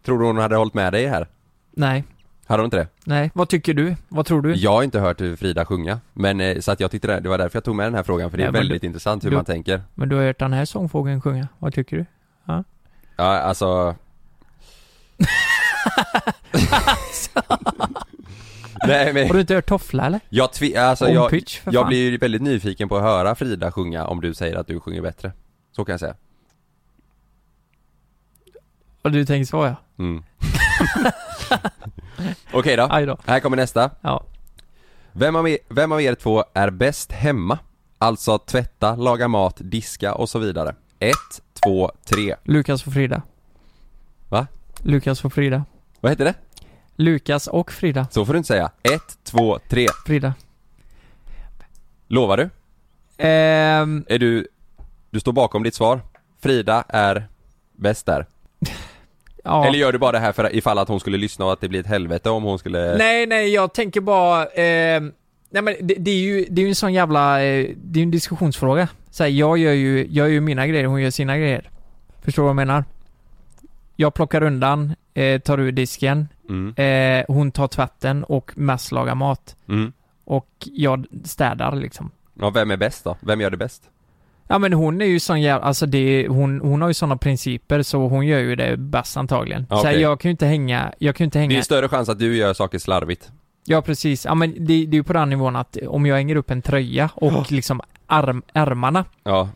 Tror 0.06 0.20
du 0.20 0.26
hon 0.26 0.38
hade 0.38 0.56
hållit 0.56 0.74
med 0.74 0.94
dig 0.94 1.08
här? 1.08 1.28
Nej, 1.72 2.04
Hade 2.48 2.62
hon 2.62 2.66
inte 2.66 2.78
det? 2.78 2.88
nej. 3.04 3.32
Vad 3.34 3.50
tycker 3.50 3.74
du? 3.74 3.96
Vad 4.08 4.26
tror 4.26 4.42
du? 4.42 4.54
Jag 4.56 4.72
har 4.72 4.84
inte 4.84 5.00
hört 5.00 5.18
Frida 5.18 5.66
sjunga, 5.66 6.00
men 6.14 6.42
eh, 6.42 6.60
så 6.60 6.72
att 6.72 6.80
jag 6.80 6.92
tyckte 6.92 7.08
det, 7.08 7.20
det 7.20 7.30
var 7.30 7.38
därför 7.38 7.58
jag 7.58 7.64
tog 7.64 7.76
med 7.76 7.86
den 7.86 7.96
här 7.96 8.04
frågan 8.04 8.32
för 8.32 8.38
det 8.38 8.44
är 8.44 8.46
Ja, 8.46 8.52
men 8.52 8.60
väldigt 8.62 8.84
intressant 8.84 9.24
hur 9.26 9.30
du- 9.30 9.36
man 9.36 9.46
tänker 9.46 9.82
Men 9.94 10.10
du 10.10 10.16
har 10.16 10.24
hört 10.24 10.40
den 10.40 10.54
här 10.54 10.66
sångfågeln 10.66 11.22
sjunga. 11.22 11.48
Vad 11.60 11.74
tycker 11.74 11.98
du? 11.98 12.06
Ja 13.18 13.24
alltså 13.40 13.96
Nej 18.88 19.14
men 19.14 19.28
Har 19.28 19.34
du 19.34 19.42
inte 19.42 19.56
hört 19.56 19.66
Toffla 19.66 20.06
eller? 20.06 20.20
jag 20.30 20.50
tvi- 20.50 20.80
alltså 20.80 21.10
jag, 21.10 21.30
pitch 21.30 21.60
för 21.60 21.74
jag 21.74 21.88
blir 21.88 22.12
ju 22.12 22.18
väldigt 22.18 22.42
nyfiken 22.42 22.90
på 22.90 22.98
att 22.98 23.04
höra 23.04 23.36
Frida 23.36 23.72
sjunga 23.72 24.06
om 24.06 24.22
du 24.22 24.34
säger 24.34 24.56
att 24.56 24.68
du 24.68 24.80
sjunger 24.80 25.02
bättre 25.02 25.32
Så 25.72 25.86
kan 25.86 25.94
jag 25.94 26.00
säga 26.00 26.16
Och 29.02 29.12
du 29.12 29.26
tänker 29.26 29.46
så 29.46 29.66
ja. 29.66 29.76
mm. 30.04 30.24
Okej 32.54 32.76
då, 32.78 32.88
Aj 32.92 33.06
då. 33.06 33.18
här 33.26 33.40
kommer 33.40 33.58
nästa 33.58 33.92
Ja. 34.02 34.24
vem 35.12 35.36
av, 35.36 35.50
er, 35.50 35.58
vem 35.70 35.92
av 35.92 36.02
er 36.02 36.16
två 36.16 36.44
är 36.54 36.70
bäst 36.70 37.12
hemma? 37.12 37.60
Alltså 37.98 38.38
tvätta, 38.38 38.96
laga 38.96 39.28
mat, 39.28 39.56
diska 39.60 40.14
och 40.14 40.30
så 40.30 40.40
vidare 40.40 40.76
Ett, 41.00 41.42
två, 41.64 41.92
tre 42.06 42.36
Lukas 42.44 42.88
och 42.88 42.94
Frida. 42.94 43.22
Va? 44.30 44.48
Lukas 44.82 45.26
och 45.26 45.34
Frida. 45.34 45.66
Vad 46.02 46.12
heter 46.12 46.26
det? 46.26 46.34
Lukas 46.96 47.48
och 47.48 47.72
Frida. 47.72 48.08
Så 48.12 48.26
får 48.26 48.34
du 48.34 48.38
inte 48.38 48.48
säga. 48.48 48.72
Ett, 48.84 49.18
två, 49.24 49.60
tre. 49.70 49.88
Frida. 50.06 50.34
Lovar 52.08 52.38
du? 52.38 52.50
Ehm, 53.18 54.06
Är 54.08 54.20
du, 54.20 54.48
du 55.10 55.20
står 55.20 55.34
bakom 55.34 55.64
ditt 55.64 55.76
svar? 55.76 56.02
Frida 56.42 56.84
är 56.88 57.28
bäst 57.72 58.06
där? 58.06 58.26
ja. 59.46 59.66
Eller 59.66 59.80
gör 59.80 59.92
du 59.92 59.98
bara 59.98 60.12
det 60.12 60.20
här 60.20 60.32
för 60.32 60.56
ifall 60.56 60.78
att 60.78 60.88
hon 60.88 61.00
skulle 61.00 61.18
lyssna 61.18 61.46
och 61.46 61.54
att 61.54 61.62
det 61.62 61.70
blir 61.70 61.80
ett 61.80 61.88
helvete 61.88 62.30
om 62.30 62.44
hon 62.44 62.60
skulle... 62.60 62.98
Nej, 62.98 63.26
nej, 63.28 63.54
jag 63.54 63.74
tänker 63.74 64.02
bara... 64.02 64.46
ehm, 64.46 65.12
nej 65.50 65.62
men 65.62 65.76
det, 65.82 65.94
det 65.94 66.12
är 66.12 66.16
ju, 66.16 66.46
det 66.50 66.62
är 66.62 66.64
ju 66.64 66.70
en 66.70 66.76
sån 66.76 66.94
jävla... 66.94 67.44
Eh, 67.44 67.70
det 67.84 67.98
är 67.98 68.02
ju 68.02 68.04
en 68.04 68.12
diskussionsfråga. 68.12 68.88
Så 69.12 69.24
här, 69.24 69.30
jag 69.30 69.58
gör 69.58 69.72
ju, 69.74 69.98
jag 70.00 70.08
gör 70.10 70.28
ju 70.28 70.42
mina 70.42 70.68
grejer, 70.68 70.86
hon 70.86 71.02
gör 71.02 71.10
sina 71.12 71.38
grejer. 71.38 71.70
Förstår 72.22 72.44
du 72.44 72.46
vad 72.46 72.50
jag 72.50 72.56
menar? 72.56 72.84
Jag 73.96 74.14
plockar 74.14 74.44
undan, 74.44 74.96
eh, 75.14 75.40
tar 75.42 75.58
ur 75.60 75.72
disken, 75.72 76.28
Mm, 76.50 76.74
eh, 76.78 77.26
hon 77.36 77.52
tar 77.52 77.68
tvätten 77.68 78.24
och 78.24 78.52
mest 78.58 78.92
lagar 78.92 79.16
mat. 79.16 79.56
mm. 79.70 79.94
Och 80.26 80.48
jag 80.74 81.06
städar 81.24 81.76
liksom. 81.76 82.12
Ja, 82.40 82.50
vem 82.50 82.72
är 82.72 82.78
bäst 82.78 83.04
då? 83.04 83.18
Vem 83.20 83.42
gör 83.42 83.50
det 83.50 83.58
bäst? 83.58 83.84
Ja 84.48 84.60
men 84.60 84.74
hon 84.74 85.02
är 85.02 85.06
ju 85.06 85.20
sån 85.20 85.42
jävla, 85.42 85.66
alltså 85.66 85.86
det, 85.86 86.28
hon, 86.28 86.60
hon 86.62 86.82
har 86.82 86.88
ju 86.88 86.94
såna 86.94 87.18
principer 87.18 87.82
så 87.82 88.08
hon 88.08 88.28
gör 88.28 88.40
ju 88.40 88.56
det 88.56 88.78
bäst 88.78 89.18
antagligen. 89.18 89.68
Ja, 89.70 89.78
Så 89.78 89.88
här, 89.88 89.94
jag 89.94 90.20
kan 90.20 90.30
ju 90.30 90.32
inte 90.32 90.46
hänga, 90.46 90.94
jag 91.00 91.16
kan 91.16 91.24
ju 91.24 91.26
inte 91.26 91.40
hänga 91.40 91.54
Det 91.54 91.58
är 91.60 91.62
större 91.62 91.88
chans 91.88 92.10
att 92.10 92.20
du 92.20 92.38
gör 92.38 92.54
saker 92.54 92.80
slarvigt. 92.80 93.32
Ja 93.66 93.82
precis, 93.82 94.26
ja 94.26 94.36
men 94.36 94.52
det, 94.52 94.66
det 94.66 94.74
är 94.74 95.00
ju 95.00 95.04
på 95.04 95.14
den 95.14 95.30
nivån 95.30 95.56
att 95.56 95.78
om 95.88 96.06
jag 96.06 96.16
hänger 96.16 96.36
upp 96.36 96.52
en 96.52 96.62
tröja 96.62 97.10
och 97.16 97.34
Ja. 97.34 97.46
liksom 97.50 97.82
arm, 98.08 98.44
ärmarna 98.54 99.06
Ja, 99.24 99.50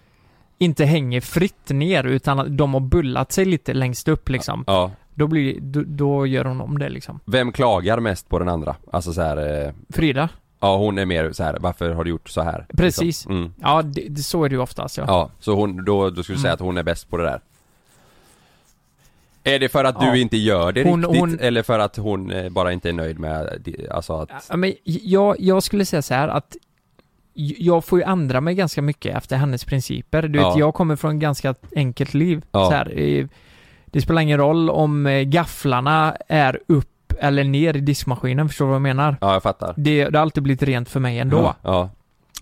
inte 0.57 0.85
hänger 0.85 1.21
fritt 1.21 1.69
ner 1.69 2.03
utan 2.03 2.39
att 2.39 2.57
de 2.57 2.73
har 2.73 2.81
bullat 2.81 3.31
sig 3.31 3.45
lite 3.45 3.73
längst 3.73 4.07
upp 4.07 4.29
liksom. 4.29 4.63
ja. 4.67 4.91
Då 5.13 5.27
blir 5.27 5.59
då, 5.61 5.83
då 5.85 6.25
gör 6.27 6.45
hon 6.45 6.61
om 6.61 6.79
det 6.79 6.89
liksom. 6.89 7.19
Vem 7.25 7.51
klagar 7.51 7.99
mest 7.99 8.29
på 8.29 8.39
den 8.39 8.49
andra? 8.49 8.75
Alltså 8.91 9.13
så 9.13 9.21
här, 9.21 9.65
eh, 9.65 9.73
Frida? 9.89 10.29
Ja 10.59 10.77
hon 10.77 10.97
är 10.97 11.05
mer 11.05 11.31
så 11.31 11.43
här. 11.43 11.57
varför 11.59 11.91
har 11.91 12.03
du 12.03 12.09
gjort 12.09 12.29
så 12.29 12.41
här? 12.41 12.65
Precis. 12.77 13.01
Liksom. 13.01 13.31
Mm. 13.37 13.53
Ja, 13.61 13.81
det, 13.81 14.05
det, 14.09 14.21
så 14.23 14.43
är 14.43 14.49
det 14.49 14.55
ju 14.55 14.61
oftast 14.61 14.97
ja. 14.97 15.03
Ja, 15.07 15.29
så 15.39 15.55
hon, 15.55 15.85
då, 15.85 16.09
då 16.09 16.23
skulle 16.23 16.35
du 16.37 16.41
säga 16.41 16.51
Mm. 16.51 16.55
att 16.55 16.59
hon 16.67 16.77
är 16.77 16.83
bäst 16.83 17.09
på 17.09 17.17
det 17.17 17.23
där? 17.23 17.41
Är 19.43 19.59
det 19.59 19.69
för 19.69 19.83
att 19.83 19.95
Ja. 20.01 20.11
du 20.11 20.19
inte 20.21 20.37
gör 20.37 20.71
det 20.71 20.83
Hon- 20.83 21.01
riktigt 21.03 21.19
hon- 21.19 21.39
eller 21.39 21.63
för 21.63 21.79
att 21.79 21.97
hon 21.97 22.31
eh, 22.31 22.49
bara 22.49 22.73
inte 22.73 22.89
är 22.89 22.93
nöjd 22.93 23.19
med, 23.19 23.61
alltså 23.91 24.13
att... 24.13 24.29
Ja, 24.49 24.57
men 24.57 24.73
jag, 24.83 25.35
jag 25.39 25.63
skulle 25.63 25.85
säga 25.85 26.01
så 26.01 26.13
här 26.13 26.27
att 26.27 26.55
jag 27.57 27.85
får 27.85 27.99
ju 27.99 28.05
ändra 28.05 28.41
mig 28.41 28.55
ganska 28.55 28.81
mycket 28.81 29.15
efter 29.17 29.37
hennes 29.37 29.65
principer. 29.65 30.21
Du 30.21 30.39
Ja. 30.39 30.49
vet, 30.49 30.59
jag 30.59 30.73
kommer 30.73 30.95
från 30.95 31.15
ett 31.15 31.21
ganska 31.21 31.55
enkelt 31.75 32.13
liv. 32.13 32.41
Ja. 32.51 32.65
Så 32.65 32.71
här, 32.71 32.99
eh, 32.99 33.27
det 33.85 34.01
spelar 34.01 34.21
ingen 34.21 34.37
roll 34.37 34.69
om 34.69 35.05
eh, 35.05 35.21
gafflarna 35.21 36.15
är 36.27 36.59
upp 36.67 36.89
eller 37.21 37.43
ner 37.43 37.77
i 37.77 37.79
diskmaskinen, 37.79 38.47
förstår 38.49 38.65
du 38.65 38.69
vad 38.69 38.75
jag 38.75 38.81
menar? 38.81 39.17
Ja, 39.21 39.33
jag 39.33 39.43
fattar. 39.43 39.73
Det, 39.77 40.09
det 40.09 40.17
har 40.17 40.21
alltid 40.23 40.43
blivit 40.43 40.63
rent 40.63 40.89
för 40.89 40.99
mig 40.99 41.19
ändå. 41.19 41.37
Ja, 41.37 41.55
ja. 41.61 41.89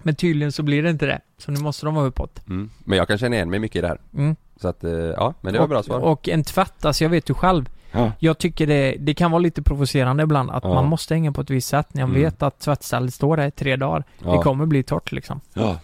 Men 0.04 0.16
tydligen 0.16 0.52
så 0.52 0.64
blir 0.64 0.84
det 0.84 0.90
inte 0.90 1.06
det. 1.06 1.20
Så 1.38 1.52
nu 1.52 1.60
måste 1.60 1.86
de 1.86 1.96
vara 1.96 2.06
uppåt. 2.06 2.48
Mm. 2.48 2.70
Men 2.80 2.98
jag 2.98 3.08
kan 3.08 3.18
känna 3.18 3.36
igen 3.36 3.50
mig 3.50 3.60
mycket 3.60 3.76
i 3.76 3.82
det 3.82 3.88
här. 3.88 4.00
Mm. 4.18 4.36
Så 4.62 4.68
att, 4.68 4.84
eh, 4.84 4.92
ja, 4.92 5.34
men 5.42 5.54
det 5.54 5.60
var 5.60 5.64
och, 5.66 5.70
bra 5.70 5.84
svar. 5.84 6.00
Och 6.00 6.30
en 6.30 6.44
tvätt, 6.44 6.86
alltså 6.86 7.04
jag 7.04 7.10
vet 7.10 7.30
ju 7.30 7.34
själv. 7.34 7.70
Ja. 7.92 8.12
Jag 8.20 8.38
tycker 8.38 8.68
det, 8.68 8.96
det 9.00 9.14
kan 9.14 9.32
vara 9.32 9.40
lite 9.40 9.62
provocerande 9.62 10.24
ibland 10.24 10.52
att 10.52 10.64
Ja. 10.64 10.74
man 10.74 10.86
måste 10.86 11.14
hänga 11.14 11.32
på 11.32 11.42
ett 11.42 11.50
visst 11.50 11.68
sätt 11.68 11.94
när 11.94 12.02
jag 12.02 12.10
Mm. 12.10 12.22
vet 12.22 12.44
att 12.44 12.60
tvättstället 12.60 13.14
står 13.14 13.38
där 13.38 13.48
i 13.48 13.52
tre 13.52 13.76
dagar. 13.76 14.04
Det 14.20 14.26
Ja. 14.26 14.42
kommer 14.42 14.66
bli 14.66 14.84
torrt 14.84 15.12
liksom. 15.12 15.42
Ja. 15.54 15.80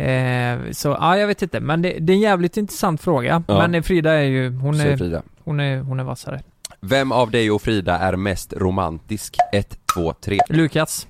Eh, 0.00 0.58
så 0.72 0.88
ja, 0.88 1.18
jag 1.18 1.26
vet 1.26 1.42
inte. 1.42 1.60
Men 1.60 1.82
det, 1.82 1.96
det 2.00 2.12
är 2.12 2.14
en 2.14 2.20
jävligt 2.20 2.56
intressant 2.56 3.00
fråga. 3.00 3.42
Ja. 3.46 3.66
Men 3.68 3.82
Frida 3.82 4.12
är 4.12 4.22
ju, 4.22 4.50
hon 4.56 4.80
är, 4.80 5.22
hon 5.44 5.60
är, 5.60 5.80
hon 5.80 6.00
är 6.00 6.04
vassare. 6.04 6.42
Vem 6.86 7.12
av 7.12 7.30
dig 7.30 7.50
och 7.50 7.62
Frida 7.62 7.98
är 7.98 8.16
mest 8.16 8.52
romantisk? 8.52 9.36
1, 9.52 9.78
2, 9.94 10.12
3. 10.12 10.38
Lukas? 10.48 11.08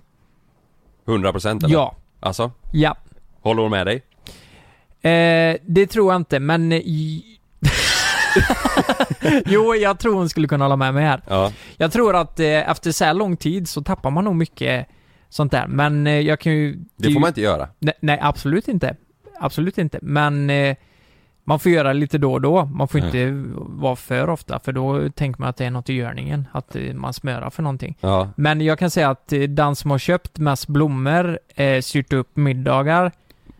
100% 1.07 1.64
eller? 1.64 1.75
Ja. 1.75 1.95
Alltså? 2.20 2.51
Ja. 2.72 2.97
Håller 3.41 3.62
hon 3.62 3.70
med 3.70 3.87
dig? 3.87 4.03
Eh, 5.03 5.57
det 5.66 5.87
tror 5.87 6.12
jag 6.12 6.20
inte, 6.20 6.41
men... 6.41 6.72
eh, 6.72 6.81
jo, 9.47 9.75
jag 9.75 9.99
tror 9.99 10.14
hon 10.14 10.29
skulle 10.29 10.49
kunna 10.49 10.64
hålla 10.64 10.77
med 10.77 10.95
mig 10.95 11.05
här. 11.05 11.22
Ja. 11.29 11.53
Jag 11.77 11.93
tror 11.93 12.16
att 12.16 12.41
eh, 12.41 12.70
efter 12.70 12.93
så 12.93 13.05
här 13.05 13.14
lång 13.14 13.37
tid 13.37 13.68
så 13.68 13.83
tappar 13.83 14.11
man 14.11 14.25
nog 14.25 14.37
mycket 14.37 14.87
sånt 15.29 15.53
där. 15.53 15.66
Men 15.66 16.07
eh, 16.07 16.20
jag 16.20 16.41
kan 16.41 16.53
ju... 16.53 16.79
Det 16.97 17.12
får 17.12 17.20
man 17.20 17.29
inte 17.29 17.41
göra. 17.41 17.68
Nej, 17.79 17.95
nej 18.01 18.18
absolut 18.22 18.68
inte. 18.68 18.97
Absolut 19.41 19.79
inte. 19.79 19.99
Men 20.03 20.51
eh, 20.51 20.77
man 21.45 21.59
får 21.59 21.72
göra 21.72 21.92
lite 21.92 22.18
då 22.18 22.32
och 22.32 22.40
då. 22.40 22.64
Man 22.64 22.88
får 22.88 23.01
inte 23.05 23.30
vara 23.57 23.97
för 23.97 24.30
ofta 24.30 24.59
för 24.59 24.72
då 24.72 25.09
tänker 25.11 25.40
man 25.40 25.49
att 25.49 25.57
det 25.57 25.64
är 25.64 25.70
något 25.70 25.90
i 25.90 25.95
görningen. 25.95 26.49
Att 26.53 26.76
eh, 26.76 26.95
man 26.95 27.12
smörar 27.12 27.51
för 27.51 27.62
någonting. 27.62 27.97
Ja. 28.01 28.28
Men 28.36 28.61
jag 28.61 28.78
kan 28.78 28.90
säga 28.90 29.11
att 29.11 29.32
eh, 29.32 29.40
den 29.40 29.76
som 29.76 29.90
har 29.90 29.99
köpt 29.99 30.38
mest 30.38 30.66
blommor, 30.66 31.38
eh, 31.55 31.80
styrt 31.80 32.12
upp 32.12 32.36
middagar. 32.36 33.12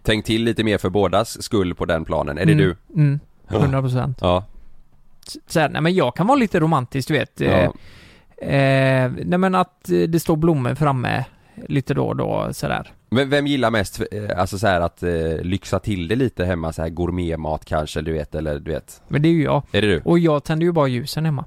Tänk 0.03 0.25
till 0.25 0.45
lite 0.45 0.65
mer 0.65 0.79
för 0.79 0.91
bådas 0.91 1.43
skull 1.43 1.75
på 1.75 1.85
den 1.85 2.05
planen. 2.05 2.39
Är 2.39 2.47
det 2.47 2.53
mm, 2.53 2.65
du? 2.65 3.01
Mm, 3.01 3.21
Ja. 3.49 3.57
100 3.57 3.83
procent. 3.83 4.19
Ja. 4.21 4.45
Så 5.47 5.61
här, 5.61 5.69
nej 5.69 5.83
men 5.83 5.95
jag 5.95 6.17
kan 6.17 6.27
vara 6.27 6.39
lite 6.39 6.61
romantisk 6.61 7.09
du 7.09 7.15
vet. 7.15 7.41
Eh, 7.41 7.49
ja. 7.49 7.75
eh, 8.47 9.13
nej 9.25 9.39
men 9.39 9.55
att 9.55 9.91
eh, 9.91 9.99
det 9.99 10.21
står 10.21 10.37
blommor 10.37 10.75
framme 10.75 11.25
lite 11.69 11.95
då 11.95 12.07
och 12.07 12.17
då 12.17 12.49
sådär. 12.53 12.93
Men 13.15 13.31
vem 13.31 13.47
gillar 13.47 13.71
mest, 13.71 14.01
eh, 14.13 14.39
alltså 14.41 14.59
så 14.59 14.67
här 14.67 14.81
att 14.81 15.03
eh, 15.03 15.39
lyxa 15.43 15.79
till 15.79 16.09
det 16.09 16.17
lite 16.17 16.45
hemma 16.45 16.73
så 16.73 16.83
här 16.83 16.89
gourmetmat 16.89 17.65
kanske, 17.65 18.01
du 18.01 18.13
vet, 18.13 18.35
eller 18.35 18.59
du 18.61 18.71
vet? 18.73 19.03
Men 19.09 19.23
det 19.23 19.29
är 19.29 19.33
ju 19.33 19.43
jag. 19.43 19.63
Är 19.73 19.83
det 19.83 19.89
du? 19.89 20.01
Och 20.05 20.19
jag 20.19 20.45
tänder 20.45 20.67
ju 20.67 20.73
bara 20.73 20.89
ljusen 20.89 21.25
hemma. 21.25 21.45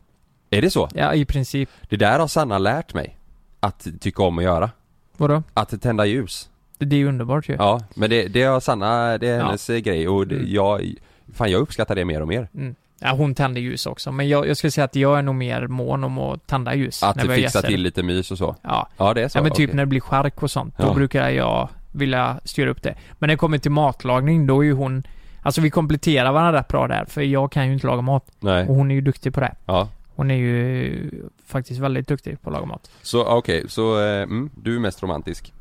Är 0.49 0.61
det 0.61 0.69
så? 0.69 0.89
Ja, 0.93 1.13
i 1.13 1.25
princip. 1.25 1.69
Det 1.89 1.95
där 1.97 2.19
har 2.19 2.27
Sanna 2.27 2.57
lärt 2.57 2.93
mig. 2.93 3.17
Att 3.59 3.87
tycka 3.99 4.23
om 4.23 4.37
att 4.37 4.43
göra. 4.43 4.69
Vadå? 5.17 5.43
Att 5.53 5.81
tända 5.81 6.05
ljus. 6.05 6.49
Det 6.77 6.85
det 6.85 6.95
är 6.95 6.97
ju 6.97 7.07
underbart 7.07 7.49
ju. 7.49 7.53
Ja, 7.53 7.81
men 7.95 8.09
det, 8.09 8.27
det 8.27 8.43
har 8.43 8.59
Sanna, 8.59 9.17
det 9.17 9.27
är 9.27 9.37
Ja. 9.39 9.45
hennes 9.45 9.69
eh, 9.69 9.77
grej 9.77 10.07
och 10.07 10.27
det, 10.27 10.35
Mm. 10.35 10.47
jag, 10.53 10.93
fan 11.33 11.51
jag 11.51 11.61
uppskattar 11.61 11.95
det 11.95 12.05
mer 12.05 12.21
och 12.21 12.27
mer. 12.27 12.49
Mm. 12.55 12.75
Ja, 12.99 13.11
hon 13.11 13.35
tänder 13.35 13.61
ljus 13.61 13.85
också. 13.85 14.11
Men 14.11 14.29
jag, 14.29 14.47
jag 14.47 14.57
skulle 14.57 14.71
säga 14.71 14.85
att 14.85 14.95
jag 14.95 15.17
är 15.17 15.21
nog 15.21 15.35
mer 15.35 15.67
mån 15.67 16.03
om 16.03 16.17
att 16.17 16.47
tända 16.47 16.75
ljus. 16.75 17.03
Att 17.03 17.15
när 17.15 17.27
du 17.27 17.35
fixar 17.35 17.61
till 17.61 17.81
lite 17.81 18.03
mys 18.03 18.31
och 18.31 18.37
så. 18.37 18.55
Ja. 18.61 18.89
Ja 18.97 19.13
det 19.13 19.23
är 19.23 19.27
så? 19.27 19.37
ja, 19.37 19.43
men 19.43 19.51
typ 19.51 19.69
okej. 19.69 19.75
när 19.75 19.83
det 19.83 19.89
blir 19.89 19.99
skärk 19.99 20.43
och 20.43 20.51
sånt. 20.51 20.77
Då 20.77 20.85
Ja. 20.87 20.93
brukar 20.93 21.29
jag 21.29 21.69
vilja 21.91 22.39
styra 22.43 22.69
upp 22.69 22.83
det. 22.83 22.95
Men 23.19 23.27
när 23.27 23.33
det 23.33 23.37
kommer 23.37 23.57
till 23.57 23.71
matlagning, 23.71 24.47
då 24.47 24.59
är 24.61 24.65
ju 24.65 24.73
hon... 24.73 25.03
Alltså 25.41 25.61
vi 25.61 25.69
kompletterar 25.69 26.31
varandra 26.31 26.59
rätt 26.59 26.67
bra 26.67 26.87
där. 26.87 27.05
För 27.05 27.21
jag 27.21 27.51
kan 27.51 27.67
ju 27.67 27.73
inte 27.73 27.87
laga 27.87 28.01
mat. 28.01 28.31
Nej, 28.39 28.67
Och 28.67 28.75
hon 28.75 28.91
är 28.91 28.95
ju 28.95 29.01
duktig 29.01 29.33
på 29.33 29.39
det. 29.39 29.55
ja. 29.65 29.89
Hon 30.15 30.31
är 30.31 30.35
ju 30.35 31.09
faktiskt 31.45 31.79
väldigt 31.79 32.07
duktig 32.07 32.41
på 32.41 32.49
att 32.49 32.53
laga 32.53 32.65
mat. 32.65 32.91
Så 33.01 33.25
okej, 33.25 33.65
så 33.67 33.99
eh, 34.03 34.21
mm, 34.21 34.49
du 34.55 34.75
är 34.75 34.79
mest 34.79 35.03
romantisk. 35.03 35.53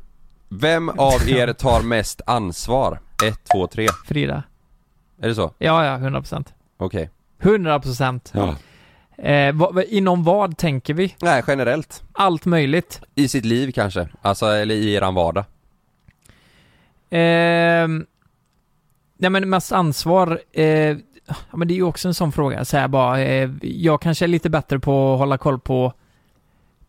Vem 0.49 0.89
av 0.89 1.13
er 1.29 1.53
tar 1.53 1.81
mest 1.81 2.21
ansvar? 2.25 2.99
1, 3.25 3.39
2, 3.53 3.67
3. 3.67 3.87
Frida? 4.07 4.43
Är 5.21 5.27
det 5.27 5.35
så? 5.35 5.51
Ja, 5.57 5.85
ja, 5.85 5.97
100%. 5.97 6.45
Okej. 6.77 7.09
100%. 7.39 8.19
Ja. 8.31 8.55
Eh, 9.23 9.55
vad, 9.55 9.83
inom 9.83 10.23
vad 10.23 10.57
tänker 10.57 10.93
vi? 10.93 11.15
Nej, 11.21 11.43
generellt. 11.47 12.03
Allt 12.13 12.45
möjligt. 12.45 13.01
I 13.15 13.27
sitt 13.27 13.45
liv 13.45 13.71
kanske? 13.71 14.07
Alltså, 14.21 14.45
eller 14.45 14.75
i 14.75 14.93
eran 14.93 15.13
vardag? 15.15 15.45
Ehm, 17.09 18.05
nej 19.17 19.29
men 19.29 19.49
mest 19.49 19.71
ansvar, 19.71 20.41
eh, 20.53 20.65
ja 20.65 21.53
men 21.53 21.67
det 21.67 21.73
är 21.73 21.75
ju 21.75 21.83
också 21.83 22.07
en 22.07 22.13
sån 22.13 22.31
fråga, 22.31 22.65
så 22.65 22.77
här 22.77 22.87
bara, 22.87 23.19
eh, 23.19 23.49
jag 23.61 24.01
kanske 24.01 24.25
är 24.25 24.27
lite 24.27 24.49
bättre 24.49 24.79
på 24.79 25.13
att 25.13 25.19
hålla 25.19 25.37
koll 25.37 25.59
på 25.59 25.93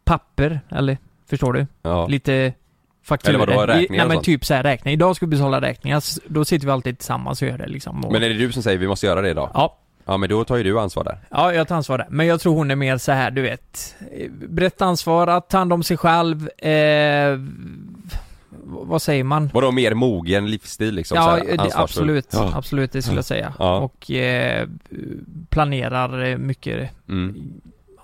papper, 0.05 0.61
eller 0.71 0.99
förstår 1.31 1.53
du? 1.53 1.67
Ja. 1.83 2.07
Lite 2.07 2.55
fakturor. 3.03 3.43
Eller 3.43 3.57
vadå, 3.57 3.73
räkningar 3.73 3.89
Nej 3.91 4.01
och 4.03 4.09
men 4.09 4.17
sånt? 4.17 4.25
typ 4.25 4.45
så 4.45 4.55
här 4.55 4.63
räkningar. 4.63 4.93
Idag 4.93 5.17
ska 5.17 5.27
vi 5.27 5.31
betala 5.31 5.61
räkningar, 5.61 6.03
då 6.29 6.45
sitter 6.45 6.67
vi 6.67 6.73
alltid 6.73 6.99
tillsammans 6.99 7.43
och 7.43 7.49
gör 7.49 7.59
det 7.59 7.67
liksom. 7.69 8.05
Och, 8.05 8.13
Men 8.13 8.23
är 8.23 8.29
det 8.29 8.35
du 8.35 8.53
som 8.53 8.63
säger 8.63 8.79
vi 8.79 8.89
måste 8.89 9.07
göra 9.07 9.21
det 9.21 9.31
idag? 9.31 9.51
Ja, 9.55 9.79
Ja 10.11 10.17
men 10.17 10.29
då 10.29 10.45
tar 10.45 10.57
ju 10.57 10.63
du 10.63 10.81
ansvar 10.81 11.05
där. 11.05 11.19
ja, 11.31 11.55
jag 11.55 11.69
tar 11.69 11.77
ansvar 11.77 11.99
där. 11.99 12.07
Men 12.11 12.27
jag 12.27 12.41
tror 12.41 12.55
hon 12.55 12.71
är 12.71 12.77
mer 12.77 12.99
så 12.99 13.13
här, 13.13 13.31
du 13.31 13.43
vet, 13.43 13.95
brett 14.49 14.83
ansvar, 14.83 15.27
att 15.27 15.51
ta 15.51 15.59
hand 15.59 15.73
om 15.73 15.83
sig 15.83 15.97
själv, 15.97 16.49
eh, 16.59 17.39
vad 18.65 19.03
säger 19.03 19.25
man? 19.25 19.51
Vadå 19.55 19.71
mer 19.71 19.95
mogen 19.95 20.51
livsstil 20.51 20.95
liksom? 20.95 21.17
Ja, 21.17 21.23
här, 21.31 21.57
det, 21.57 21.71
absolut. 21.75 22.27
Ja. 22.33 22.53
Absolut, 22.55 22.93
det 22.93 23.03
skulle 23.03 23.19
jag 23.19 23.25
säga. 23.25 23.55
Ja. 23.59 23.79
Och 23.79 24.11
eh, 24.11 24.69
planerar 25.49 26.37
mycket 26.37 26.91
Mm. 27.09 27.53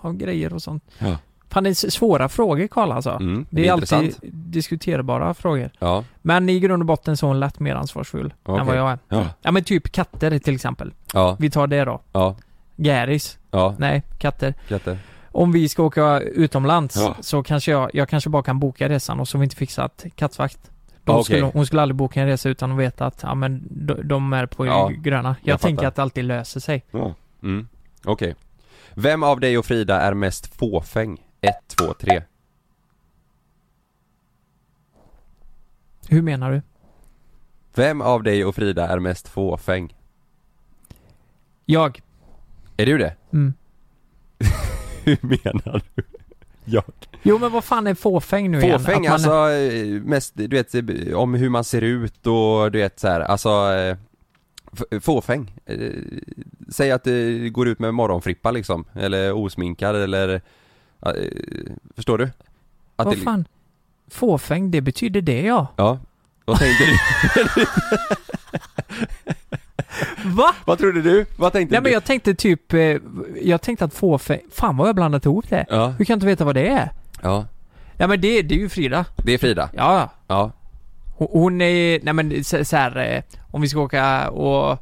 av 0.00 0.16
grejer 0.16 0.52
och 0.54 0.62
sånt. 0.62 0.84
Ja. 0.98 1.16
Fan, 1.54 1.64
det 1.64 1.70
är 1.70 1.90
svåra 1.90 2.28
frågor 2.28 2.66
Karl 2.66 2.92
alltså. 2.92 3.10
Mm. 3.10 3.46
Det 3.50 3.68
är 3.68 3.72
alltid 3.72 3.98
intressant. 3.98 4.18
diskuterbara 4.32 5.34
frågor. 5.34 5.70
Ja. 5.78 6.04
Men 6.22 6.48
i 6.48 6.60
grund 6.60 6.82
och 6.82 6.86
botten 6.86 7.16
så 7.16 7.26
är 7.26 7.28
hon 7.28 7.40
lätt 7.40 7.60
mer 7.60 7.74
ansvarsfull 7.74 8.26
än 8.26 8.32
Okej. 8.54 8.66
vad 8.66 8.76
jag 8.76 8.90
är. 8.90 8.98
Ja. 9.08 9.26
Ja 9.42 9.50
men 9.50 9.64
typ 9.64 9.92
katter 9.92 10.38
till 10.38 10.54
exempel. 10.54 10.92
Ja. 11.12 11.36
Vi 11.40 11.50
tar 11.50 11.66
det 11.66 11.84
då. 11.84 12.00
Ja. 12.12 12.36
Gäris. 12.76 13.38
Ja. 13.50 13.74
Nej, 13.78 14.02
katter. 14.18 14.54
Katter. 14.68 14.98
Om 15.32 15.52
vi 15.52 15.68
ska 15.68 15.82
åka 15.82 16.20
utomlands 16.20 16.96
Ja. 16.96 17.16
så 17.20 17.42
kanske 17.42 17.70
jag, 17.70 17.90
jag 17.94 18.08
kanske 18.08 18.30
bara 18.30 18.42
kan 18.42 18.58
boka 18.60 18.88
resan 18.88 19.20
och 19.20 19.28
så 19.28 19.36
har 19.36 19.40
vi 19.40 19.44
inte 19.44 19.56
fixat 19.56 20.04
kattvakt. 20.16 20.58
Ah, 21.04 21.12
okej. 21.12 21.24
skulle, 21.24 21.42
hon 21.42 21.66
skulle 21.66 21.82
aldrig 21.82 21.96
boka 21.96 22.20
en 22.20 22.26
resa 22.26 22.48
utan 22.48 22.72
att 22.72 22.78
veta 22.78 23.06
att, 23.06 23.20
ja 23.22 23.34
men 23.34 23.62
de, 23.70 24.08
de 24.08 24.32
är 24.32 24.46
på 24.46 24.66
Ja, 24.66 24.88
gröna. 24.88 25.36
Jag, 25.42 25.52
jag 25.54 25.60
tänker 25.60 25.76
fattar. 25.76 25.88
att 25.88 25.94
det 25.96 26.02
alltid 26.02 26.24
löser 26.24 26.60
sig. 26.60 26.84
Mm. 27.42 27.68
Okej. 28.04 28.34
Vem 28.94 29.22
av 29.22 29.40
dig 29.40 29.58
och 29.58 29.66
Frida 29.66 30.00
är 30.00 30.14
mest 30.14 30.56
fåfäng? 30.56 31.18
1, 31.44 31.54
2, 31.66 31.94
3. 31.94 32.22
Hur 36.08 36.22
menar 36.22 36.52
du? 36.52 36.62
Vem 37.74 38.00
av 38.00 38.22
dig 38.22 38.44
och 38.44 38.54
Frida 38.54 38.88
är 38.88 38.98
mest 38.98 39.28
fåfäng? 39.28 39.94
Jag. 41.66 42.00
Är 42.76 42.86
du 42.86 42.98
det? 42.98 43.16
Mm. 43.32 43.54
Hur 45.04 45.18
menar 45.22 45.82
du? 45.94 46.02
Jag. 46.64 46.84
Jo 47.22 47.38
men 47.38 47.52
vad 47.52 47.64
fan 47.64 47.86
är 47.86 47.94
fåfäng 47.94 48.50
nu 48.50 48.60
igen? 48.60 48.78
Fåfäng 48.80 49.02
man- 49.02 49.12
alltså, 49.12 49.50
eh, 49.50 50.02
mest, 50.02 50.32
du 50.36 50.46
vet, 50.48 50.74
eh, 50.74 51.14
om 51.16 51.34
hur 51.34 51.48
man 51.48 51.64
ser 51.64 51.82
ut 51.82 52.26
och 52.26 52.72
du 52.72 52.78
vet 52.78 53.00
så 53.00 53.08
här, 53.08 53.20
alltså 53.20 53.48
eh, 53.72 53.96
Fåfäng. 55.00 55.54
Säg 56.68 56.90
att 56.90 57.04
du 57.04 57.50
går 57.50 57.68
ut 57.68 57.78
med 57.78 57.94
morgonfrippa 57.94 58.50
liksom, 58.50 58.84
eller 58.94 59.32
osminkad 59.32 59.96
eller 59.96 60.40
Förstår 61.96 62.18
du? 62.18 62.24
Att 62.96 63.06
Vad 63.06 63.16
det- 63.16 63.20
fan? 63.20 63.44
Fåfäng, 64.10 64.70
det 64.70 64.80
betyder 64.80 65.20
det 65.20 65.40
ja. 65.42 65.66
Ja, 65.76 65.98
vad 66.44 66.58
tänkte 66.58 66.84
du? 66.84 66.96
Va? 70.24 70.54
vad 70.64 70.78
trodde 70.78 71.02
du? 71.02 71.26
Vad 71.36 71.52
tänkte 71.52 71.72
Nej 71.74 71.80
men 71.82 71.84
du? 71.84 71.90
jag 71.90 72.04
tänkte 72.04 72.34
typ, 72.34 72.72
eh, 72.72 72.96
jag 73.42 73.62
tänkte 73.62 73.84
att 73.84 73.94
fåfäng, 73.94 74.40
fan 74.52 74.76
vad 74.76 74.88
jag 74.88 74.94
blandat 74.94 75.24
ihop 75.24 75.48
det. 75.48 75.66
Ja, 75.68 75.86
Hur 75.88 76.04
kan 76.04 76.12
jag 76.14 76.16
inte 76.16 76.26
veta 76.26 76.44
vad 76.44 76.54
det 76.54 76.68
är? 76.68 76.90
ja, 77.22 77.46
Ja 77.96 78.06
men 78.06 78.20
det, 78.20 78.42
det 78.42 78.54
är 78.54 78.58
ju 78.58 78.68
Frida. 78.68 79.04
det 79.16 79.32
är 79.34 79.38
Frida. 79.38 79.70
Ja, 79.76 80.10
ja. 80.26 80.52
Hon 81.16 81.60
är, 81.60 82.00
nej 82.02 82.14
men 82.14 82.44
så, 82.44 82.64
så 82.64 82.76
här, 82.76 82.96
eh, 82.96 83.22
om 83.50 83.60
vi 83.62 83.68
ska 83.68 83.80
åka 83.80 84.30
och 84.30 84.78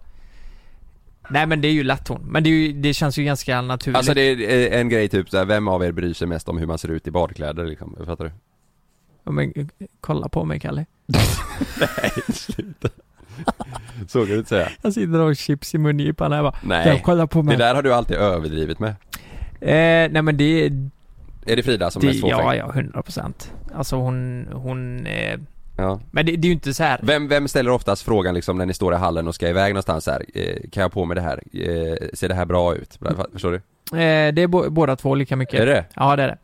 Nej 1.31 1.47
men 1.47 1.61
det 1.61 1.69
är 1.69 1.73
ju 1.73 1.85
lätt 1.85 2.09
hon, 2.09 2.21
men 2.27 2.43
det, 2.45 2.51
är 2.51 2.53
ju, 2.53 2.73
det 2.73 2.95
känns 2.95 3.19
ju 3.19 3.25
ganska 3.25 3.61
naturligt. 3.63 3.97
alltså 3.97 4.15
det 4.15 4.21
är 4.75 4.81
en 4.81 4.89
grej 4.89 5.09
typ 5.09 5.31
så 5.31 5.39
här, 5.39 5.45
vem 5.45 5.69
av 5.69 5.85
er 5.85 5.93
bryr 5.93 6.15
sig 6.15 6.27
mest 6.29 6.49
om 6.49 6.59
hur 6.59 6.67
man 6.67 6.79
ser 6.79 6.89
ut 6.91 7.07
i 7.07 7.11
badkläder 7.11 7.65
liksom? 7.67 7.97
Fattar 8.07 8.25
du? 8.25 8.31
Ja, 9.25 9.33
men, 9.33 9.53
eh, 9.57 9.67
kolla 10.01 10.29
på 10.29 10.45
mig 10.45 10.61
Kalle. 10.61 10.87
Nej, 11.81 12.11
sluta. 12.35 12.89
Så 14.09 14.19
kan 14.19 14.29
du 14.29 14.37
inte 14.39 14.49
säga. 14.49 14.69
Jag 14.83 14.93
sitter 14.93 15.19
och 15.21 15.25
har 15.27 15.35
chips 15.35 15.75
i 15.75 15.79
mungipan 15.79 16.33
här 16.33 16.43
bara. 16.43 16.55
Nej. 16.65 16.89
Jag 16.89 17.03
kollar 17.03 17.27
på 17.27 17.39
Det 17.39 17.45
mig. 17.47 17.57
där 17.57 17.75
har 17.75 17.83
du 17.83 17.95
alltid 17.95 18.17
överdrivit 18.17 18.79
med. 18.79 18.91
Eh, 19.61 20.11
nej 20.13 20.23
men 20.23 20.37
det, 20.37 20.67
Är 21.47 21.57
det 21.57 21.63
Frida 21.63 21.91
som 21.91 22.01
det 22.01 22.07
är 22.07 22.09
mest 22.09 22.21
fåfäng? 22.21 22.39
ja, 22.39 22.55
ja, 22.57 22.73
100 22.75 23.03
procent. 23.03 23.53
Alltså 23.75 23.97
hon, 23.97 24.49
hon, 24.53 25.07
eh, 25.07 25.41
Ja. 25.77 26.01
men 26.11 26.27
det, 26.27 26.37
det 26.37 26.47
är 26.47 26.49
ju 26.49 26.53
inte 26.53 26.75
så 26.75 26.83
här. 26.83 27.01
Vem, 27.03 27.29
vem 27.29 27.49
ställer 27.49 27.71
oftast 27.71 28.03
frågan 28.03 28.35
liksom 28.35 28.59
när 28.59 28.67
ni 28.67 28.75
står 28.75 28.95
i 28.95 28.97
hallen 28.97 29.29
och 29.29 29.35
ska 29.35 29.49
iväg 29.49 29.73
någonstans 29.73 30.07
här? 30.07 30.25
Eh, 30.35 30.71
kan 30.71 30.81
jag 30.81 30.93
på 30.93 31.05
mig 31.05 31.15
det 31.15 31.21
här? 31.21 31.43
Eh, 31.53 32.09
ser 32.13 32.29
det 32.29 32.35
här 32.35 32.45
bra 32.45 32.75
ut? 32.75 32.99
Förstår 33.33 33.51
du? 33.51 33.57
Eh, 33.99 34.35
det 34.35 34.43
är 34.43 34.47
bo, 34.47 34.71
båda 34.71 34.97
två 34.97 35.15
lika 35.15 35.37
mycket. 35.37 35.61
Är 35.61 35.67
det 35.67 35.85
Ja, 35.95 36.17
det 36.17 36.23
är 36.23 36.29
det. 36.29 36.39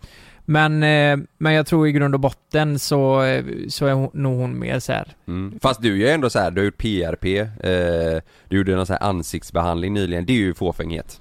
Men, 0.44 0.82
eh, 0.82 1.26
men 1.38 1.52
jag 1.52 1.66
tror 1.66 1.88
i 1.88 1.92
grund 1.92 2.14
och 2.14 2.20
botten 2.20 2.78
så, 2.78 3.22
så 3.68 3.86
är 3.86 3.92
hon, 3.92 4.10
nog 4.12 4.38
hon 4.38 4.58
mer 4.58 4.78
så 4.78 4.92
här. 4.92 5.08
mm. 5.26 5.58
Fast 5.62 5.82
du 5.82 5.92
är 5.92 5.96
ju 5.96 6.08
ändå 6.08 6.30
så 6.30 6.38
här, 6.38 6.50
du 6.50 6.60
har 6.60 6.64
gjort 6.64 6.78
PRP, 6.78 7.38
eh, 7.38 8.22
du 8.48 8.56
gjorde 8.56 8.76
någon 8.76 8.86
så 8.86 8.92
här 8.92 9.02
ansiktsbehandling 9.02 9.94
nyligen, 9.94 10.26
det 10.26 10.32
är 10.32 10.36
ju 10.36 10.54
fåfänghet. 10.54 11.20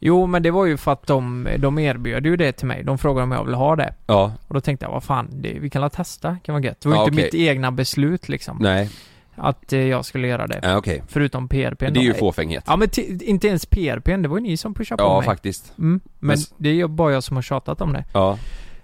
Jo, 0.00 0.26
men 0.26 0.42
det 0.42 0.50
var 0.50 0.66
ju 0.66 0.76
för 0.76 0.92
att 0.92 1.06
de, 1.06 1.48
de 1.58 1.78
erbjöd 1.78 2.26
ju 2.26 2.36
det 2.36 2.52
till 2.52 2.66
mig. 2.66 2.84
De 2.84 2.98
frågade 2.98 3.22
om 3.24 3.32
jag 3.32 3.44
ville 3.44 3.56
ha 3.56 3.76
det. 3.76 3.94
Ja, 4.06 4.32
Och 4.48 4.54
då 4.54 4.60
tänkte 4.60 4.86
jag, 4.86 4.92
vad 4.92 5.04
fan, 5.04 5.28
det, 5.32 5.58
vi 5.58 5.70
kan 5.70 5.82
la 5.82 5.88
testa, 5.88 6.36
kan 6.44 6.52
vara 6.54 6.64
gött. 6.64 6.80
Det 6.80 6.88
var 6.88 6.96
ju 6.96 7.00
Ja, 7.00 7.04
inte 7.04 7.14
okej. 7.14 7.24
mitt 7.24 7.34
egna 7.48 7.72
beslut 7.72 8.28
liksom. 8.28 8.58
nej, 8.60 8.90
Att 9.34 9.72
eh, 9.72 9.80
jag 9.80 10.04
skulle 10.04 10.28
göra 10.28 10.46
det. 10.46 10.60
ja, 10.62 10.76
okej. 10.76 11.02
Förutom 11.08 11.48
PRP. 11.48 11.78
Det 11.78 11.86
är 11.86 12.02
ju 12.02 12.14
fåfänghet. 12.14 12.64
Ja 12.66 12.76
men 12.76 12.88
inte 13.22 13.48
ens 13.48 13.66
PRP, 13.66 14.04
det 14.22 14.28
var 14.28 14.36
ju 14.38 14.42
ni 14.42 14.56
som 14.56 14.74
pushade 14.74 15.02
på 15.02 15.08
Ja, 15.08 15.16
mig. 15.18 15.24
faktiskt. 15.26 15.72
Mm, 15.78 16.00
men 16.18 16.28
Men 16.28 16.38
det 16.56 16.68
är 16.68 16.74
ju 16.74 16.88
bara 16.88 17.12
jag 17.12 17.22
som 17.24 17.36
har 17.36 17.42
tjatat 17.42 17.80
om 17.80 17.92
det. 17.92 18.04
Ja. 18.14 18.38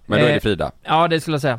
Men 0.07 0.19
då 0.19 0.25
är 0.25 0.29
det 0.29 0.35
Eh, 0.37 0.41
Frida. 0.41 0.73
Ja, 0.83 1.09
det 1.09 1.21
skulle 1.21 1.35
jag 1.35 1.41
säga. 1.43 1.59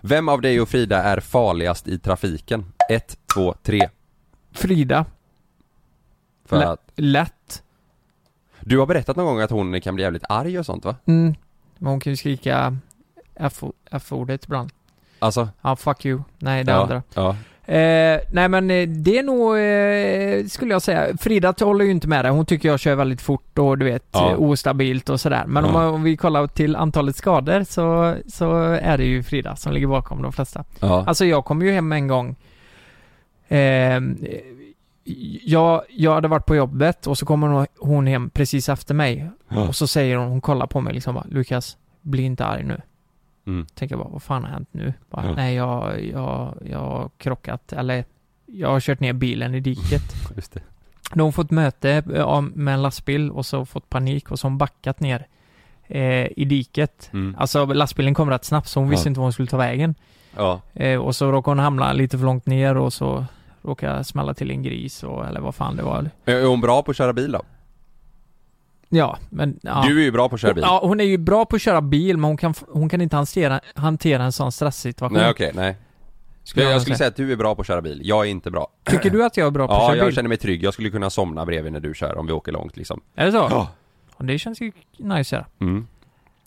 Vem 0.00 0.28
av 0.28 0.40
dig 0.40 0.60
och 0.60 0.68
Frida 0.68 1.02
är 1.02 1.20
farligast 1.20 1.88
i 1.88 1.98
trafiken? 1.98 2.64
Ett, 2.90 3.18
två, 3.34 3.54
tre. 3.62 3.88
Frida, 4.52 5.04
För 6.46 6.56
Lä- 6.58 6.68
att 6.68 6.90
lätt. 6.96 7.62
Du 8.68 8.78
har 8.78 8.86
berättat 8.86 9.16
någon 9.16 9.26
gång 9.26 9.40
att 9.40 9.50
hon 9.50 9.80
kan 9.80 9.94
bli 9.94 10.04
jävligt 10.04 10.24
arg 10.28 10.58
och 10.58 10.66
sånt 10.66 10.84
va? 10.84 10.96
Mm. 11.06 11.34
Men 11.78 11.90
hon 11.90 12.00
kan 12.00 12.12
ju 12.12 12.16
skrika 12.16 12.76
F-ordet 13.90 14.44
ibland. 14.44 14.70
Alltså? 15.18 15.48
Ja, 15.62 15.76
fuck 15.76 16.04
you. 16.06 16.20
Nej, 16.38 16.64
det 16.64 16.72
ja, 16.72 16.78
andra. 16.82 17.02
Ja. 17.14 17.36
Eh, 17.74 18.20
nej 18.32 18.48
men 18.48 18.70
eh, 18.70 18.88
det 18.88 19.18
är 19.18 19.22
nog, 19.22 19.56
eh, 19.58 20.46
skulle 20.46 20.72
jag 20.74 20.82
säga, 20.82 21.16
Frida 21.18 21.54
håller 21.60 21.84
ju 21.84 21.90
inte 21.90 22.08
med 22.08 22.24
det. 22.24 22.28
Hon 22.30 22.46
tycker 22.46 22.68
jag 22.68 22.80
kör 22.80 22.94
väldigt 22.94 23.20
fort 23.22 23.58
och 23.58 23.78
du 23.78 23.84
vet, 23.84 24.04
Ja. 24.12 24.30
eh, 24.30 24.40
ostabilt 24.40 25.08
och 25.08 25.20
sådär. 25.20 25.44
Men 25.46 25.64
om, 25.64 25.70
Ja. 25.74 25.78
man- 25.78 25.94
om 25.94 26.02
vi 26.02 26.16
kollar 26.16 26.46
till 26.46 26.76
antalet 26.76 27.16
skador 27.16 27.64
så, 27.64 28.14
så 28.28 28.60
är 28.62 28.98
det 28.98 29.04
ju 29.04 29.22
Frida 29.22 29.56
som 29.56 29.72
ligger 29.72 29.86
bakom 29.86 30.22
de 30.22 30.32
flesta. 30.32 30.64
Ja. 30.80 31.04
Alltså 31.06 31.24
jag 31.24 31.44
kom 31.44 31.62
ju 31.62 31.72
hem 31.72 31.92
en 31.92 32.08
gång 32.08 32.36
eh, 33.48 34.00
jag, 35.44 35.82
jag 35.90 36.14
hade 36.14 36.28
varit 36.28 36.46
på 36.46 36.56
jobbet 36.56 37.06
och 37.06 37.18
så 37.18 37.26
kommer 37.26 37.66
hon- 37.78 38.06
hem 38.06 38.30
precis 38.30 38.68
efter 38.68 38.94
mig 38.94 39.30
Ja. 39.48 39.68
och 39.68 39.76
så 39.76 39.86
säger 39.86 40.16
hon, 40.16 40.28
hon 40.28 40.40
kollar 40.40 40.66
på 40.66 40.80
mig 40.80 40.94
liksom 40.94 41.14
bara, 41.14 41.24
Lukas, 41.28 41.76
bli 42.02 42.22
inte 42.22 42.44
arg 42.44 42.64
nu. 42.64 42.80
Mm. 43.46 43.66
Tänker 43.74 43.96
bara, 43.96 44.08
vad 44.08 44.22
fan 44.22 44.42
har 44.44 44.50
hänt 44.50 44.68
nu? 44.72 44.92
Bara, 45.10 45.26
Ja. 45.26 45.34
Nej, 45.34 45.54
jag, 45.54 46.04
jag, 46.04 46.54
jag 46.70 46.78
har 46.78 47.10
krockat, 47.18 47.72
eller 47.72 48.04
jag 48.46 48.68
har 48.68 48.80
kört 48.80 49.00
ner 49.00 49.12
bilen 49.12 49.54
i 49.54 49.60
diket. 49.60 50.02
Just 50.36 50.52
det. 50.52 50.60
Då 51.14 51.24
har 51.24 51.32
fått 51.32 51.50
möte 51.50 52.02
ja, 52.14 52.40
med 52.40 52.74
en 52.74 52.82
lastbil 52.82 53.30
och 53.30 53.46
så 53.46 53.64
fått 53.66 53.88
panik 53.90 54.30
och 54.30 54.38
så 54.38 54.44
har 54.44 54.50
hon 54.50 54.58
backat 54.58 55.00
ner 55.00 55.26
eh, 55.86 56.26
i 56.38 56.44
diket. 56.48 57.10
Mm. 57.12 57.34
Alltså 57.38 57.64
lastbilen 57.66 58.14
kom 58.14 58.30
rätt 58.30 58.44
snabbt 58.44 58.68
så 58.68 58.80
hon 58.80 58.88
visste 58.88 59.06
Ja. 59.06 59.10
inte 59.10 59.20
var 59.20 59.24
hon 59.24 59.32
skulle 59.32 59.48
ta 59.48 59.56
vägen. 59.56 59.94
Ja. 60.36 60.60
Eh, 60.74 60.98
och 61.00 61.16
så 61.16 61.32
råkade 61.32 61.50
hon 61.50 61.58
hamna 61.64 61.92
lite 61.92 62.18
för 62.18 62.24
långt 62.24 62.46
ner 62.46 62.76
och 62.76 62.92
så 62.92 63.24
råkade 63.68 63.96
jag 63.96 64.06
smälla 64.06 64.34
till 64.34 64.50
en 64.50 64.62
gris 64.62 65.02
och, 65.02 65.26
eller 65.26 65.40
vad 65.40 65.54
fan 65.54 65.76
det 65.76 65.82
var. 65.82 66.10
Är 66.24 66.44
hon 66.44 66.60
bra 66.60 66.82
på 66.82 66.90
att 66.90 66.96
köra 66.96 67.12
bil 67.12 67.32
då? 67.32 67.42
Ja, 68.88 69.18
men 69.30 69.58
ja. 69.62 69.84
Du 69.88 70.00
är 70.00 70.04
ju 70.04 70.12
bra 70.12 70.28
på 70.28 70.34
att 70.34 70.40
köra 70.40 70.54
bil. 70.54 70.64
Ja, 70.66 70.80
hon 70.82 71.00
är 71.00 71.04
ju 71.04 71.18
bra 71.18 71.44
på 71.44 71.56
att 71.56 71.62
köra 71.62 71.80
bil 71.80 72.16
men 72.16 72.24
hon 72.24 72.36
kan, 72.36 72.54
hon 72.68 72.88
kan 72.88 73.00
inte 73.00 73.16
hantera, 73.16 73.60
hantera 73.74 74.22
en 74.24 74.32
sån 74.32 74.52
stresssituation. 74.52 75.18
Nej 75.18 75.30
okej, 75.30 75.52
nej. 75.54 75.76
skulle 76.44 76.64
jag, 76.64 76.74
jag 76.74 76.80
skulle 76.82 76.96
säga. 76.96 77.08
att 77.08 77.16
du 77.16 77.32
är 77.32 77.36
bra 77.36 77.54
på 77.54 77.60
att 77.60 77.66
köra 77.66 77.82
bil, 77.82 78.00
jag 78.04 78.26
är 78.26 78.30
inte 78.30 78.50
bra. 78.50 78.68
Tycker 78.84 79.10
du 79.10 79.24
att 79.24 79.36
jag 79.36 79.46
är 79.46 79.50
bra 79.50 79.66
på 79.66 79.72
att 79.74 79.82
Ja, 79.82 79.88
köra 79.88 79.96
jag 79.96 80.06
bil? 80.06 80.14
känner 80.14 80.28
mig 80.28 80.38
trygg, 80.38 80.62
jag 80.62 80.74
skulle 80.74 80.90
kunna 80.90 81.10
somna 81.10 81.46
bredvid 81.46 81.72
när 81.72 81.80
du 81.80 81.94
kör 81.94 82.18
om 82.18 82.26
vi 82.26 82.32
åker 82.32 82.52
långt 82.52 82.76
liksom. 82.76 83.00
Är 83.14 83.26
det 83.26 83.32
så? 83.32 83.46
Ja. 83.50 83.68
Ja, 84.18 84.24
Det 84.24 84.38
känns 84.38 84.60
ju 84.60 84.72
nice 84.96 85.34
göra. 85.36 85.46
Mm. 85.60 85.86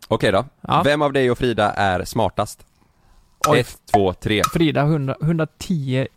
Okej 0.08 0.32
då. 0.32 0.46
Ja. 0.62 0.82
Vem 0.86 1.02
av 1.02 1.14
dig 1.14 1.32
och 1.32 1.38
Frida 1.38 1.72
är 1.72 2.04
smartast? 2.06 2.66
Oj. 3.48 3.60
Ett, 3.60 3.78
två, 3.94 4.14
tre. 4.14 4.42
Frida 4.54 4.82
100, 4.82 5.16
110 5.22 6.08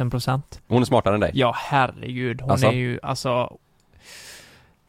000 0.00 0.10
procent. 0.10 0.60
Hon 0.68 0.82
är 0.82 0.86
smartare 0.86 1.14
än 1.14 1.20
dig? 1.20 1.30
Ja, 1.34 1.52
herregud. 1.56 2.40
Hon 2.40 2.50
Alltså? 2.50 2.66
är 2.66 2.72
ju, 2.72 2.98
alltså... 3.02 3.56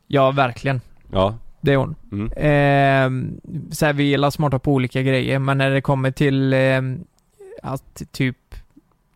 Ja, 0.08 0.32
verkligen. 0.32 0.82
Ja. 1.12 1.38
Det 1.62 1.74
är 1.74 1.78
hon. 1.78 1.96
Mm. 2.12 2.26
Eh, 2.32 3.34
så 3.72 3.86
här, 3.86 3.94
vi 3.94 4.04
gillar 4.04 4.30
smarta 4.30 4.60
på 4.60 4.74
olika 4.74 5.02
grejer, 5.02 5.40
men 5.40 5.58
när 5.58 5.70
det 5.70 5.82
kommer 5.82 6.12
till 6.12 6.54
eh, 6.54 6.82
att 7.64 8.02
typ... 8.12 8.38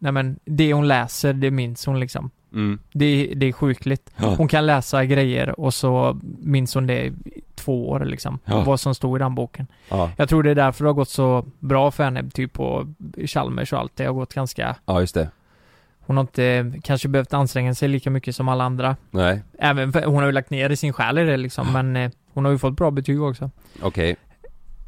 Nej 0.02 0.12
men, 0.12 0.40
det 0.46 0.74
hon 0.74 0.88
läser, 0.88 1.34
det 1.34 1.52
minns 1.52 1.86
hon 1.86 2.00
liksom. 2.00 2.32
Mm. 2.54 2.80
Det, 2.92 3.34
det 3.36 3.46
är 3.46 3.52
sjukligt. 3.52 4.12
Ja. 4.18 4.36
Hon 4.38 4.48
kan 4.48 4.66
läsa 4.66 5.06
grejer 5.06 5.60
och 5.60 5.74
så 5.74 6.20
minns 6.40 6.74
hon 6.76 6.88
det 6.88 7.06
i 7.06 7.14
två 7.56 7.90
år 7.90 8.06
liksom. 8.06 8.40
Ja. 8.46 8.64
Vad 8.64 8.80
som 8.80 8.96
stod 8.96 9.18
i 9.18 9.20
den 9.20 9.36
boken. 9.36 9.68
Ja. 9.90 10.12
Jag 10.18 10.30
tror 10.30 10.44
det 10.44 10.52
är 10.52 10.56
därför 10.56 10.84
det 10.84 10.90
har 10.90 10.94
gått 10.94 11.10
så 11.10 11.46
bra 11.60 11.92
för 11.92 12.04
henne, 12.04 12.30
typ 12.30 12.54
på 12.54 12.94
Chalmers 13.26 13.74
och 13.74 13.80
allt. 13.80 13.96
Det 13.96 14.06
har 14.06 14.14
gått 14.14 14.34
ganska... 14.34 14.76
ja, 14.86 15.00
just 15.00 15.16
det. 15.16 15.30
Hon 16.10 16.18
har 16.18 16.22
inte 16.24 16.74
kanske 16.84 17.08
behövt 17.08 17.34
anstränga 17.34 17.76
sig 17.76 17.88
lika 17.90 18.10
mycket 18.10 18.36
som 18.36 18.50
alla 18.50 18.64
andra. 18.64 18.96
Nej, 19.12 19.42
Även 19.60 19.94
för, 19.94 20.06
hon 20.06 20.16
har 20.16 20.26
ju 20.26 20.32
lagt 20.32 20.50
ner 20.50 20.70
i 20.70 20.76
sin 20.76 20.94
själ 20.94 21.18
i 21.18 21.24
det 21.24 21.38
liksom, 21.38 21.74
men 21.74 21.96
eh, 21.96 22.12
hon 22.34 22.46
har 22.46 22.52
ju 22.52 22.58
fått 22.58 22.74
bra 22.76 22.92
betyg 22.92 23.22
också. 23.22 23.52
okej. 23.82 24.16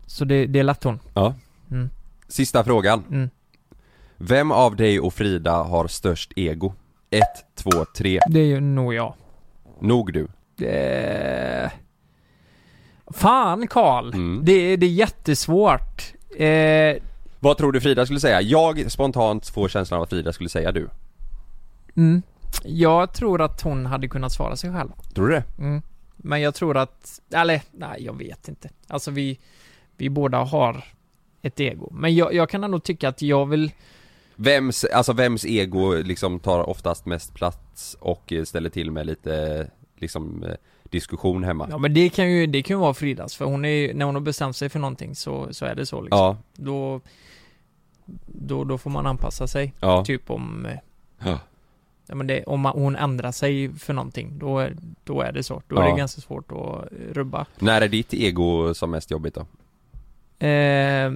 Så 0.05 0.25
det, 0.25 0.45
det 0.45 0.59
är 0.59 0.63
lätt 0.63 0.83
hon. 0.83 0.99
Ja. 1.13 1.35
Mm. 1.71 1.89
Sista 2.27 2.63
frågan. 2.63 3.03
Mm. 3.11 3.29
Vem 4.17 4.51
av 4.51 4.75
dig 4.75 4.99
och 4.99 5.13
Frida 5.13 5.51
har 5.53 5.87
störst 5.87 6.31
ego? 6.35 6.73
Ett, 7.09 7.55
två, 7.55 7.85
tre. 7.97 8.19
Det 8.27 8.39
är 8.39 8.45
ju 8.45 8.59
nog 8.59 8.93
jag. 8.93 9.13
Nog 9.79 10.13
du. 10.13 10.27
Det... 10.55 11.71
Fan 13.07 13.67
Karl! 13.67 14.07
Mm. 14.13 14.41
Det, 14.45 14.75
det 14.75 14.85
är 14.85 14.91
jättesvårt. 14.91 16.13
Eh, 16.37 16.95
Vad 17.39 17.57
tror 17.57 17.71
du 17.71 17.81
Frida 17.81 18.05
skulle 18.05 18.19
säga? 18.19 18.41
Jag 18.41 18.91
spontant 18.91 19.47
får 19.47 19.67
känslan 19.69 19.97
av 19.97 20.03
att 20.03 20.09
Frida 20.09 20.33
skulle 20.33 20.49
säga 20.49 20.71
du. 20.71 20.89
Mm. 21.95 22.21
Jag 22.63 23.13
tror 23.13 23.41
att 23.41 23.61
hon 23.61 23.85
hade 23.85 24.07
kunnat 24.07 24.31
svara 24.31 24.55
sig 24.55 24.71
själv. 24.73 24.89
Tror 25.13 25.27
du 25.27 25.33
det? 25.33 25.43
Mm. 25.59 25.81
Men 26.17 26.41
jag 26.41 26.55
tror 26.55 26.77
att, 26.77 27.19
eller 27.33 27.61
nej 27.71 28.03
jag 28.05 28.17
vet 28.17 28.47
inte. 28.47 28.69
Alltså 28.87 29.11
vi, 29.11 29.39
vi 29.97 30.09
båda 30.09 30.37
har 30.43 30.83
ett 31.41 31.59
ego. 31.59 31.89
Men 31.91 32.15
jag, 32.15 32.33
jag 32.33 32.49
kan 32.49 32.63
ändå 32.63 32.79
tycka 32.79 33.09
att 33.09 33.21
jag 33.21 33.45
vill, 33.45 33.71
Vems, 34.35 34.83
alltså 34.85 35.13
vems 35.13 35.45
ego 35.45 35.93
liksom 35.93 36.39
tar 36.39 36.69
oftast 36.69 37.05
mest 37.05 37.33
plats 37.33 37.97
och 37.99 38.33
ställer 38.45 38.69
till 38.69 38.91
med 38.91 39.05
lite 39.05 39.67
liksom 39.97 40.45
diskussion 40.83 41.43
hemma? 41.43 41.67
ja 41.69 41.77
men 41.77 41.93
det 41.93 42.09
kan 42.09 42.31
ju, 42.31 42.47
det 42.47 42.63
kan 42.63 42.75
ju 42.77 42.81
vara 42.81 42.93
Fridas. 42.93 43.35
För 43.35 43.45
hon 43.45 43.65
är 43.65 43.69
ju- 43.69 43.93
när 43.93 44.05
hon 44.05 44.15
har 44.15 44.21
bestämt 44.21 44.55
sig 44.55 44.69
för 44.69 44.79
någonting 44.79 45.15
så, 45.15 45.47
så 45.53 45.65
är 45.65 45.75
det 45.75 45.85
så 45.85 46.01
liksom. 46.01 46.17
Ja, 46.19 46.37
Då, 46.53 47.01
då, 48.25 48.63
då 48.63 48.77
får 48.77 48.89
man 48.89 49.05
anpassa 49.07 49.47
sig. 49.47 49.73
ja, 49.79 50.05
Typ 50.05 50.29
om, 50.29 50.65
eh, 50.65 50.77
ja. 51.25 51.39
Ja 52.11 52.15
men 52.15 52.27
det, 52.27 52.43
om 52.43 52.59
man, 52.61 52.73
hon 52.75 52.95
ändrar 52.95 53.31
sig 53.31 53.73
för 53.73 53.93
någonting, 53.93 54.39
då, 54.39 54.59
är- 54.59 54.75
då 55.03 55.21
är 55.21 55.31
det 55.31 55.43
så. 55.43 55.61
Då 55.67 55.75
är 55.79 55.83
Ja. 55.83 55.91
det 55.91 55.97
ganska 55.97 56.21
svårt 56.21 56.51
att 56.51 56.91
eh, 56.91 57.13
rubba. 57.13 57.45
När 57.59 57.81
är 57.81 57.87
ditt 57.87 58.13
ego 58.13 58.73
som 58.73 58.91
mest 58.91 59.11
jobbigt 59.11 59.35
då? 59.35 59.41
Eh, 60.47 61.11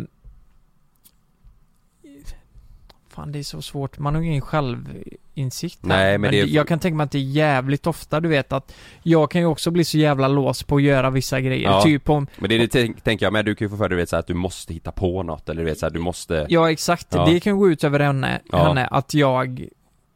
fan 3.10 3.32
det 3.32 3.40
är 3.40 3.44
så 3.44 3.62
svårt, 3.62 4.00
man 4.00 4.16
har 4.16 4.22
ju 4.22 4.28
ingen 4.28 4.42
självinsikt 4.42 5.80
här. 5.82 5.88
Nej, 5.90 6.18
men 6.18 6.32
det 6.32 6.40
är- 6.42 6.46
Jag 6.46 6.68
kan 6.68 6.80
tänka 6.80 6.96
mig 6.96 7.04
att 7.04 7.12
det 7.12 7.18
är 7.18 7.22
jävligt 7.22 7.88
ofta, 7.88 8.20
du 8.20 8.30
vet 8.30 8.52
att 8.54 8.74
Jag 9.04 9.32
kan 9.32 9.42
ju 9.42 9.48
också 9.48 9.72
bli 9.72 9.84
så 9.84 9.98
jävla 9.98 10.28
lås 10.28 10.64
på 10.64 10.76
att 10.76 10.82
göra 10.82 11.10
vissa 11.10 11.42
grejer, 11.42 11.70
Ja. 11.70 11.82
typ 11.82 12.10
om 12.10 12.28
Men 12.38 12.50
det 12.50 12.56
är 12.56 12.60
det 12.60 12.68
tänk- 12.68 13.02
tänker 13.04 13.26
jag 13.26 13.34
med, 13.34 13.46
du 13.46 13.56
kan 13.56 13.66
ju 13.66 13.70
få 13.70 13.78
för 13.78 13.90
dig 13.90 13.96
du 13.96 14.02
vet 14.02 14.10
så 14.10 14.16
här, 14.16 14.20
att 14.20 14.28
du 14.28 14.34
måste 14.34 14.74
hitta 14.74 14.92
på 14.92 15.24
något 15.24 15.50
eller 15.50 15.62
du 15.62 15.70
vet 15.70 15.80
så 15.80 15.86
här, 15.86 15.94
du 15.94 16.00
måste 16.00 16.46
Ja 16.50 16.72
exakt, 16.72 17.08
Ja. 17.10 17.26
det 17.26 17.40
kan 17.40 17.54
ju 17.54 17.58
gå 17.60 17.70
ut 17.70 17.84
över 17.84 18.00
henne, 18.00 18.42
Ja. 18.52 18.68
henne 18.68 18.88
att 18.88 19.14
jag 19.14 19.68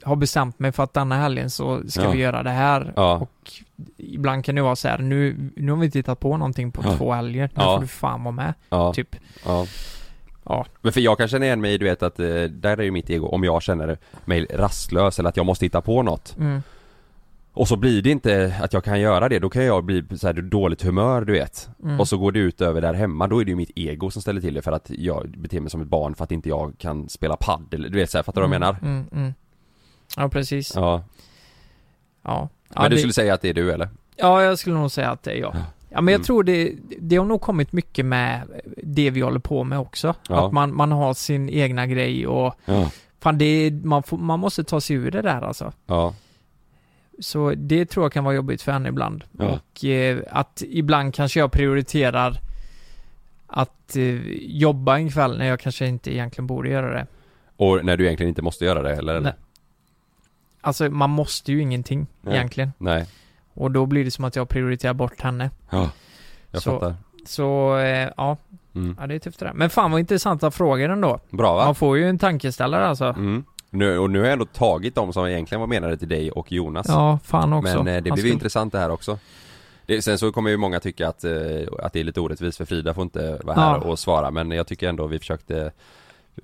har 0.03 0.15
bestämt 0.15 0.59
mig 0.59 0.71
för 0.71 0.83
att 0.83 0.93
denna 0.93 1.15
helgen 1.15 1.49
så 1.49 1.81
ska 1.89 2.03
Ja. 2.03 2.11
vi 2.11 2.17
göra 2.19 2.43
det 2.43 2.49
här 2.49 2.93
Ja. 2.95 3.15
och 3.17 3.51
ibland 3.97 4.45
kan 4.45 4.55
det 4.55 4.61
vara 4.61 4.75
så 4.75 4.87
här, 4.87 4.97
nu, 4.97 5.49
nu 5.55 5.71
har 5.71 5.79
vi 5.79 5.91
tittat 5.91 6.19
på 6.19 6.37
någonting 6.37 6.71
på 6.71 6.81
Ja. 6.85 6.97
två 6.97 7.13
helger, 7.13 7.49
nu 7.55 7.63
får 7.63 7.81
du 7.81 7.87
fan 7.87 8.23
vara 8.23 8.31
med, 8.35 8.53
typ. 8.95 9.15
ja. 9.45 9.65
Men 10.81 10.91
för 10.93 11.01
jag 11.01 11.17
kan 11.17 11.27
känna 11.27 11.45
igen 11.45 11.61
mig 11.61 11.77
du 11.77 11.85
vet 11.85 12.03
att, 12.03 12.19
eh, 12.19 12.25
där 12.43 12.77
är 12.77 12.81
ju 12.83 12.91
mitt 12.91 13.09
ego, 13.09 13.27
om 13.27 13.43
jag 13.43 13.61
känner 13.63 13.97
mig 14.25 14.45
rastlös 14.49 15.19
eller 15.19 15.29
att 15.29 15.37
jag 15.37 15.45
måste 15.45 15.65
hitta 15.65 15.81
på 15.81 16.03
något 16.03 16.35
Mm. 16.39 16.61
Och 17.53 17.67
så 17.67 17.75
blir 17.75 18.01
det 18.01 18.09
inte 18.09 18.55
att 18.61 18.73
jag 18.73 18.83
kan 18.83 18.99
göra 19.01 19.29
det, 19.29 19.39
då 19.39 19.49
kan 19.49 19.65
jag 19.65 19.83
bli 19.83 20.03
så 20.17 20.27
här 20.27 20.33
dåligt 20.33 20.81
humör 20.81 21.21
du 21.21 21.33
vet 21.33 21.69
Mm. 21.83 21.99
Och 21.99 22.07
så 22.07 22.17
går 22.17 22.31
det 22.31 22.39
ut 22.39 22.61
över 22.61 22.81
där 22.81 22.93
hemma, 22.93 23.27
då 23.27 23.39
är 23.41 23.45
det 23.45 23.49
ju 23.49 23.55
mitt 23.55 23.71
ego 23.75 24.11
som 24.11 24.21
ställer 24.21 24.41
till 24.41 24.53
det 24.53 24.61
för 24.61 24.71
att 24.71 24.89
jag 24.89 25.29
beter 25.37 25.59
mig 25.59 25.69
som 25.69 25.81
ett 25.81 25.87
barn 25.87 26.15
för 26.15 26.23
att 26.23 26.31
inte 26.31 26.49
jag 26.49 26.73
kan 26.77 27.09
spela 27.09 27.35
paddel, 27.37 27.81
du 27.81 27.97
vet 27.97 28.09
så 28.09 28.17
här, 28.17 28.23
fattar 28.23 28.41
du 28.41 28.47
vad 28.47 28.55
jag 28.55 28.59
menar? 28.61 29.05
Ja, 30.17 30.29
precis. 30.29 30.75
Ja. 30.75 31.03
Ja. 32.23 32.49
ja. 32.73 32.81
Men 32.81 32.89
du 32.89 32.95
det- 32.95 32.99
skulle 33.01 33.13
säga 33.13 33.33
att 33.33 33.41
det 33.41 33.49
är 33.49 33.53
du 33.53 33.71
eller? 33.71 33.89
Ja, 34.15 34.43
jag 34.43 34.59
skulle 34.59 34.75
nog 34.75 34.91
säga 34.91 35.11
att 35.11 35.23
det 35.23 35.31
är 35.31 35.35
jag. 35.39 35.55
Ja. 35.55 35.59
Ja, 35.91 36.01
men 36.01 36.11
jag 36.11 36.19
Mm. 36.19 36.25
tror 36.25 36.43
det, 36.43 36.73
det 36.99 37.15
har 37.15 37.25
nog 37.25 37.41
kommit 37.41 37.71
mycket 37.71 38.05
med 38.05 38.41
det 38.83 39.09
vi 39.09 39.21
håller 39.21 39.39
på 39.39 39.63
med 39.63 39.79
också. 39.79 40.15
Ja. 40.29 40.45
Att 40.47 40.53
man, 40.53 40.75
man 40.75 40.91
har 40.91 41.13
sin 41.13 41.49
egna 41.49 41.87
grej 41.87 42.27
och 42.27 42.55
Ja. 42.65 42.91
fan 43.19 43.37
det 43.37 43.71
man, 43.83 44.03
får, 44.03 44.17
man 44.17 44.39
måste 44.39 44.63
ta 44.63 44.81
sig 44.81 44.95
ur 44.95 45.11
det 45.11 45.21
där 45.21 45.41
alltså. 45.41 45.71
Ja. 45.85 46.13
Så 47.19 47.53
det 47.57 47.85
tror 47.85 48.05
jag 48.05 48.13
kan 48.13 48.23
vara 48.23 48.35
jobbigt 48.35 48.61
för 48.61 48.71
henne 48.71 48.89
ibland. 48.89 49.23
Ja. 49.37 49.45
Och 49.45 49.85
eh, 49.85 50.19
att 50.31 50.63
ibland 50.69 51.13
kanske 51.13 51.39
jag 51.39 51.51
prioriterar 51.51 52.39
att 53.47 53.95
eh, 53.95 54.15
jobba 54.41 54.95
en 54.97 55.09
kväll 55.11 55.37
när 55.37 55.45
jag 55.45 55.59
kanske 55.59 55.85
inte 55.87 56.13
egentligen 56.13 56.47
borde 56.47 56.69
göra 56.69 56.93
det. 56.93 57.07
Och 57.57 57.85
när 57.85 57.97
du 57.97 58.05
egentligen 58.05 58.29
inte 58.29 58.41
måste 58.41 58.65
göra 58.65 58.81
det 58.81 58.95
eller? 58.95 59.15
eller? 59.15 59.33
Alltså 60.61 60.89
man 60.89 61.09
måste 61.09 61.51
ju 61.51 61.61
ingenting 61.61 62.07
Nej. 62.21 62.35
egentligen. 62.35 62.71
Nej. 62.77 63.05
Och 63.53 63.71
då 63.71 63.85
blir 63.85 64.05
det 64.05 64.11
som 64.11 64.25
att 64.25 64.35
jag 64.35 64.49
prioriterar 64.49 64.93
bort 64.93 65.21
henne. 65.21 65.49
Ja. 65.69 65.89
Jag 66.51 66.61
Så- 66.61 66.71
fattar. 66.71 66.95
Så 67.25 67.77
eh, 67.77 68.09
ja, 68.17 68.37
Mm. 68.75 68.95
ja 68.99 69.07
det 69.07 69.15
är 69.15 69.19
tufft 69.19 69.39
det 69.39 69.45
där. 69.45 69.53
Men 69.53 69.69
fan 69.69 69.91
vad 69.91 69.99
intressanta 69.99 70.51
frågor 70.51 70.89
ändå. 70.89 71.19
Bra 71.29 71.55
va? 71.55 71.65
Man 71.65 71.75
får 71.75 71.97
ju 71.97 72.09
en 72.09 72.19
tankeställare 72.19 72.87
alltså. 72.87 73.05
Mm. 73.05 73.43
Nu, 73.69 73.97
och 73.99 74.09
nu 74.09 74.19
har 74.19 74.25
jag 74.25 74.33
ändå 74.33 74.45
tagit 74.45 74.95
de 74.95 75.13
som 75.13 75.27
egentligen 75.27 75.59
var 75.59 75.67
menade 75.67 75.97
till 75.97 76.07
dig 76.09 76.31
och 76.31 76.51
Jonas. 76.51 76.85
Ja, 76.89 77.19
fan 77.23 77.53
också. 77.53 77.83
Men 77.83 77.95
eh, 77.95 78.03
det 78.03 78.09
ju 78.09 78.15
skulle- 78.17 78.33
intressant 78.33 78.71
det 78.73 78.79
här 78.79 78.89
också. 78.91 79.19
Det, 79.85 80.01
sen 80.01 80.17
så 80.17 80.31
kommer 80.31 80.49
ju 80.49 80.57
många 80.57 80.79
tycka 80.79 81.07
att, 81.07 81.23
eh, 81.23 81.31
att 81.83 81.93
det 81.93 81.99
är 81.99 82.03
lite 82.03 82.19
orättvist 82.21 82.57
för 82.57 82.65
Frida 82.65 82.93
får 82.93 83.03
inte 83.03 83.39
vara 83.43 83.55
här 83.55 83.71
Ja. 83.75 83.77
och 83.77 83.99
svara 83.99 84.31
men 84.31 84.51
jag 84.51 84.67
tycker 84.67 84.89
ändå 84.89 85.07
vi 85.07 85.19
försökte 85.19 85.71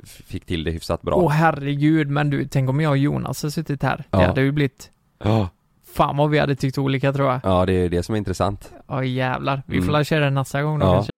Fick 0.04 0.46
till 0.46 0.64
det 0.64 0.72
hyfsat 0.72 1.02
bra. 1.02 1.16
Åh 1.16 1.32
herregud, 1.32 2.10
men 2.10 2.30
du, 2.30 2.48
tänk 2.48 2.70
om 2.70 2.80
jag 2.80 2.92
och 2.92 2.98
Jonas 2.98 3.44
har 3.44 3.50
suttit 3.50 3.84
här. 3.84 4.04
Ja. 4.12 4.18
Det 4.20 4.26
hade 4.26 4.42
ju 4.42 4.52
blivit, 4.52 4.92
Ja. 5.24 5.50
fan 5.94 6.18
vad 6.18 6.30
vi 6.30 6.40
hade 6.40 6.56
tyckt 6.56 6.78
olika 6.78 7.14
tror 7.14 7.32
jag. 7.32 7.40
Ja 7.44 7.66
det 7.66 7.74
är 7.74 7.90
det 7.90 8.04
som 8.04 8.16
är 8.16 8.20
intressant. 8.20 8.72
Ja 8.88 9.04
jävlar, 9.04 9.64
vi 9.66 9.82
får 9.82 9.90
Mm. 9.90 10.04
köra 10.04 10.30
nästa 10.30 10.62
gång 10.64 10.80
då 10.80 10.86
Ja. 10.86 10.94
kanske. 10.94 11.12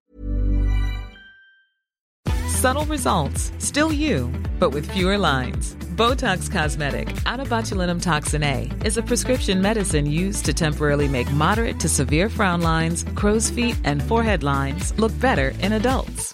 Subtle 2.62 2.94
results, 2.94 3.54
still 3.60 3.92
you, 3.94 4.28
but 4.60 4.74
with 4.76 4.90
fewer 4.94 5.18
lines. 5.18 5.76
Botox 5.98 6.50
Cosmetic, 6.50 7.08
out 7.26 7.40
of 7.40 7.50
botulinum 7.50 8.00
toxin 8.00 8.44
A, 8.44 8.70
is 8.86 8.98
a 8.98 9.02
prescription 9.02 9.62
medicine 9.62 10.06
used 10.28 10.46
to 10.46 10.54
temporarily 10.54 11.08
make 11.10 11.32
moderate 11.34 11.80
to 11.80 11.88
severe 11.88 12.30
frown 12.30 12.62
lines, 12.62 13.06
crow's 13.16 13.52
feet, 13.54 13.76
and 13.86 14.02
forehead 14.04 14.44
lines 14.44 14.94
look 14.98 15.12
better 15.22 15.50
in 15.66 15.74
adults. 15.74 16.34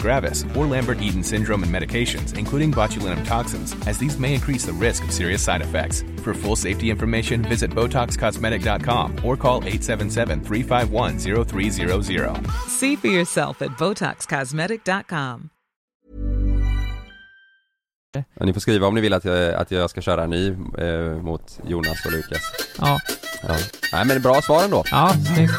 gravis, 0.01 0.45
or 0.55 0.65
Lambert-Eaton 0.65 1.23
syndrome 1.23 1.63
and 1.63 1.73
medications, 1.73 2.37
including 2.37 2.71
botulinum 2.71 3.25
toxins, 3.25 3.75
as 3.87 3.97
these 3.97 4.19
may 4.19 4.33
increase 4.33 4.65
the 4.65 4.73
risk 4.73 5.03
of 5.05 5.11
serious 5.11 5.43
side 5.43 5.61
effects. 5.61 6.03
For 6.23 6.33
full 6.33 6.55
safety 6.55 6.89
information, 6.89 7.41
visit 7.41 7.71
BotoxCosmetic.com 7.71 9.15
or 9.23 9.37
call 9.37 9.61
877-351-0300. 9.61 12.51
See 12.67 12.95
for 12.95 13.07
yourself 13.07 13.61
at 13.61 13.69
BotoxCosmetic.com. 13.77 15.49
Ja, 18.13 18.23
ni 18.45 18.53
får 18.53 18.59
skriva 18.59 18.87
om 18.87 18.95
ni 18.95 19.01
vill 19.01 19.13
att 19.13 19.25
jag, 19.25 19.53
att 19.53 19.71
jag 19.71 19.89
ska 19.89 20.01
köra 20.01 20.23
en 20.23 20.29
ny 20.29 20.47
eh, 20.77 21.21
mot 21.21 21.59
Jonas 21.67 22.05
och 22.05 22.11
Lukas. 22.11 22.41
Ja, 22.79 22.99
Ja. 23.47 23.55
Nej 23.93 24.05
men 24.05 24.21
bra 24.21 24.41
svar 24.41 24.63
ändå. 24.63 24.83
ja, 24.91 25.13
snyggt. 25.35 25.51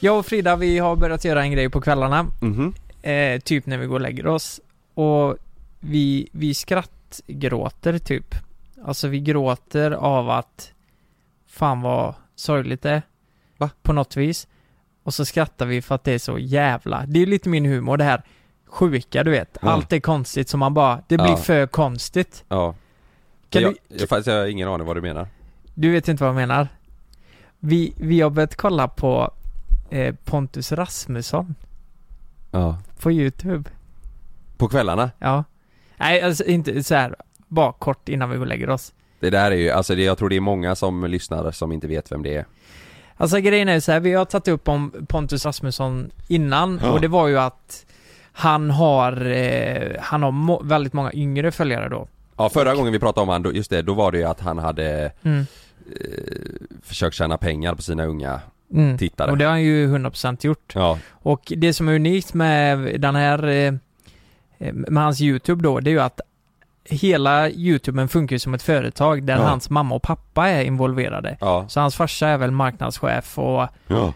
Jag 0.00 0.18
och 0.18 0.26
Frida, 0.26 0.56
vi 0.56 0.78
har 0.78 0.96
börjat 0.96 1.24
göra 1.24 1.42
en 1.42 1.50
grej 1.52 1.68
på 1.70 1.80
kvällarna. 1.80 2.26
Mhm. 2.40 2.74
Eh, 3.02 3.40
typ 3.40 3.66
när 3.66 3.78
vi 3.78 3.86
går 3.86 3.94
och 3.94 4.00
lägger 4.00 4.26
oss. 4.26 4.60
Och 4.94 5.36
vi, 5.80 6.28
vi 6.32 6.54
skrattgråter 6.54 7.98
typ. 7.98 8.34
Alltså 8.84 9.08
vi 9.08 9.20
gråter 9.20 9.90
av 9.90 10.30
att 10.30 10.72
fan 11.46 11.80
vad 11.80 12.14
sorgligt 12.34 12.82
det 12.82 12.90
är. 12.90 13.02
Va? 13.56 13.70
På 13.82 13.92
något 13.92 14.16
vis. 14.16 14.48
Och 15.02 15.14
så 15.14 15.24
skrattar 15.24 15.66
vi 15.66 15.82
för 15.82 15.94
att 15.94 16.04
det 16.04 16.12
är 16.12 16.18
så 16.18 16.38
jävla, 16.38 17.04
det 17.06 17.22
är 17.22 17.26
lite 17.26 17.48
min 17.48 17.64
humor 17.64 17.96
det 17.96 18.04
här 18.04 18.22
sjuka 18.66 19.24
du 19.24 19.30
vet. 19.30 19.58
Ja. 19.62 19.68
Allt 19.70 19.92
är 19.92 20.00
konstigt 20.00 20.48
som 20.48 20.60
man 20.60 20.74
bara, 20.74 21.02
det 21.08 21.16
blir 21.16 21.28
Ja. 21.28 21.36
för 21.36 21.66
konstigt. 21.66 22.44
Ja. 22.48 22.74
Kan 23.50 23.62
jag, 23.62 23.72
du, 23.88 23.96
jag, 23.98 24.08
faktiskt, 24.08 24.26
jag 24.26 24.34
har 24.40 24.46
ingen 24.46 24.68
aning 24.68 24.86
vad 24.86 24.96
du 24.96 25.00
menar. 25.00 25.28
du 25.74 25.90
vet 25.92 26.08
inte 26.08 26.22
vad 26.24 26.28
jag 26.28 26.36
menar? 26.48 26.68
Vi, 27.58 27.92
vi 27.96 28.20
har 28.20 28.30
börjat 28.30 28.56
kolla 28.56 28.88
på 28.88 29.30
eh, 29.90 30.14
Pontus 30.24 30.72
Rasmusson 30.72 31.54
Ja. 32.50 32.78
på 33.00 33.12
YouTube. 33.12 33.70
På 34.56 34.68
kvällarna? 34.68 35.10
Ja. 35.18 35.44
Nej, 35.96 36.22
alltså 36.22 36.44
inte 36.44 36.84
så 36.84 36.94
här. 36.94 37.14
bara 37.48 37.72
kort 37.72 38.08
innan 38.08 38.30
vi 38.30 38.36
går 38.36 38.42
och 38.42 38.48
lägger 38.48 38.70
oss. 38.70 38.92
Det 39.20 39.30
där 39.30 39.50
är 39.50 39.56
ju, 39.56 39.70
alltså 39.70 39.94
det, 39.94 40.02
jag 40.02 40.18
tror 40.18 40.28
det 40.28 40.36
är 40.36 40.40
många 40.40 40.74
som 40.74 41.04
lyssnar 41.04 41.50
som 41.50 41.72
inte 41.72 41.86
vet 41.86 42.12
vem 42.12 42.22
det 42.22 42.36
är. 42.36 42.46
Alltså 43.16 43.38
grejen 43.40 43.68
är 43.68 43.74
ju 43.74 43.80
så 43.80 43.92
här, 43.92 44.00
vi 44.00 44.12
har 44.12 44.24
tagit 44.24 44.48
upp 44.48 44.68
om 44.68 45.06
Pontus 45.08 45.44
Rasmusson 45.46 46.10
innan 46.28 46.80
Ja. 46.82 46.90
och 46.90 47.00
det 47.00 47.08
var 47.08 47.28
ju 47.28 47.38
att 47.38 47.86
han 48.32 48.70
har, 48.70 49.26
eh, 49.26 49.96
han 50.00 50.22
har 50.22 50.30
må- 50.30 50.62
väldigt 50.62 50.92
många 50.92 51.12
yngre 51.12 51.50
följare 51.52 51.88
då. 51.88 52.08
Ja 52.36 52.48
förra 52.48 52.74
gången 52.74 52.92
vi 52.92 52.98
pratade 52.98 53.22
om 53.22 53.28
han, 53.28 53.54
just 53.54 53.70
det, 53.70 53.82
då 53.82 53.94
var 53.94 54.12
det 54.12 54.18
ju 54.18 54.24
att 54.24 54.40
han 54.40 54.58
hade 54.58 55.12
Mm. 55.22 55.46
eh, 55.86 56.06
försökt 56.82 57.16
tjäna 57.16 57.38
pengar 57.38 57.74
på 57.74 57.82
sina 57.82 58.04
unga 58.04 58.40
Mm. 58.74 58.98
tittare. 58.98 59.30
Och 59.30 59.38
det 59.38 59.44
har 59.44 59.50
han 59.50 59.62
ju 59.62 59.86
100% 59.96 60.46
gjort. 60.46 60.72
Ja, 60.74 60.98
Och 61.10 61.52
det 61.56 61.72
som 61.72 61.88
är 61.88 61.94
unikt 61.94 62.34
med 62.34 63.00
den 63.00 63.16
här, 63.16 63.46
eh, 63.46 63.72
eh, 64.58 64.72
med 64.72 65.02
hans 65.04 65.20
YouTube 65.20 65.62
då, 65.62 65.80
det 65.80 65.90
är 65.90 65.92
ju 65.92 66.00
att 66.00 66.20
hela 66.84 67.50
YouTuben 67.50 68.08
funkar 68.08 68.34
ju 68.34 68.38
som 68.38 68.54
ett 68.54 68.62
företag 68.62 69.22
där 69.22 69.36
Ja. 69.36 69.42
hans 69.42 69.70
mamma 69.70 69.94
och 69.94 70.02
pappa 70.02 70.48
är 70.48 70.64
involverade. 70.64 71.36
ja, 71.40 71.64
Så 71.68 71.80
hans 71.80 71.96
farsa 71.96 72.28
är 72.28 72.36
väl 72.38 72.50
marknadschef 72.50 73.38
och 73.38 73.68
ja. 73.86 74.12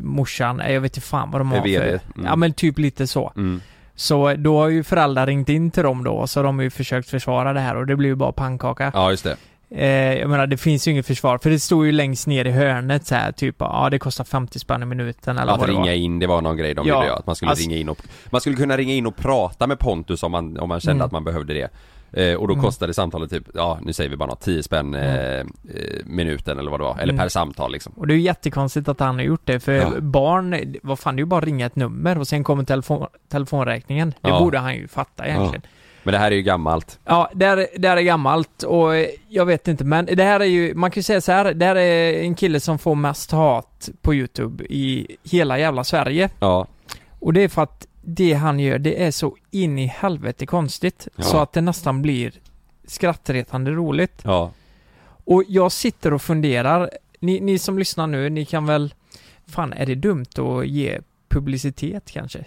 morsan, 0.00 0.60
eh, 0.60 0.72
jag 0.72 0.80
vet 0.80 0.96
inte 0.96 1.06
fan 1.06 1.30
vad 1.30 1.40
de 1.40 1.50
har 1.52 1.60
för... 1.62 1.88
Mm. 1.88 2.00
Ja 2.26 2.36
men 2.36 2.52
typ 2.52 2.78
lite 2.78 3.06
så. 3.06 3.32
Mm. 3.36 3.60
Så 3.94 4.34
då 4.34 4.58
har 4.60 4.68
ju 4.68 4.82
föräldrar 4.84 5.26
ringt 5.26 5.48
in 5.48 5.70
till 5.70 5.82
dem 5.82 6.04
då, 6.04 6.26
så 6.26 6.42
de 6.42 6.56
har 6.56 6.62
ju 6.62 6.70
försökt 6.70 7.10
försvara 7.10 7.52
det 7.52 7.60
här 7.60 7.76
och 7.76 7.86
det 7.86 7.96
blir 7.96 8.08
ju 8.08 8.14
bara 8.14 8.32
pannkaka. 8.32 8.90
Ja 8.94 9.10
just 9.10 9.24
det. 9.24 9.36
Eh, 9.70 9.86
jag 10.18 10.30
menar 10.30 10.46
det 10.46 10.56
finns 10.56 10.88
ju 10.88 10.90
inget 10.92 11.06
försvar, 11.06 11.38
för 11.38 11.50
det 11.50 11.58
står 11.60 11.86
ju 11.86 11.92
längst 11.92 12.26
ner 12.26 12.44
i 12.44 12.50
hörnet 12.50 13.06
så 13.06 13.14
här 13.14 13.32
typ 13.32 13.56
ja 13.58 13.88
det 13.90 13.98
kostar 13.98 14.24
50 14.24 14.58
spänn 14.58 14.82
i 14.82 14.86
minuten 14.86 15.38
eller 15.38 15.52
Att 15.52 15.58
vad 15.58 15.68
det 15.68 15.72
ringa 15.72 15.80
var. 15.82 15.90
in, 15.92 16.18
det 16.18 16.26
var 16.26 16.40
någon 16.42 16.56
grej 16.56 16.74
de 16.74 16.86
Ja, 16.88 16.94
ville 16.98 17.06
göra, 17.08 17.18
att 17.18 17.26
man 17.26 17.36
skulle 17.36 17.50
alltså- 17.50 17.68
ringa 17.68 17.76
in 17.80 17.88
och 17.88 17.98
Man 18.30 18.40
skulle 18.40 18.56
kunna 18.56 18.76
ringa 18.76 18.94
in 18.94 19.06
och 19.06 19.16
prata 19.16 19.66
med 19.66 19.78
Pontus 19.78 20.22
om 20.22 20.32
man, 20.32 20.58
om 20.58 20.68
man 20.68 20.80
kände 20.80 20.94
Mm. 20.94 21.06
att 21.06 21.12
man 21.12 21.24
behövde 21.24 21.54
det 21.54 21.68
eh, 22.12 22.34
Och 22.34 22.48
då 22.48 22.54
Mm. 22.54 22.64
kostade 22.64 22.94
samtalet 22.94 23.30
typ, 23.30 23.44
ja 23.54 23.78
nu 23.82 23.92
säger 23.92 24.10
vi 24.10 24.16
bara 24.16 24.28
något, 24.28 24.40
10 24.40 24.62
spänn 24.62 24.94
eh, 24.94 25.38
eh, 25.40 25.44
minuten 26.04 26.58
eller 26.58 26.70
vad 26.70 26.80
det 26.80 26.84
var, 26.84 26.94
eller 26.98 27.12
Mm. 27.12 27.18
per 27.22 27.28
samtal 27.28 27.72
liksom 27.72 27.92
Och 27.96 28.06
det 28.06 28.14
är 28.14 28.16
ju 28.16 28.22
jättekonstigt 28.22 28.88
att 28.88 29.00
han 29.00 29.14
har 29.14 29.22
gjort 29.22 29.42
det, 29.44 29.60
för 29.60 29.72
Ja. 29.72 29.90
barn, 30.00 30.74
vad 30.82 30.98
fan 30.98 31.16
det 31.16 31.20
är 31.20 31.22
ju 31.22 31.26
bara 31.26 31.38
att 31.38 31.44
ringa 31.44 31.66
ett 31.66 31.76
nummer 31.76 32.18
och 32.18 32.28
sen 32.28 32.44
kommer 32.44 32.64
telefon, 32.64 33.06
telefonräkningen. 33.28 34.14
Det 34.20 34.28
Ja. 34.28 34.38
borde 34.38 34.58
han 34.58 34.74
ju 34.74 34.88
fatta 34.88 35.26
egentligen. 35.26 35.62
Men 36.06 36.12
det 36.12 36.18
här 36.18 36.30
är 36.30 36.36
ju 36.36 36.42
gammalt 36.42 36.98
Ja, 37.04 37.30
det 37.34 37.46
här, 37.46 37.66
det 37.78 37.88
här 37.88 37.96
är 37.96 38.02
gammalt 38.02 38.62
och 38.62 38.90
jag 39.28 39.46
vet 39.46 39.68
inte 39.68 39.84
men 39.84 40.06
det 40.06 40.22
här 40.22 40.40
är 40.40 40.44
ju, 40.44 40.74
man 40.74 40.90
kan 40.90 40.98
ju 40.98 41.02
säga 41.02 41.20
så 41.20 41.32
här, 41.32 41.54
det 41.54 41.66
här 41.66 41.76
är 41.76 42.22
en 42.22 42.34
kille 42.34 42.60
som 42.60 42.78
får 42.78 42.94
mest 42.94 43.30
hat 43.30 43.88
på 44.02 44.14
YouTube 44.14 44.64
i 44.64 45.16
hela 45.24 45.58
jävla 45.58 45.84
Sverige. 45.84 46.30
Ja, 46.38 46.66
Och 47.18 47.32
det 47.32 47.40
är 47.40 47.48
för 47.48 47.62
att 47.62 47.86
det 48.02 48.32
han 48.32 48.60
gör, 48.60 48.78
det 48.78 49.04
är 49.04 49.10
så 49.10 49.36
in 49.50 49.78
i 49.78 49.86
helvete 49.86 50.46
konstigt. 50.46 51.08
Ja. 51.16 51.22
Så 51.22 51.38
att 51.38 51.52
det 51.52 51.60
nästan 51.60 52.02
blir 52.02 52.32
skrattretande 52.84 53.70
roligt. 53.70 54.20
ja, 54.24 54.50
Och 55.24 55.44
jag 55.48 55.72
sitter 55.72 56.12
och 56.12 56.22
funderar, 56.22 56.90
ni, 57.20 57.40
ni 57.40 57.58
som 57.58 57.78
lyssnar 57.78 58.06
nu, 58.06 58.30
ni 58.30 58.44
kan 58.44 58.66
väl, 58.66 58.94
fan 59.46 59.72
är 59.72 59.86
det 59.86 59.94
dumt 59.94 60.38
att 60.38 60.66
ge 60.66 61.00
publicitet 61.28 62.10
kanske? 62.10 62.44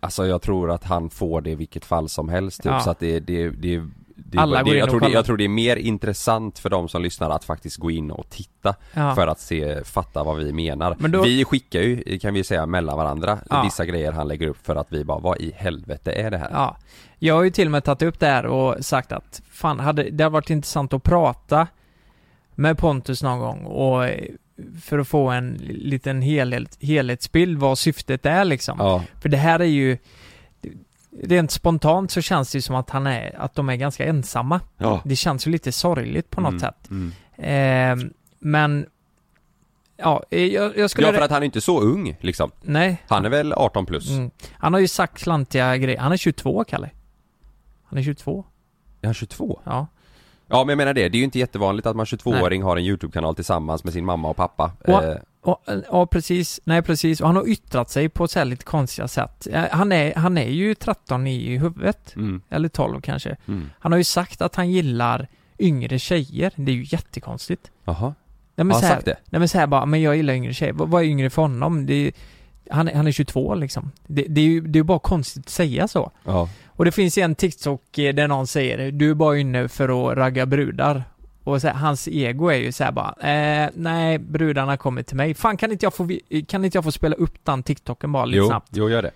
Alltså 0.00 0.26
jag 0.26 0.42
tror 0.42 0.70
att 0.70 0.84
han 0.84 1.10
får 1.10 1.40
det 1.40 1.50
i 1.50 1.54
vilket 1.54 1.84
fall 1.84 2.08
som 2.08 2.28
helst 2.28 2.62
typ, 2.62 2.72
Ja. 2.72 2.80
så 2.80 2.90
att 2.90 2.98
det, 2.98 3.20
det, 3.20 3.50
det 3.50 3.82
det, 4.30 4.38
Alla 4.38 4.62
går 4.62 4.72
in 4.72 4.78
jag, 4.78 4.90
tror 4.90 5.00
det, 5.00 5.08
jag 5.08 5.24
tror 5.24 5.36
det 5.36 5.44
är 5.44 5.48
mer 5.48 5.76
intressant 5.76 6.58
för 6.58 6.70
de 6.70 6.88
som 6.88 7.02
lyssnar 7.02 7.30
att 7.30 7.44
faktiskt 7.44 7.76
gå 7.76 7.90
in 7.90 8.10
och 8.10 8.30
titta 8.30 8.74
Ja. 8.94 9.14
För 9.14 9.26
att 9.26 9.40
se, 9.40 9.84
fatta 9.84 10.24
vad 10.24 10.36
vi 10.36 10.52
menar. 10.52 10.96
Men 10.98 11.10
då- 11.10 11.22
Vi 11.22 11.44
skickar 11.44 11.80
ju, 11.80 12.18
kan 12.18 12.34
vi 12.34 12.44
säga, 12.44 12.66
mellan 12.66 12.96
varandra 12.98 13.38
Ja. 13.50 13.62
vissa 13.62 13.86
grejer 13.86 14.12
han 14.12 14.28
lägger 14.28 14.48
upp 14.48 14.66
för 14.66 14.76
att 14.76 14.92
vi 14.92 15.04
bara, 15.04 15.18
vad 15.18 15.38
i 15.40 15.52
helvete 15.56 16.12
är 16.12 16.30
det 16.30 16.38
här? 16.38 16.50
Ja. 16.52 16.76
Jag 17.18 17.34
har 17.34 17.42
ju 17.42 17.50
till 17.50 17.66
och 17.68 17.72
med 17.72 17.84
tagit 17.84 18.02
upp 18.02 18.18
det 18.18 18.26
här 18.26 18.46
och 18.46 18.84
sagt 18.84 19.12
att 19.12 19.42
fan, 19.50 19.80
hade, 19.80 20.02
det 20.02 20.24
hade 20.24 20.32
varit 20.32 20.50
intressant 20.50 20.92
att 20.92 21.02
prata 21.02 21.66
med 22.54 22.78
Pontus 22.78 23.22
någon 23.22 23.38
gång 23.38 23.64
och 23.64 24.04
för 24.82 24.98
att 24.98 25.08
få 25.08 25.28
en 25.30 25.54
liten 25.68 26.22
helhet, 26.22 26.78
helhetsbild 26.80 27.58
vad 27.58 27.78
syftet 27.78 28.26
är 28.26 28.44
liksom. 28.44 28.78
Ja, 28.80 29.02
För 29.22 29.28
det 29.28 29.36
här 29.36 29.60
är 29.60 29.64
ju 29.64 29.98
Rent 31.22 31.50
spontant 31.50 32.10
så 32.10 32.20
känns 32.20 32.52
det 32.52 32.58
ju 32.58 32.62
som 32.62 32.76
att 32.76 32.90
han 32.90 33.06
är, 33.06 33.40
att 33.40 33.54
de 33.54 33.68
är 33.68 33.76
ganska 33.76 34.04
ensamma. 34.06 34.60
ja. 34.76 35.00
Det 35.04 35.16
känns 35.16 35.46
ju 35.46 35.50
lite 35.50 35.72
sorgligt 35.72 36.30
på 36.30 36.40
något 36.40 36.48
Mm, 36.50 36.60
sätt. 36.60 36.90
mm. 36.90 37.12
Eh, 38.02 38.10
men 38.38 38.86
Ja, 39.96 40.22
eh, 40.30 40.44
jag, 40.44 40.76
jag 40.78 40.90
skulle... 40.90 41.06
Ja 41.08 41.12
för 41.12 41.20
att 41.22 41.30
han 41.30 41.42
är 41.42 41.46
inte 41.46 41.60
så 41.60 41.80
ung 41.80 42.16
liksom. 42.20 42.50
Nej. 42.62 43.02
Han 43.08 43.24
är 43.24 43.28
väl 43.30 43.52
18 43.52 43.86
plus? 43.86 44.10
Mm. 44.10 44.30
Han 44.52 44.72
har 44.72 44.80
ju 44.80 44.88
sagt 44.88 45.18
klantiga 45.18 45.76
grejer. 45.76 45.98
Han 46.00 46.12
är 46.12 46.16
22, 46.16 46.64
Kalle. 46.64 46.90
Han 47.84 47.98
är 47.98 48.02
22. 48.02 48.44
Är 49.00 49.06
han 49.06 49.14
22? 49.14 49.60
Ja. 49.64 49.86
Ja 50.48 50.64
men 50.64 50.68
jag 50.68 50.76
menar 50.76 50.94
det, 50.94 51.08
det 51.08 51.16
är 51.16 51.18
ju 51.18 51.24
inte 51.24 51.38
jättevanligt 51.38 51.86
att 51.86 51.96
man 51.96 52.06
22-åring 52.06 52.62
har 52.62 52.76
en 52.76 52.82
YouTube-kanal 52.84 53.34
tillsammans 53.34 53.84
med 53.84 53.92
sin 53.92 54.04
mamma 54.04 54.28
och 54.28 54.36
pappa. 54.36 54.72
Och- 54.86 55.04
Eh, 55.04 55.16
Och, 55.40 55.64
ja, 55.90 56.06
precis. 56.06 56.60
Nej, 56.64 56.82
precis. 56.82 57.20
Och 57.20 57.26
han 57.26 57.36
har 57.36 57.48
yttrat 57.48 57.90
sig 57.90 58.08
på 58.08 58.28
så 58.28 58.44
lite 58.44 58.64
konstiga 58.64 59.08
sätt. 59.08 59.46
Eh, 59.52 59.64
Han 59.70 59.92
är, 59.92 60.14
han 60.14 60.38
är 60.38 60.48
ju 60.48 60.74
13 60.74 61.26
i 61.26 61.56
huvudet. 61.58 62.16
mm, 62.16 62.42
Eller 62.50 62.68
12 62.68 63.00
kanske. 63.00 63.36
mm. 63.48 63.70
Han 63.78 63.92
har 63.92 63.96
ju 63.98 64.04
sagt 64.04 64.42
att 64.42 64.54
han 64.56 64.70
gillar 64.70 65.28
yngre 65.58 65.98
tjejer. 65.98 66.52
Det 66.56 66.72
är 66.72 66.76
ju 66.76 66.84
jättekonstigt. 66.88 67.70
Jaha. 67.84 68.14
Nej, 68.54 68.64
men 68.64 68.70
Har 68.70 68.74
han 68.74 68.88
här, 68.88 68.94
sagt 68.94 69.04
det? 69.04 69.16
Nej 69.24 69.38
men 69.38 69.48
så 69.48 69.58
här 69.58 69.66
bara, 69.66 69.86
men 69.86 70.02
jag 70.02 70.16
gillar 70.16 70.34
yngre 70.34 70.52
tjejer. 70.54 70.72
Vad, 70.72 70.88
vad 70.88 71.02
är 71.02 71.06
yngre 71.06 71.30
för 71.30 71.42
honom? 71.42 71.86
Det 71.86 71.94
är, 71.94 72.12
han, 72.70 72.88
är- 72.88 72.94
han 72.94 73.06
är 73.06 73.12
22 73.12 73.54
liksom. 73.54 73.92
Det, 74.06 74.22
det 74.28 74.40
är 74.40 74.44
ju 74.44 74.60
det 74.60 74.78
är 74.78 74.82
bara 74.82 74.98
konstigt 74.98 75.44
att 75.46 75.50
säga 75.50 75.88
så. 75.88 76.12
Ja. 76.24 76.48
Och 76.66 76.84
det 76.84 76.92
finns 76.92 77.18
ju 77.18 77.22
en 77.22 77.34
TikTok 77.34 77.98
eh, 77.98 78.14
där 78.14 78.28
någon 78.28 78.46
säger 78.46 78.92
du 78.92 79.10
är 79.10 79.14
bara 79.14 79.38
inne 79.38 79.68
för 79.68 80.10
att 80.12 80.16
ragga 80.18 80.46
brudar. 80.46 81.04
Och 81.44 81.60
så 81.60 81.66
här, 81.66 81.74
hans 81.74 82.08
ego 82.08 82.48
är 82.48 82.56
ju 82.56 82.72
så 82.72 82.84
här 82.84 82.92
bara, 82.92 83.14
eh, 83.30 83.70
nej 83.74 84.18
brudarna 84.18 84.76
kommer 84.76 85.02
till 85.02 85.16
mig. 85.16 85.34
Fan 85.34 85.56
kan 85.56 85.72
inte 85.72 85.86
jag 85.86 85.94
få, 85.94 86.08
kan 86.48 86.64
inte 86.64 86.76
jag 86.76 86.84
få 86.84 86.92
spela 86.92 87.16
upp 87.16 87.44
den 87.44 87.62
TikToken 87.62 88.12
bara 88.12 88.24
lite 88.24 88.38
Jo, 88.38 88.46
snabbt? 88.46 88.68
jo 88.72 88.90
gör 88.90 89.02
det. 89.02 89.10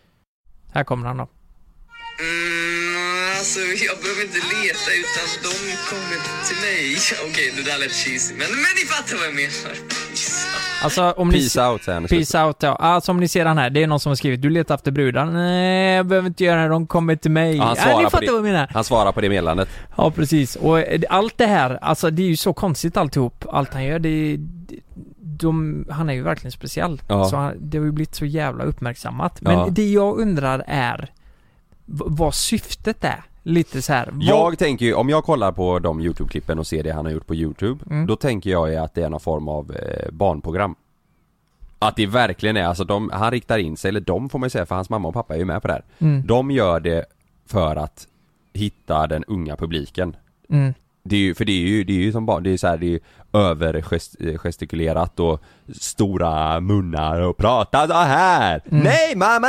Här 0.74 0.84
kommer 0.84 1.06
han 1.08 1.16
då. 1.16 1.28
Mm, 2.20 3.38
alltså 3.38 3.60
jag 3.60 3.96
behöver 4.02 4.22
inte 4.28 4.42
leta 4.54 4.88
utan 5.02 5.26
de 5.46 5.52
kommer 5.90 6.18
till 6.48 6.56
mig. 6.66 6.96
Okej, 7.30 7.52
det 7.56 7.62
där 7.70 7.78
lät 7.78 7.92
cheesy, 7.92 8.34
men, 8.34 8.48
men 8.64 8.72
ni 8.78 8.84
fattar 8.92 9.16
vad 9.20 9.26
jag 9.26 9.34
menar. 9.34 9.74
Yes. 10.10 10.46
Alltså 10.84 11.10
om 11.16 11.28
ni... 11.28 11.34
Peace 11.34 11.66
out 11.68 11.82
säger 11.84 12.00
han. 12.00 12.08
Peace 12.08 12.44
out 12.44 12.56
ja. 12.62 12.74
Alltså 12.76 13.12
om 13.12 13.20
ni 13.20 13.28
ser 13.28 13.44
den 13.44 13.58
här, 13.58 13.70
det 13.70 13.82
är 13.82 13.86
någon 13.86 14.00
som 14.00 14.10
har 14.10 14.16
skrivit 14.16 14.42
du 14.42 14.50
letar 14.50 14.74
efter 14.74 14.90
brudar. 14.90 15.24
Nej 15.26 15.94
jag 15.96 16.06
behöver 16.06 16.28
inte 16.28 16.44
göra 16.44 16.62
det, 16.62 16.68
de 16.68 16.86
kommer 16.86 17.16
till 17.16 17.30
mig. 17.30 17.56
Ja, 17.56 17.64
han 17.64 17.76
svarar 17.76 17.98
ni 17.98 18.04
på 18.04 18.10
fattar 18.10 18.26
det. 18.26 18.32
vad 18.32 18.38
jag 18.38 18.44
menar. 18.52 18.68
Han 18.74 18.84
svarar 18.84 19.12
på 19.12 19.20
det 19.20 19.28
meddelandet. 19.28 19.68
Ja 19.96 20.10
precis, 20.10 20.56
och 20.56 20.80
eh, 20.80 21.00
allt 21.08 21.38
det 21.38 21.46
här, 21.46 21.78
alltså 21.82 22.10
det 22.10 22.22
är 22.22 22.26
ju 22.26 22.36
så 22.36 22.52
konstigt 22.52 22.96
alltihop. 22.96 23.44
Allt 23.52 23.72
han 23.74 23.84
gör, 23.84 23.98
det 23.98 24.08
är, 24.08 24.38
de, 25.18 25.84
han 25.90 26.08
är 26.10 26.14
ju 26.14 26.22
verkligen 26.22 26.52
speciell. 26.52 27.02
Ja. 27.08 27.24
Så 27.24 27.36
han, 27.36 27.54
det 27.60 27.78
har 27.78 27.84
ju 27.84 27.92
blivit 27.92 28.14
så 28.14 28.24
jävla 28.24 28.64
uppmärksammat. 28.64 29.40
Men 29.40 29.58
Ja. 29.58 29.66
det 29.70 29.90
jag 29.92 30.18
undrar 30.18 30.64
är 30.66 31.10
vad 31.86 32.34
syftet 32.34 33.04
är. 33.04 33.22
Lite 33.42 33.82
så 33.82 33.92
här. 33.92 34.08
vad- 34.12 34.22
Jag 34.22 34.58
tänker 34.58 34.86
ju, 34.86 34.94
om 34.94 35.08
jag 35.08 35.24
kollar 35.24 35.52
på 35.52 35.78
de 35.78 36.00
YouTube-klippen 36.00 36.58
och 36.58 36.66
ser 36.66 36.82
det 36.82 36.92
han 36.92 37.04
har 37.04 37.12
gjort 37.12 37.26
på 37.26 37.34
YouTube, 37.34 37.84
Mm. 37.90 38.06
då 38.06 38.16
tänker 38.16 38.50
jag 38.50 38.70
ju 38.70 38.76
att 38.76 38.94
det 38.94 39.02
är 39.02 39.08
någon 39.10 39.20
form 39.20 39.48
av 39.48 39.72
eh, 39.72 40.10
barnprogram. 40.12 40.74
Att 41.78 41.96
det 41.96 42.06
verkligen 42.06 42.56
är, 42.56 42.64
alltså 42.64 42.84
de, 42.84 43.10
han 43.12 43.30
riktar 43.30 43.58
in 43.58 43.76
sig, 43.76 43.88
eller 43.88 44.00
de 44.00 44.28
får 44.28 44.38
man 44.38 44.46
ju 44.46 44.50
säga 44.50 44.66
för 44.66 44.74
hans 44.74 44.90
mamma 44.90 45.08
och 45.08 45.14
pappa 45.14 45.34
är 45.34 45.38
ju 45.38 45.44
med 45.44 45.62
på 45.62 45.68
det 45.68 45.74
här. 45.74 45.84
Mm, 45.98 46.26
De 46.26 46.50
gör 46.50 46.80
det 46.80 47.04
för 47.46 47.76
att 47.76 48.06
hitta 48.52 49.06
den 49.06 49.24
unga 49.24 49.56
publiken. 49.56 50.16
mm, 50.50 50.74
Det 51.04 51.16
är 51.16 51.20
ju, 51.20 51.34
för 51.34 51.44
det 51.44 51.52
är 51.52 51.68
ju, 51.68 51.84
det 51.84 51.92
är 51.92 51.96
ju 52.02 52.12
som 52.12 52.26
barn, 52.26 52.42
det 52.42 52.50
är 52.50 52.56
så 52.56 52.66
här, 52.66 52.76
det 52.78 52.86
är 52.86 52.90
ju 52.90 53.00
övergestikulerat 53.32 55.20
och 55.20 55.40
stora 55.80 56.60
munnar 56.60 57.20
och 57.20 57.36
prata 57.36 57.86
så 57.88 57.94
här. 57.94 58.62
Mm. 58.70 58.84
Nej 58.84 59.16
mamma! 59.16 59.48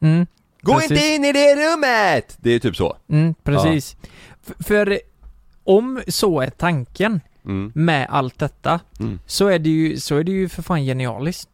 mm, 0.00 0.26
Gå 0.62 0.72
Precis. 0.74 0.90
inte 0.90 1.04
in 1.06 1.24
i 1.24 1.32
det 1.32 1.54
rummet! 1.56 2.36
Det 2.40 2.50
är 2.50 2.58
typ 2.58 2.76
så. 2.76 2.96
mm, 3.10 3.34
precis. 3.44 3.96
F- 4.46 4.66
för 4.66 5.00
om 5.64 6.02
så 6.08 6.40
är 6.40 6.50
tanken 6.50 7.20
Mm. 7.44 7.72
med 7.74 8.06
allt 8.10 8.38
detta, 8.38 8.80
Mm. 9.00 9.18
så 9.26 9.46
är 9.48 9.58
det 9.58 9.70
ju, 9.70 9.96
så 10.00 10.16
är 10.16 10.24
det 10.24 10.32
ju 10.32 10.48
för 10.48 10.62
fan 10.62 10.84
genialiskt. 10.84 11.48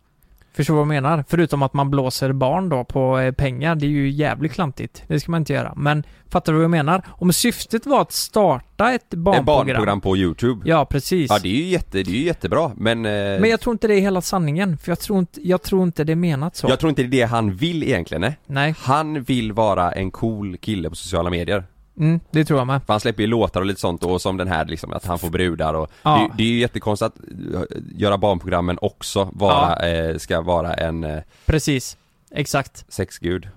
Förstår 0.53 0.75
du 0.75 0.77
vad 0.77 0.83
jag 0.97 1.03
menar? 1.03 1.25
Förutom 1.29 1.63
att 1.63 1.73
man 1.75 1.91
blåser 1.91 2.33
barn 2.33 2.69
då 2.69 2.85
på 2.85 3.19
eh, 3.19 3.33
pengar, 3.33 3.75
det 3.75 3.87
är 3.87 3.91
ju 3.91 4.11
jävligt 4.11 4.53
klantigt. 4.53 5.03
Det 5.07 5.21
ska 5.21 5.31
man 5.31 5.41
inte 5.43 5.53
göra. 5.53 5.73
Men 5.77 6.05
fattar 6.29 6.53
du 6.53 6.57
vad 6.59 6.65
jag 6.65 6.71
menar? 6.71 7.03
Om 7.09 7.33
syftet 7.33 7.87
var 7.87 8.01
att 8.01 8.13
starta 8.13 8.93
ett 8.93 9.11
barnprogram. 9.11 9.41
Ett 9.41 9.47
barnprogram 9.47 10.01
på 10.01 10.17
YouTube. 10.17 10.63
Ja, 10.65 10.85
precis. 10.85 11.31
Ja 11.31 11.39
det 11.43 11.49
är 11.49 11.53
ju 11.57 11.65
jätte, 11.65 12.03
det 12.03 12.11
är 12.11 12.15
ju 12.15 12.25
jättebra 12.25 12.71
men, 12.77 13.07
eh, 13.07 13.13
Men 13.13 13.51
jag 13.51 13.61
tror 13.61 13.73
inte 13.75 13.89
det 13.89 13.95
är 13.95 14.01
hela 14.01 14.21
sanningen, 14.21 14.79
för 14.79 14.91
jag 14.91 15.01
tror 15.01 15.19
inte, 15.19 15.49
jag 15.49 15.63
tror 15.63 15.83
inte 15.83 16.05
det 16.05 16.13
är 16.13 16.17
menat 16.17 16.57
så. 16.57 16.69
jag 16.69 16.79
tror 16.79 16.91
inte 16.91 17.03
det 17.03 17.07
är 17.07 17.21
det 17.21 17.27
han 17.33 17.55
vill 17.55 17.83
egentligen 17.83 18.21
nej. 18.21 18.39
Nej, 18.47 18.75
Han 18.79 19.23
vill 19.23 19.53
vara 19.53 19.93
en 19.93 20.11
cool 20.11 20.57
kille 20.57 20.91
på 20.91 20.97
sociala 20.97 21.31
medier. 21.31 21.65
Mm, 21.99 22.21
det 22.31 22.45
tror 22.45 22.61
jag 22.61 22.67
med. 22.67 22.81
För 22.87 22.93
han 22.93 23.01
släpper 23.01 23.23
ju 23.23 23.27
låtar 23.27 23.61
och 23.61 23.67
lite 23.67 23.81
sånt 23.81 24.05
och 24.05 24.21
som 24.21 24.37
den 24.37 24.49
här 24.49 24.65
liksom 24.65 24.93
att 24.93 25.07
han 25.07 25.19
får 25.19 25.31
brudar 25.31 25.75
och 25.75 25.91
Ja. 26.03 26.31
det, 26.31 26.37
det 26.37 26.49
är 26.49 26.53
ju 26.53 26.59
jättekonstigt 26.59 27.07
att 27.07 27.19
eh, 27.55 27.63
göra 27.95 28.19
barnprogrammen 28.19 28.79
också 28.83 29.29
vara, 29.33 29.77
eh, 29.89 30.17
ska 30.19 30.41
vara 30.41 30.75
en 30.75 31.05
eh, 31.05 31.23
Precis. 31.47 31.97
Exakt. 32.31 32.85
sexgud. 32.89 33.49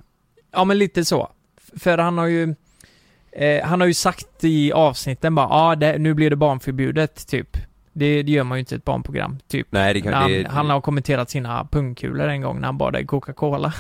Ja 0.51 0.63
men 0.63 0.77
lite 0.77 1.05
så. 1.05 1.29
För 1.79 1.97
han 1.97 2.17
har 2.17 2.25
ju 2.25 2.55
eh, 3.31 3.65
Han 3.65 3.79
har 3.79 3.87
ju 3.87 3.93
sagt 3.93 4.43
i 4.43 4.71
avsnitten 4.71 5.35
bara 5.35 5.47
ja 5.49 5.87
ah, 5.87 5.97
nu 5.97 6.13
blir 6.13 6.29
det 6.29 6.35
barnförbjudet 6.35 7.27
typ. 7.27 7.57
Det, 7.93 8.23
det 8.23 8.31
gör 8.31 8.43
man 8.43 8.57
ju 8.57 8.59
inte 8.59 8.75
i 8.75 8.77
ett 8.77 8.85
barnprogram, 8.85 9.37
typ. 9.47 9.67
Nej 9.69 9.93
det 9.93 10.01
kan, 10.01 10.13
han, 10.13 10.31
det, 10.31 10.47
han 10.49 10.69
har 10.69 10.81
kommenterat 10.81 11.29
sina 11.29 11.67
pungkulor 11.71 12.27
en 12.27 12.41
gång 12.41 12.59
när 12.59 12.65
han 12.65 12.77
badade 12.77 13.03
i 13.03 13.05
Coca-Cola. 13.07 13.73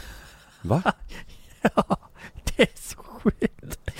Va? 0.61 0.83
ja, 1.61 1.97
det 2.43 2.63
är 2.63 2.69
så 2.75 2.97
sjukt. 2.97 3.91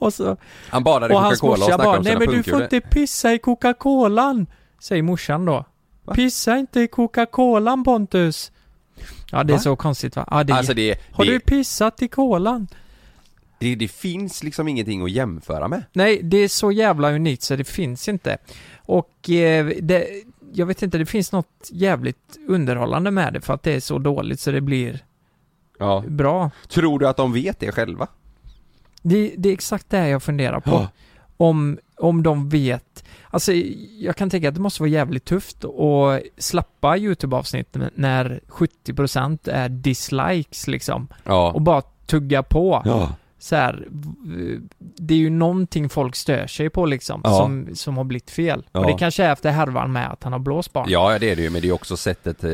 Och 0.00 0.14
så, 0.14 0.36
Han 0.68 0.84
badade 0.84 1.14
i 1.14 1.16
och 1.16 1.20
Coca-Cola 1.20 1.52
och 1.52 1.58
snackade 1.58 1.84
bara, 1.84 2.00
nej 2.00 2.18
men 2.18 2.28
du 2.28 2.42
får 2.42 2.62
inte 2.62 2.80
pissa 2.80 3.32
i 3.32 3.38
Coca-Colan. 3.38 4.46
Säger 4.80 5.02
morsan 5.02 5.44
då. 5.44 5.64
Va? 6.04 6.14
Pissa 6.14 6.56
inte 6.58 6.80
i 6.80 6.86
Coca-Colan 6.86 7.84
Pontus. 7.84 8.52
Ja 9.32 9.44
det 9.44 9.52
är 9.52 9.56
Va? 9.56 9.60
så 9.60 9.76
konstigt 9.76 10.16
va? 10.16 10.28
Ja, 10.30 10.44
det, 10.44 10.52
Alltså 10.52 10.74
det, 10.74 10.98
har 11.12 11.24
det, 11.24 11.30
du 11.32 11.40
pissat 11.40 12.02
i 12.02 12.08
kolan? 12.08 12.68
det, 13.58 13.74
det 13.74 13.88
finns 13.88 14.42
liksom 14.42 14.68
ingenting 14.68 15.02
att 15.02 15.10
jämföra 15.10 15.68
med. 15.68 15.82
Nej, 15.92 16.20
det 16.22 16.36
är 16.36 16.48
så 16.48 16.72
jävla 16.72 17.10
unikt 17.12 17.42
så 17.42 17.56
det 17.56 17.64
finns 17.64 18.08
inte. 18.08 18.38
Och 18.76 19.30
eh, 19.30 19.66
det, 19.82 20.06
jag 20.52 20.66
vet 20.66 20.82
inte, 20.82 20.98
det 20.98 21.06
finns 21.06 21.32
något 21.32 21.68
jävligt 21.72 22.38
underhållande 22.48 23.10
med 23.10 23.32
det 23.32 23.40
för 23.40 23.54
att 23.54 23.62
det 23.62 23.72
är 23.72 23.80
så 23.80 23.98
dåligt 23.98 24.40
så 24.40 24.50
det 24.50 24.60
blir 24.60 25.04
Ja. 25.78 26.04
bra. 26.08 26.50
Tror 26.68 26.98
du 26.98 27.08
att 27.08 27.16
de 27.16 27.32
vet 27.32 27.60
det 27.60 27.72
själva? 27.72 28.06
Det, 29.02 29.34
det 29.38 29.48
är 29.48 29.52
exakt 29.52 29.90
det 29.90 29.96
här 29.96 30.06
jag 30.06 30.22
funderar 30.22 30.60
på. 30.60 30.70
Ja. 30.70 30.88
Om, 31.36 31.78
om 31.96 32.22
de 32.22 32.48
vet. 32.48 33.04
Alltså, 33.30 33.52
jag 33.98 34.16
kan 34.16 34.30
tänka 34.30 34.48
att 34.48 34.54
det 34.54 34.60
måste 34.60 34.82
vara 34.82 34.90
jävligt 34.90 35.24
tufft 35.24 35.64
att 35.64 36.22
slappa 36.38 36.96
YouTube-avsnitt 36.96 37.76
när 37.94 38.40
70% 38.48 39.50
är 39.50 39.68
dislikes 39.68 40.66
liksom. 40.66 41.08
Ja. 41.24 41.52
Och 41.52 41.62
bara 41.62 41.82
tugga 42.06 42.42
på. 42.42 42.82
Ja. 42.84 43.14
så 43.38 43.56
här, 43.56 43.88
det 44.78 45.14
är 45.14 45.18
ju 45.18 45.30
någonting 45.30 45.88
folk 45.88 46.16
stör 46.16 46.46
sig 46.46 46.70
på 46.70 46.86
liksom, 46.86 47.20
Ja. 47.24 47.36
som, 47.36 47.68
som 47.74 47.96
har 47.96 48.04
blivit 48.04 48.30
fel. 48.30 48.66
Ja. 48.72 48.80
Och 48.80 48.86
det 48.86 48.92
kanske 48.98 49.24
är 49.24 49.32
efter 49.32 49.50
härvan 49.50 49.92
med 49.92 50.10
att 50.12 50.22
han 50.22 50.32
har 50.32 50.40
blåst 50.40 50.72
barn. 50.72 50.86
Ja, 50.88 51.18
det 51.18 51.30
är 51.30 51.36
det 51.36 51.42
ju, 51.42 51.50
men 51.50 51.62
det 51.62 51.68
är 51.68 51.72
också 51.72 51.96
sättet, 51.96 52.44
eh, 52.44 52.50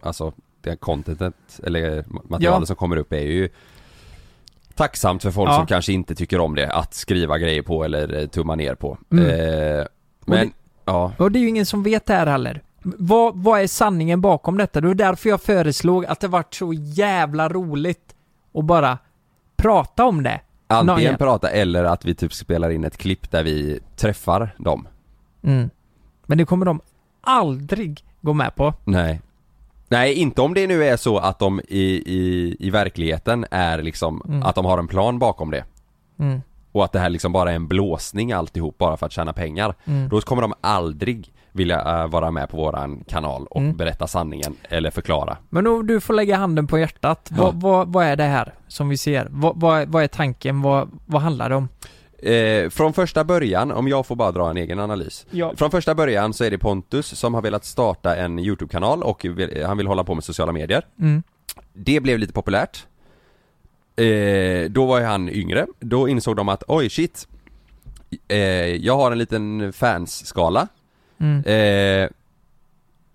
alltså 0.00 0.32
det 0.60 0.70
här 0.70 0.76
contentet, 0.76 1.34
eller 1.64 2.04
materialet 2.08 2.66
som 2.66 2.76
kommer 2.76 2.96
upp 2.96 3.12
är 3.12 3.20
ju 3.20 3.48
tacksamt 4.80 5.22
för 5.22 5.30
folk 5.30 5.50
Ja. 5.50 5.56
som 5.56 5.66
kanske 5.66 5.92
inte 5.92 6.14
tycker 6.14 6.40
om 6.40 6.54
det, 6.54 6.70
att 6.72 6.94
skriva 6.94 7.38
grejer 7.38 7.62
på 7.62 7.84
eller 7.84 8.20
eh, 8.20 8.26
tumma 8.26 8.54
ner 8.54 8.74
på. 8.74 8.98
Mm. 9.12 9.24
Eh, 9.26 9.84
men, 10.26 10.46
det- 10.46 10.52
ja. 10.84 11.12
Och 11.18 11.32
det 11.32 11.38
är 11.38 11.40
ju 11.40 11.48
ingen 11.48 11.66
som 11.66 11.82
vet 11.82 12.06
det 12.06 12.14
här 12.14 12.26
heller. 12.26 12.62
Vad, 12.82 13.36
vad 13.36 13.60
är 13.60 13.66
sanningen 13.66 14.20
bakom 14.20 14.56
detta? 14.58 14.80
Det 14.80 14.86
var 14.86 14.94
därför 14.94 15.28
jag 15.28 15.40
föreslog 15.42 16.06
att 16.06 16.20
det 16.20 16.28
vart 16.28 16.54
så 16.54 16.72
jävla 16.72 17.48
roligt 17.48 18.14
att 18.54 18.64
bara 18.64 18.98
prata 19.56 20.04
om 20.04 20.22
det. 20.22 20.40
Antingen 20.66 21.16
prata 21.16 21.50
eller 21.50 21.84
att 21.84 22.04
vi 22.04 22.14
typ 22.14 22.32
spelar 22.32 22.70
in 22.70 22.84
ett 22.84 22.96
klipp 22.96 23.30
där 23.30 23.42
vi 23.44 23.80
träffar 23.96 24.54
dem. 24.58 24.88
Mm. 25.42 25.70
Men 26.26 26.38
det 26.38 26.44
kommer 26.44 26.66
de 26.66 26.80
aldrig 27.20 28.04
gå 28.20 28.32
med 28.32 28.54
på. 28.54 28.74
Nej. 28.84 29.20
Nej, 29.90 30.14
inte 30.14 30.42
om 30.42 30.54
det 30.54 30.66
nu 30.66 30.84
är 30.84 30.96
så 30.96 31.18
att 31.18 31.38
de 31.38 31.60
i, 31.68 31.82
i, 32.06 32.56
i 32.60 32.70
verkligheten 32.70 33.46
är 33.50 33.82
liksom, 33.82 34.22
Mm. 34.28 34.42
att 34.42 34.54
de 34.54 34.64
har 34.64 34.78
en 34.78 34.88
plan 34.88 35.18
bakom 35.18 35.50
det. 35.50 35.64
Mm. 36.18 36.40
Och 36.72 36.84
att 36.84 36.92
det 36.92 36.98
här 36.98 37.10
liksom 37.10 37.32
bara 37.32 37.50
är 37.50 37.56
en 37.56 37.68
blåsning 37.68 38.32
alltihop 38.32 38.78
bara 38.78 38.96
för 38.96 39.06
att 39.06 39.12
tjäna 39.12 39.32
pengar. 39.32 39.74
Mm. 39.84 40.08
Då 40.08 40.20
kommer 40.20 40.42
de 40.42 40.54
aldrig 40.60 41.32
vilja 41.52 41.80
eh, 42.02 42.08
vara 42.08 42.30
med 42.30 42.48
på 42.48 42.56
våran 42.56 43.04
kanal 43.08 43.46
och 43.46 43.60
Mm. 43.60 43.76
berätta 43.76 44.06
sanningen 44.06 44.56
eller 44.68 44.90
förklara. 44.90 45.36
Men 45.48 45.66
om 45.66 45.86
du 45.86 46.00
får 46.00 46.14
lägga 46.14 46.36
handen 46.36 46.66
på 46.66 46.78
hjärtat, 46.78 47.28
Ja. 47.30 47.36
vad, 47.44 47.60
vad, 47.60 47.92
vad 47.92 48.04
är 48.06 48.16
det 48.16 48.24
här 48.24 48.54
som 48.68 48.88
vi 48.88 48.96
ser? 48.96 49.26
Vad, 49.30 49.60
vad, 49.88 50.02
är 50.02 50.06
tanken? 50.08 50.62
Vad 51.06 51.22
handlar 51.22 51.48
det 51.48 51.54
om? 51.56 51.68
Eh, 52.22 52.70
från 52.70 52.92
första 52.92 53.24
början, 53.24 53.70
om 53.72 53.88
jag 53.88 54.06
får 54.06 54.16
bara 54.16 54.32
dra 54.32 54.50
en 54.50 54.56
egen 54.56 54.78
analys. 54.78 55.26
Ja. 55.30 55.52
Från 55.56 55.70
första 55.70 55.94
början 55.94 56.32
så 56.34 56.44
är 56.44 56.50
det 56.50 56.58
Pontus 56.58 57.06
som 57.06 57.34
har 57.34 57.42
velat 57.42 57.64
starta 57.64 58.16
en 58.16 58.38
YouTube-kanal 58.38 59.02
och 59.02 59.24
vill, 59.24 59.64
han 59.64 59.76
vill 59.76 59.86
hålla 59.86 60.04
på 60.04 60.14
med 60.14 60.24
sociala 60.24 60.52
medier. 60.52 60.82
Mm. 61.00 61.22
Det 61.72 62.00
blev 62.00 62.18
lite 62.18 62.32
populärt. 62.32 62.86
Eh, 63.96 64.70
då 64.70 64.86
var 64.86 64.98
ju 64.98 65.04
han 65.04 65.28
yngre, 65.28 65.66
då 65.80 66.08
insåg 66.08 66.36
de 66.36 66.48
att 66.48 66.62
oj 66.68 66.90
shit 66.90 67.28
eh, 68.28 68.38
Jag 68.76 68.96
har 68.96 69.12
en 69.12 69.18
liten 69.18 69.72
fansskala 69.72 70.68
Mm. 71.20 71.44
eh, 71.44 72.08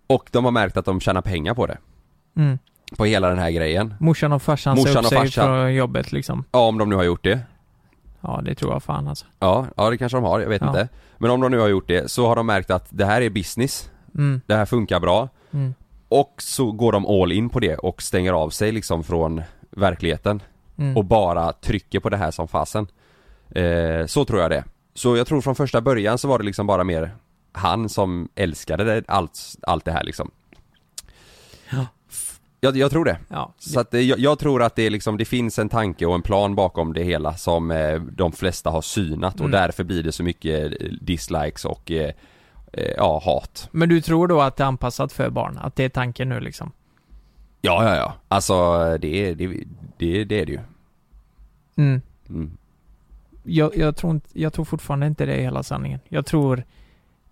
Och 0.07 0.29
de 0.31 0.45
har 0.45 0.51
märkt 0.51 0.77
att 0.77 0.85
de 0.85 0.99
tjänar 0.99 1.21
pengar 1.21 1.53
på 1.53 1.65
det 1.67 1.77
Mm. 2.37 2.57
På 2.97 3.05
hela 3.05 3.29
den 3.29 3.39
här 3.39 3.51
grejen 3.51 3.93
Morsan 3.99 4.31
och 4.33 4.41
farsan 4.41 4.77
sa 4.77 4.81
Morsan 4.83 5.05
och 5.05 5.11
farsan. 5.11 5.45
från 5.45 5.73
jobbet 5.75 6.11
liksom. 6.11 6.43
Ja 6.51 6.59
om 6.67 6.77
de 6.77 6.89
nu 6.89 6.95
har 6.95 7.03
gjort 7.03 7.23
det 7.23 7.39
Ja, 8.27 8.41
det 8.45 8.55
tror 8.55 8.73
jag 8.73 8.83
fan 8.83 9.07
alltså. 9.07 9.25
Ja, 9.39 9.65
ja 9.77 9.89
det 9.89 9.97
kanske 9.97 10.17
de 10.17 10.23
har, 10.23 10.39
jag 10.39 10.49
vet 10.49 10.61
Ja. 10.61 10.67
inte 10.67 10.87
Men 11.17 11.31
om 11.31 11.41
de 11.41 11.51
nu 11.51 11.59
har 11.59 11.67
gjort 11.67 11.87
det 11.87 12.11
så 12.11 12.27
har 12.27 12.35
de 12.35 12.45
märkt 12.45 12.71
att 12.71 12.87
det 12.89 13.05
här 13.05 13.21
är 13.21 13.29
business 13.29 13.89
Mm. 14.17 14.41
Det 14.45 14.55
här 14.55 14.65
funkar 14.65 14.99
bra 14.99 15.29
Mm. 15.51 15.73
Och 16.09 16.33
så 16.37 16.71
går 16.71 16.91
de 16.91 17.05
all 17.05 17.31
in 17.31 17.49
på 17.49 17.59
det 17.59 17.75
och 17.77 18.01
stänger 18.01 18.33
av 18.33 18.49
sig 18.49 18.71
liksom 18.71 19.03
från 19.03 19.41
verkligheten 19.71 20.41
Mm. 20.77 20.97
och 20.97 21.05
bara 21.05 21.51
trycker 21.53 21.99
på 21.99 22.09
det 22.09 22.17
här 22.17 22.31
som 22.31 22.47
fasen 22.47 22.87
eh, 23.49 24.05
Så 24.05 24.25
tror 24.25 24.41
jag 24.41 24.51
det 24.51 24.63
Så 24.93 25.15
jag 25.17 25.27
tror 25.27 25.41
från 25.41 25.55
första 25.55 25.81
början 25.81 26.17
så 26.17 26.27
var 26.27 26.39
det 26.39 26.45
liksom 26.45 26.67
bara 26.67 26.83
mer 26.83 27.15
han 27.51 27.89
som 27.89 28.29
älskade 28.35 28.83
det, 28.83 29.03
allt, 29.07 29.39
allt 29.61 29.85
det 29.85 29.91
här 29.91 30.03
liksom 30.03 30.31
Ja. 31.69 31.85
Jag, 32.65 32.77
jag 32.77 32.91
tror 32.91 33.05
det. 33.05 33.17
Ja, 33.29 33.53
Så 33.57 33.79
att 33.79 33.93
jag, 33.93 34.19
jag 34.19 34.39
tror 34.39 34.63
att 34.63 34.75
det 34.75 34.83
är 34.83 34.89
liksom, 34.89 35.17
det 35.17 35.25
finns 35.25 35.59
en 35.59 35.69
tanke 35.69 36.05
och 36.05 36.15
en 36.15 36.21
plan 36.21 36.55
bakom 36.55 36.93
det 36.93 37.03
hela 37.03 37.33
som 37.33 37.71
eh, 37.71 37.99
de 38.01 38.31
flesta 38.31 38.69
har 38.69 38.81
synat 38.81 39.33
och 39.33 39.39
Mm. 39.39 39.51
därför 39.51 39.83
blir 39.83 40.03
det 40.03 40.11
så 40.11 40.23
mycket 40.23 40.81
eh, 40.81 40.87
dislikes 41.01 41.65
och 41.65 41.91
eh, 41.91 42.11
eh, 42.73 42.91
ja, 42.97 43.21
hat. 43.25 43.69
Men 43.71 43.89
du 43.89 44.01
tror 44.01 44.27
då 44.27 44.41
att 44.41 44.55
det 44.57 44.63
är 44.63 44.67
anpassat 44.67 45.13
för 45.13 45.29
barn? 45.29 45.57
Att 45.61 45.75
det 45.75 45.83
är 45.83 45.89
tanken 45.89 46.29
nu 46.29 46.39
liksom? 46.39 46.71
Ja, 47.61 47.83
ja, 47.83 47.95
ja. 47.95 48.13
Alltså 48.27 48.53
det 48.97 49.33
det, 49.35 49.47
det, 49.97 50.23
det, 50.23 50.39
är 50.41 50.45
det 50.45 50.51
ju. 50.51 50.59
Mm. 51.77 52.01
Mm. 52.29 52.57
Jag, 53.43 53.77
jag, 53.77 53.95
tror 53.95 54.11
inte, 54.13 54.39
jag 54.39 54.53
tror 54.53 54.65
fortfarande 54.65 55.07
inte 55.07 55.25
det 55.25 55.33
är 55.33 55.41
hela 55.41 55.63
sanningen. 55.63 55.99
Jag 56.09 56.25
tror... 56.25 56.63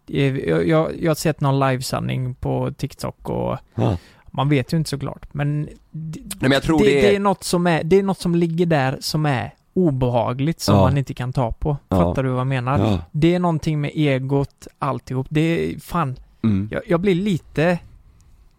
eh, 0.10 0.36
Jag, 0.38 0.68
jag, 0.68 1.02
jag 1.02 1.10
har 1.10 1.16
sett 1.16 1.42
någon 1.42 1.60
livesanning 1.70 2.36
på 2.36 2.72
TikTok 2.78 3.30
och 3.30 3.58
Ja. 3.76 3.98
Man 4.36 4.50
vet 4.50 4.74
ju 4.74 4.78
inte 4.78 4.90
såklart 4.90 5.34
men... 5.34 5.70
Det, 5.92 6.20
men 6.42 6.52
jag 6.52 6.64
tror 6.64 6.80
det, 6.80 6.86
det 6.86 7.00
är- 7.00 7.10
det 7.10 7.16
är 7.16 7.20
något 7.20 7.44
som 7.44 7.68
är, 7.68 7.84
det 7.84 8.00
är 8.00 8.04
något 8.04 8.20
som 8.20 8.36
ligger 8.36 8.66
där 8.66 8.98
som 9.02 9.26
är 9.26 9.54
obehagligt 9.74 10.60
som 10.62 10.76
Ja. 10.76 10.82
man 10.82 10.98
inte 10.98 11.14
kan 11.14 11.34
ta 11.34 11.52
på. 11.52 11.78
Ja. 11.90 11.98
Fattar 11.98 12.24
du 12.24 12.30
vad 12.30 12.40
jag 12.40 12.48
menar? 12.48 12.80
Ja. 12.80 13.00
Det 13.12 13.36
är 13.36 13.40
någonting 13.40 13.82
med 13.82 13.92
egot, 13.94 14.68
alltihop. 14.80 15.28
Det 15.30 15.42
är, 15.42 15.80
fan, 15.80 16.16
Mm. 16.44 16.70
jag, 16.72 16.82
jag 16.88 17.00
blir 17.00 17.16
lite 17.16 17.80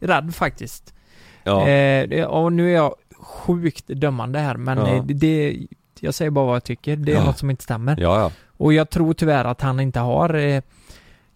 rädd 0.00 0.34
faktiskt. 0.34 0.94
Ja. 1.44 1.68
Eh, 1.68 2.24
och 2.24 2.52
nu 2.52 2.70
är 2.70 2.74
jag 2.74 2.94
sjukt 3.18 3.86
dömande 3.86 4.38
här 4.38 4.56
men 4.56 4.78
eh, 4.78 5.04
det, 5.04 5.56
jag 6.00 6.14
säger 6.14 6.30
bara 6.30 6.46
vad 6.46 6.54
jag 6.56 6.64
tycker. 6.64 6.96
Det 6.96 7.12
är 7.12 7.24
något 7.24 7.38
som 7.38 7.50
inte 7.50 7.62
stämmer. 7.62 8.00
Och 8.56 8.72
jag 8.72 8.90
tror 8.90 9.14
tyvärr 9.14 9.44
att 9.44 9.60
han 9.60 9.80
inte 9.80 10.00
har 10.00 10.34
eh, 10.34 10.62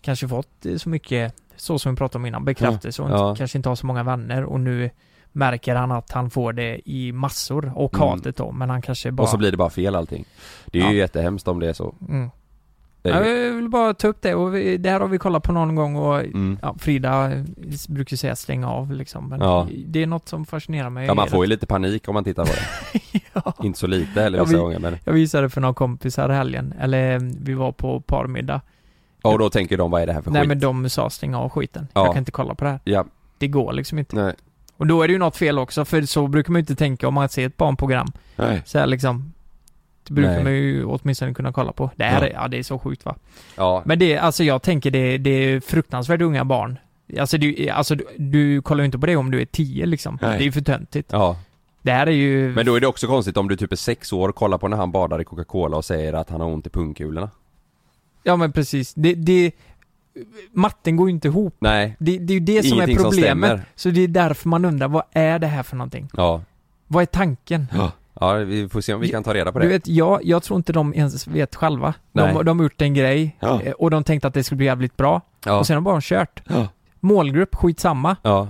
kanske 0.00 0.28
fått 0.28 0.66
eh, 0.66 0.76
så 0.76 0.88
mycket, 0.88 1.34
så 1.58 1.78
som 1.78 1.92
vi 1.92 1.96
pratade 1.96 2.22
om 2.22 2.26
innan, 2.26 2.44
bekräftelse 2.44 3.02
och 3.02 3.10
Ja. 3.10 3.34
kanske 3.36 3.58
inte 3.58 3.68
har 3.68 3.76
så 3.76 3.86
många 3.86 4.02
vänner 4.02 4.44
och 4.44 4.60
nu 4.60 4.90
märker 5.32 5.74
han 5.74 5.92
att 5.92 6.12
han 6.12 6.30
får 6.30 6.52
det 6.52 6.80
i 6.90 7.12
massor 7.12 7.72
och 7.76 7.94
Mm. 7.94 8.08
hatet 8.08 8.36
då 8.36 8.52
men 8.52 8.70
han 8.70 8.82
kanske 8.82 9.12
bara... 9.12 9.22
Och 9.22 9.28
så 9.28 9.36
blir 9.38 9.50
det 9.50 9.56
bara 9.56 9.70
fel 9.70 9.96
allting. 9.96 10.24
Det 10.66 10.78
är 10.78 10.82
Ja. 10.82 10.90
ju 10.92 10.98
jättehemskt 10.98 11.48
om 11.48 11.60
det 11.60 11.68
är 11.68 11.72
så. 11.72 11.94
mm. 12.08 12.30
Det 13.02 13.10
är 13.10 13.14
Ja, 13.14 13.20
det. 13.20 13.44
jag 13.46 13.54
vill 13.54 13.68
bara 13.68 13.94
ta 13.94 14.08
upp 14.08 14.22
det 14.22 14.34
och 14.34 14.54
vi, 14.54 14.76
det 14.76 14.90
här 14.90 15.00
har 15.00 15.08
vi 15.08 15.18
kollat 15.18 15.42
på 15.42 15.52
någon 15.52 15.74
gång 15.74 15.96
och 15.96 16.20
Mm. 16.20 16.58
ja, 16.62 16.74
Frida 16.78 17.30
brukar 17.88 18.16
säga 18.16 18.36
stänga 18.36 18.70
av 18.70 18.92
liksom 18.92 19.28
men 19.28 19.40
Ja. 19.40 19.66
det 19.86 20.02
är 20.02 20.06
något 20.06 20.28
som 20.28 20.46
fascinerar 20.46 20.90
mig 20.90 21.06
Ja 21.06 21.14
man 21.14 21.28
får 21.28 21.44
ju 21.44 21.48
lite 21.48 21.66
panik 21.66 22.08
om 22.08 22.14
man 22.14 22.24
tittar 22.24 22.44
på 22.44 22.52
det. 22.52 23.00
ja. 23.32 23.52
Inte 23.62 23.78
så 23.78 23.86
lite 23.86 24.22
heller 24.22 24.38
vissa 24.40 24.52
vi- 24.52 24.58
gånger 24.62 24.78
men 24.78 24.96
Jag 25.04 25.12
visade 25.12 25.50
för 25.50 25.60
några 25.60 25.74
kompisar 25.74 26.30
i 26.30 26.34
helgen, 26.34 26.74
eller 26.80 27.18
vi 27.44 27.54
var 27.54 27.72
på 27.72 28.00
parmiddag 28.00 28.60
och 29.22 29.38
då 29.38 29.50
tänker 29.50 29.76
de 29.76 29.90
vad 29.90 30.02
är 30.02 30.06
det 30.06 30.12
här 30.12 30.22
för 30.22 30.30
Nej 30.30 30.42
skit? 30.42 30.48
men 30.48 30.60
de 30.60 30.90
sa 30.90 31.10
stänga 31.10 31.38
av 31.38 31.48
skiten, 31.48 31.88
Ja. 31.94 32.04
jag 32.04 32.12
kan 32.14 32.18
inte 32.18 32.30
kolla 32.30 32.54
på 32.54 32.64
det 32.64 32.70
här 32.70 32.80
Ja, 32.84 33.04
Det 33.38 33.48
går 33.48 33.72
liksom 33.72 33.98
inte 33.98 34.16
nej. 34.16 34.34
Och 34.76 34.86
då 34.86 35.02
är 35.02 35.08
det 35.08 35.12
ju 35.12 35.18
något 35.18 35.36
fel 35.36 35.58
också, 35.58 35.84
för 35.84 36.02
så 36.02 36.26
brukar 36.26 36.52
man 36.52 36.58
ju 36.58 36.60
inte 36.62 36.74
tänka 36.76 37.08
om 37.08 37.14
man 37.14 37.28
ser 37.28 37.46
ett 37.46 37.56
barnprogram 37.56 38.12
Nej. 38.36 38.62
Så 38.66 38.78
här 38.78 38.86
liksom 38.86 39.32
Det 40.04 40.12
brukar 40.12 40.30
Nej. 40.32 40.42
man 40.44 40.52
ju 40.52 40.84
åtminstone 40.84 41.34
kunna 41.34 41.52
kolla 41.52 41.72
på 41.72 41.90
Det 41.96 42.04
här 42.04 42.20
Ja. 42.22 42.26
är, 42.28 42.32
ja 42.32 42.48
det 42.48 42.58
är 42.58 42.62
så 42.62 42.78
sjukt 42.78 43.04
va 43.04 43.14
Ja, 43.56 43.82
Men 43.84 43.98
det, 43.98 44.18
alltså 44.18 44.44
jag 44.44 44.62
tänker 44.62 44.90
det, 44.90 45.18
det 45.18 45.30
är 45.30 45.60
fruktansvärt 45.60 46.20
unga 46.20 46.44
barn 46.44 46.78
Alltså 47.20 47.38
du, 47.38 47.68
alltså 47.68 47.94
du, 47.94 48.06
du 48.16 48.62
kollar 48.62 48.82
ju 48.82 48.86
inte 48.86 48.98
på 48.98 49.06
det 49.06 49.16
om 49.16 49.30
du 49.30 49.40
är 49.40 49.44
10 49.44 49.86
liksom 49.86 50.18
Nej. 50.22 50.30
Det 50.38 50.42
är 50.42 50.44
ju 50.44 50.52
för 50.52 50.60
töntigt 50.60 51.08
ja. 51.12 51.36
Det 51.82 51.92
här 51.92 52.06
är 52.06 52.10
ju 52.10 52.52
Men 52.54 52.66
då 52.66 52.74
är 52.74 52.80
det 52.80 52.86
också 52.86 53.06
konstigt 53.06 53.36
om 53.36 53.48
du 53.48 53.56
typ 53.56 53.72
är 53.72 53.76
sex 53.76 54.12
år, 54.12 54.32
kollar 54.32 54.58
på 54.58 54.68
när 54.68 54.76
han 54.76 54.92
badar 54.92 55.20
i 55.20 55.24
Coca-Cola 55.24 55.76
och 55.76 55.84
säger 55.84 56.12
att 56.12 56.30
han 56.30 56.40
har 56.40 56.48
ont 56.48 56.66
i 56.66 56.70
pungkulorna. 56.70 57.30
Ja 58.28 58.36
men 58.36 58.52
precis, 58.52 58.94
det, 58.94 59.14
det 59.14 59.52
Matten 60.52 60.96
går 60.96 61.08
ju 61.08 61.14
inte 61.14 61.28
ihop 61.28 61.56
Nej. 61.58 61.96
Det, 61.98 62.18
det 62.18 62.32
är 62.32 62.34
ju 62.34 62.40
det 62.40 62.62
som 62.62 62.72
är 62.72 62.74
Ingenting 62.76 62.96
som 62.98 63.04
problemet 63.10 63.48
stämmer. 63.50 63.62
Så 63.74 63.90
det 63.90 64.00
är 64.00 64.08
därför 64.08 64.48
man 64.48 64.64
undrar, 64.64 64.88
vad 64.88 65.02
är 65.12 65.38
det 65.38 65.46
här 65.46 65.62
för 65.62 65.76
någonting? 65.76 66.08
Ja. 66.16 66.42
Vad 66.86 67.02
är 67.02 67.06
tanken? 67.06 67.66
Ja. 67.74 67.92
Ja, 68.20 68.32
vi 68.32 68.68
får 68.68 68.80
se 68.80 68.94
om 68.94 69.00
vi 69.00 69.08
kan 69.08 69.24
ta 69.24 69.34
reda 69.34 69.52
på 69.52 69.58
det. 69.58 69.64
Du 69.64 69.68
vet, 69.68 69.88
jag, 69.88 70.24
jag 70.24 70.42
tror 70.42 70.56
inte 70.56 70.72
de 70.72 70.94
ens 70.94 71.26
vet 71.28 71.54
själva. 71.54 71.94
Nej. 72.12 72.34
De, 72.34 72.44
de 72.44 72.58
har 72.58 72.64
gjort 72.64 72.82
en 72.82 72.94
grej 72.94 73.36
Ja. 73.40 73.62
eh, 73.62 73.72
och 73.72 73.90
de 73.90 74.04
tänkte 74.04 74.28
att 74.28 74.34
det 74.34 74.44
skulle 74.44 74.56
bli 74.56 74.66
jävligt 74.66 74.96
bra. 74.96 75.20
Ja. 75.44 75.58
Och 75.58 75.66
sen 75.66 75.74
har 75.74 75.80
de 75.80 75.84
bara 75.84 76.00
kört. 76.02 76.42
Ja. 76.48 76.68
Målgrupp, 77.00 77.54
skitsamma. 77.54 78.16
Ja. 78.22 78.48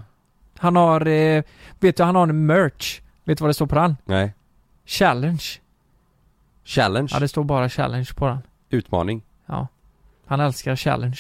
Han 0.59 0.77
har, 0.77 1.07
eh, 1.07 1.43
vet 1.81 1.97
du, 1.97 2.03
han 2.03 2.15
har 2.17 2.23
en 2.23 2.47
merch. 2.47 3.01
Vet 3.25 3.39
du 3.39 3.43
vad 3.43 3.51
det 3.51 3.55
står 3.55 3.67
på 3.67 3.75
den? 3.75 3.97
Nej. 4.05 4.35
Challenge. 4.87 5.45
Challenge. 6.65 7.09
Ja, 7.13 7.21
det 7.21 7.29
står 7.29 7.45
bara 7.45 7.69
challenge 7.69 8.09
på 8.17 8.27
den. 8.27 8.39
Utmaning. 8.71 9.23
Ja. 9.49 9.67
Han 10.27 10.41
älskar 10.41 10.77
challenge. 10.77 11.19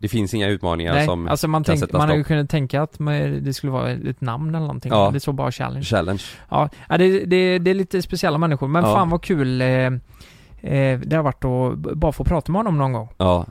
Det 0.00 0.08
finns 0.08 0.34
inga 0.34 0.48
utmaningar 0.48 0.94
Nej, 0.94 1.06
som 1.06 1.28
alltså 1.28 1.48
man, 1.48 1.64
tänk, 1.64 1.92
man 1.92 2.08
hade 2.08 2.24
kunnat 2.24 2.50
tänka 2.50 2.82
att 2.82 2.98
man, 2.98 3.44
det 3.44 3.54
skulle 3.54 3.72
vara 3.72 3.90
ett 3.90 4.20
namn 4.20 4.48
eller 4.54 4.66
någonting. 4.66 4.92
Ja. 4.92 5.10
Det 5.10 5.20
står 5.20 5.32
bara 5.32 5.52
challenge. 5.52 5.82
Challenge. 5.84 6.22
Ja, 6.50 6.68
det, 6.88 7.24
det, 7.24 7.58
det 7.58 7.70
är 7.70 7.74
lite 7.74 8.02
speciella 8.02 8.38
människor. 8.38 8.68
Men 8.68 8.84
Ja. 8.84 8.94
fan 8.94 9.10
vad 9.10 9.22
kul 9.22 9.60
eh, 9.60 9.68
eh, 9.68 11.00
det 11.00 11.16
har 11.16 11.22
varit 11.22 11.44
att 11.44 11.78
bara 11.96 12.12
få 12.12 12.24
prata 12.24 12.52
med 12.52 12.58
honom 12.58 12.78
någon 12.78 12.92
gång. 12.92 13.08
Ja. 13.18 13.46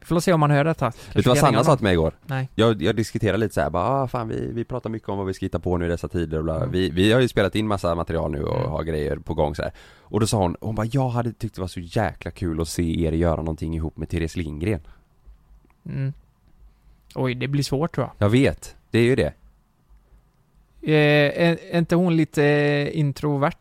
Vi 0.00 0.06
får 0.06 0.20
se 0.20 0.32
om 0.32 0.42
han 0.42 0.50
hör 0.50 0.64
detta. 0.64 0.86
Vet 0.86 0.96
du 1.14 1.22
vad 1.22 1.38
Sanna 1.38 1.64
sa 1.64 1.76
till 1.76 1.82
mig 1.84 1.92
igår? 1.92 2.12
Nej. 2.26 2.48
Jag, 2.54 2.82
jag 2.82 2.96
diskuterade 2.96 3.38
lite 3.38 3.54
så 3.54 3.60
här, 3.60 3.70
bara, 3.70 3.84
ah, 3.84 4.06
fan 4.08 4.28
vi, 4.28 4.50
vi 4.52 4.64
pratar 4.64 4.90
mycket 4.90 5.08
om 5.08 5.18
vad 5.18 5.26
vi 5.26 5.34
ska 5.34 5.46
hitta 5.46 5.58
på 5.60 5.76
nu 5.76 5.86
i 5.86 5.88
dessa 5.88 6.08
tider 6.08 6.38
och 6.38 6.44
bla. 6.44 6.56
Mm. 6.56 6.70
Vi, 6.70 6.90
vi 6.90 7.12
har 7.12 7.20
ju 7.20 7.28
spelat 7.28 7.54
in 7.54 7.66
massa 7.66 7.94
material 7.94 8.30
nu 8.30 8.42
och 8.44 8.56
Mm. 8.58 8.70
har 8.70 8.82
grejer 8.82 9.16
på 9.16 9.34
gång 9.34 9.54
så 9.54 9.62
här. 9.62 9.72
Och 10.00 10.20
då 10.20 10.26
sa 10.26 10.38
hon, 10.38 10.56
hon 10.60 10.74
bara, 10.74 10.86
jag 10.92 11.08
hade 11.08 11.32
tyckt 11.32 11.54
det 11.54 11.60
var 11.60 11.68
så 11.68 11.80
jäkla 11.80 12.30
kul 12.30 12.60
att 12.60 12.68
se 12.68 13.04
er 13.04 13.12
göra 13.12 13.36
någonting 13.36 13.74
ihop 13.74 13.96
med 13.96 14.08
Therese 14.08 14.36
Lindgren. 14.36 14.80
Mm. 15.86 16.12
Oj, 17.14 17.34
det 17.34 17.48
blir 17.48 17.62
svårt 17.62 17.94
tror 17.94 18.06
Jag 18.18 18.28
vet, 18.28 18.76
det 18.90 18.98
är 18.98 19.02
ju 19.02 19.14
det. 19.16 19.32
jag. 20.80 20.90
Eh, 20.94 21.48
är, 21.48 21.58
är 21.72 21.78
inte 21.78 21.94
hon 21.96 22.16
lite 22.16 22.44
eh, 22.44 22.98
introvert? 22.98 23.52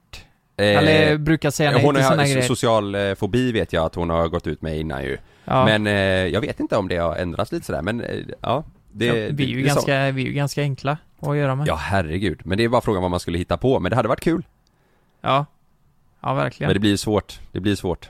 Eh, 0.58 0.66
Eller 0.78 1.18
brukar 1.18 1.52
säga 1.52 1.72
nej 1.72 1.86
hon 1.86 1.96
till 1.96 2.04
har 2.04 2.16
grejer? 2.16 2.42
social 2.42 2.96
eh, 2.96 3.16
fobi 3.16 3.52
vet 3.52 3.74
jag 3.74 3.86
att 3.86 3.96
hon 3.96 4.10
har 4.10 4.28
gått 4.28 4.48
ut 4.48 4.62
med 4.62 4.80
innan 4.80 5.04
ju. 5.04 5.18
Ja. 5.50 5.66
Men 5.66 5.88
eh, 5.88 5.93
jag 6.28 6.41
vet 6.41 6.60
inte 6.60 6.78
om 6.78 6.88
det 6.88 6.97
har 6.97 7.16
ändrats 7.16 7.52
lite 7.52 7.66
sådär 7.66 7.82
men 7.82 8.02
eh, 8.02 8.20
ja. 8.41 8.64
Det, 8.91 9.06
ja, 9.06 9.14
vi, 9.14 9.43
är 9.43 9.47
ju 9.47 9.56
det 9.56 9.68
ganska, 9.68 10.12
vi 10.12 10.22
är 10.22 10.26
ju 10.26 10.34
ganska 10.34 10.62
enkla 10.62 10.97
att 11.20 11.38
göra 11.38 11.56
med. 11.56 11.68
Ja 11.68 11.76
herregud, 11.76 12.41
men 12.43 12.58
det 12.58 12.64
är 12.64 12.70
bara 12.70 12.82
frågan 12.82 13.02
vad 13.02 13.12
man 13.12 13.20
skulle 13.20 13.38
hitta 13.38 13.58
på, 13.58 13.80
men 13.80 13.89
det 13.89 13.95
hade 13.95 14.10
varit 14.10 14.22
kul. 14.22 14.45
Ja, 15.22 15.45
ja 16.22 16.34
verkligen. 16.34 16.68
Men 16.68 16.74
det 16.74 16.80
blir 16.80 16.97
svårt, 16.97 17.39
det 17.52 17.60
blir 17.60 17.76
svårt. 17.76 18.10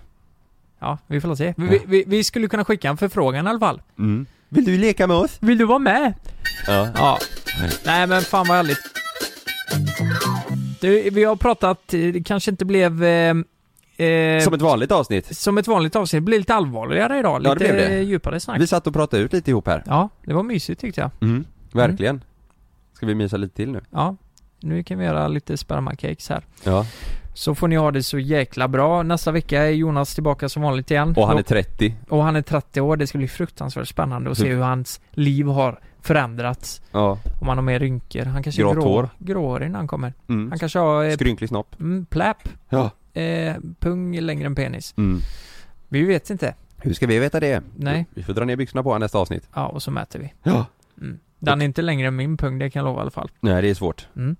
Ja, 0.80 0.98
vi 1.08 1.22
får 1.22 1.36
se. 1.36 1.54
Vi, 1.58 1.82
vi, 1.88 2.04
vi, 2.08 2.24
skulle 2.24 2.48
kunna 2.48 2.66
skicka 2.66 2.90
en 2.90 2.98
förfrågan 2.98 3.48
i 3.48 3.50
alla 3.50 3.60
fall. 3.60 3.82
Mm. 3.98 4.26
Vill 4.50 4.66
du 4.66 4.78
leka 4.78 5.08
med 5.08 5.18
oss? 5.18 5.38
Vill 5.40 5.58
du 5.58 5.66
vara 5.66 5.80
med? 5.80 6.14
Ja. 6.68 6.88
Ja. 6.96 7.18
Nej. 7.60 7.72
Nej 7.86 8.08
men 8.08 8.22
fan 8.22 8.46
vad 8.48 8.58
härligt. 8.58 8.80
Du, 10.82 11.10
vi 11.10 11.24
har 11.24 11.36
pratat, 11.36 11.94
eh, 11.94 12.00
det 12.00 12.24
kanske 12.24 12.52
inte 12.52 12.66
blev 12.66 13.04
eh, 13.04 13.34
eh, 14.00 14.40
Som 14.44 14.54
ett 14.54 14.62
vanligt 14.62 14.92
avsnitt. 14.92 15.38
som 15.38 15.58
ett 15.58 15.68
vanligt 15.68 15.96
avsnitt. 15.96 16.18
Det 16.22 16.26
blev 16.26 16.40
lite 16.40 16.56
allvarligare 16.56 17.20
idag. 17.20 17.42
Ja, 17.44 17.54
Lite 17.54 17.68
det 17.68 17.74
blev 17.74 17.90
det. 17.90 18.00
djupare 18.04 18.40
snack. 18.40 18.60
Vi 18.62 18.68
satt 18.68 18.88
och 18.88 18.94
pratade 18.94 19.24
ut 19.24 19.34
lite 19.34 19.52
ihop 19.52 19.68
här. 19.68 19.84
Ja, 19.86 20.10
det 20.26 20.34
var 20.34 20.44
mysigt 20.44 20.82
tyckte 20.82 21.02
jag. 21.02 21.12
Mm. 21.22 21.46
Verkligen. 21.72 22.24
Ska 22.94 23.06
vi 23.06 23.16
mysa 23.16 23.38
lite 23.38 23.56
till 23.56 23.72
nu? 23.72 23.82
Ja. 23.92 24.16
Nu 24.62 24.84
kan 24.84 24.98
vi 25.00 25.06
göra 25.06 25.28
lite 25.28 25.58
spermacakes 25.58 26.30
här. 26.30 26.44
Ja. 26.64 26.86
Så 27.34 27.56
får 27.56 27.68
ni 27.68 27.76
ha 27.76 27.92
det 27.92 28.04
så 28.04 28.20
jäkla 28.20 28.68
bra. 28.68 29.04
Nästa 29.04 29.32
vecka 29.32 29.64
är 29.64 29.70
Jonas 29.70 30.14
tillbaka 30.14 30.50
som 30.50 30.62
vanligt 30.62 30.92
igen. 30.92 31.14
Och 31.18 31.28
han 31.28 31.38
är 31.38 31.42
30. 31.42 31.96
och 32.10 32.24
han 32.24 32.36
är 32.36 32.42
30 32.42 32.82
år. 32.82 32.98
Det 32.98 33.08
ska 33.08 33.18
bli 33.18 33.28
fruktansvärt 33.28 33.88
spännande 33.88 34.32
att 34.32 34.38
se 34.38 34.48
Hur- 34.50 34.62
hans 34.62 35.02
liv 35.12 35.46
har 35.48 35.80
förändrats. 36.02 36.82
Ja. 36.92 37.18
Om 37.42 37.48
han 37.48 37.58
har 37.58 37.64
mer 37.64 37.80
rynkor. 37.80 38.26
Han 38.26 38.44
kanske 38.44 38.62
är 38.62 38.64
Grått 38.64 38.76
grå, 38.76 38.84
hår. 38.84 39.10
gråhårig 39.18 39.72
när 39.72 39.78
han 39.80 39.88
kommer. 39.88 40.14
Mm. 40.30 40.50
Han 40.50 40.60
kanske 40.60 40.80
har 40.80 41.04
eh, 41.06 41.14
Skrynklig 41.14 41.50
snopp. 41.50 41.80
mm, 41.80 42.06
pläp, 42.06 42.38
Ja. 42.70 42.92
Eh, 43.14 43.56
pung 43.80 44.20
längre 44.20 44.46
än 44.46 44.56
penis. 44.56 44.94
Mm. 44.98 45.22
Vi 45.88 46.04
vet 46.04 46.30
inte. 46.30 46.56
Hur 46.78 46.94
ska 46.94 47.08
vi 47.08 47.20
veta 47.20 47.40
det? 47.40 47.64
Nej. 47.76 48.06
Vi 48.14 48.24
får 48.24 48.34
dra 48.34 48.46
ner 48.46 48.56
byxorna 48.56 48.84
på 48.84 48.98
nästa 48.98 49.18
avsnitt. 49.18 49.50
Ja, 49.54 49.68
och 49.68 49.84
så 49.84 49.92
mäter 49.92 50.20
vi. 50.20 50.34
Ja. 50.44 50.66
Mm. 51.02 51.20
Den 51.40 51.62
är 51.62 51.66
inte 51.66 51.82
längre 51.82 52.08
än 52.08 52.16
min 52.16 52.38
pung, 52.38 52.60
det 52.60 52.70
kan 52.70 52.80
jag 52.80 52.86
lova 52.86 53.00
i 53.00 53.02
alla 53.02 53.12
fall. 53.12 53.32
Nej, 53.40 53.62
det 53.62 53.70
är 53.70 53.74
svårt. 53.74 54.08
Mm. 54.16 54.36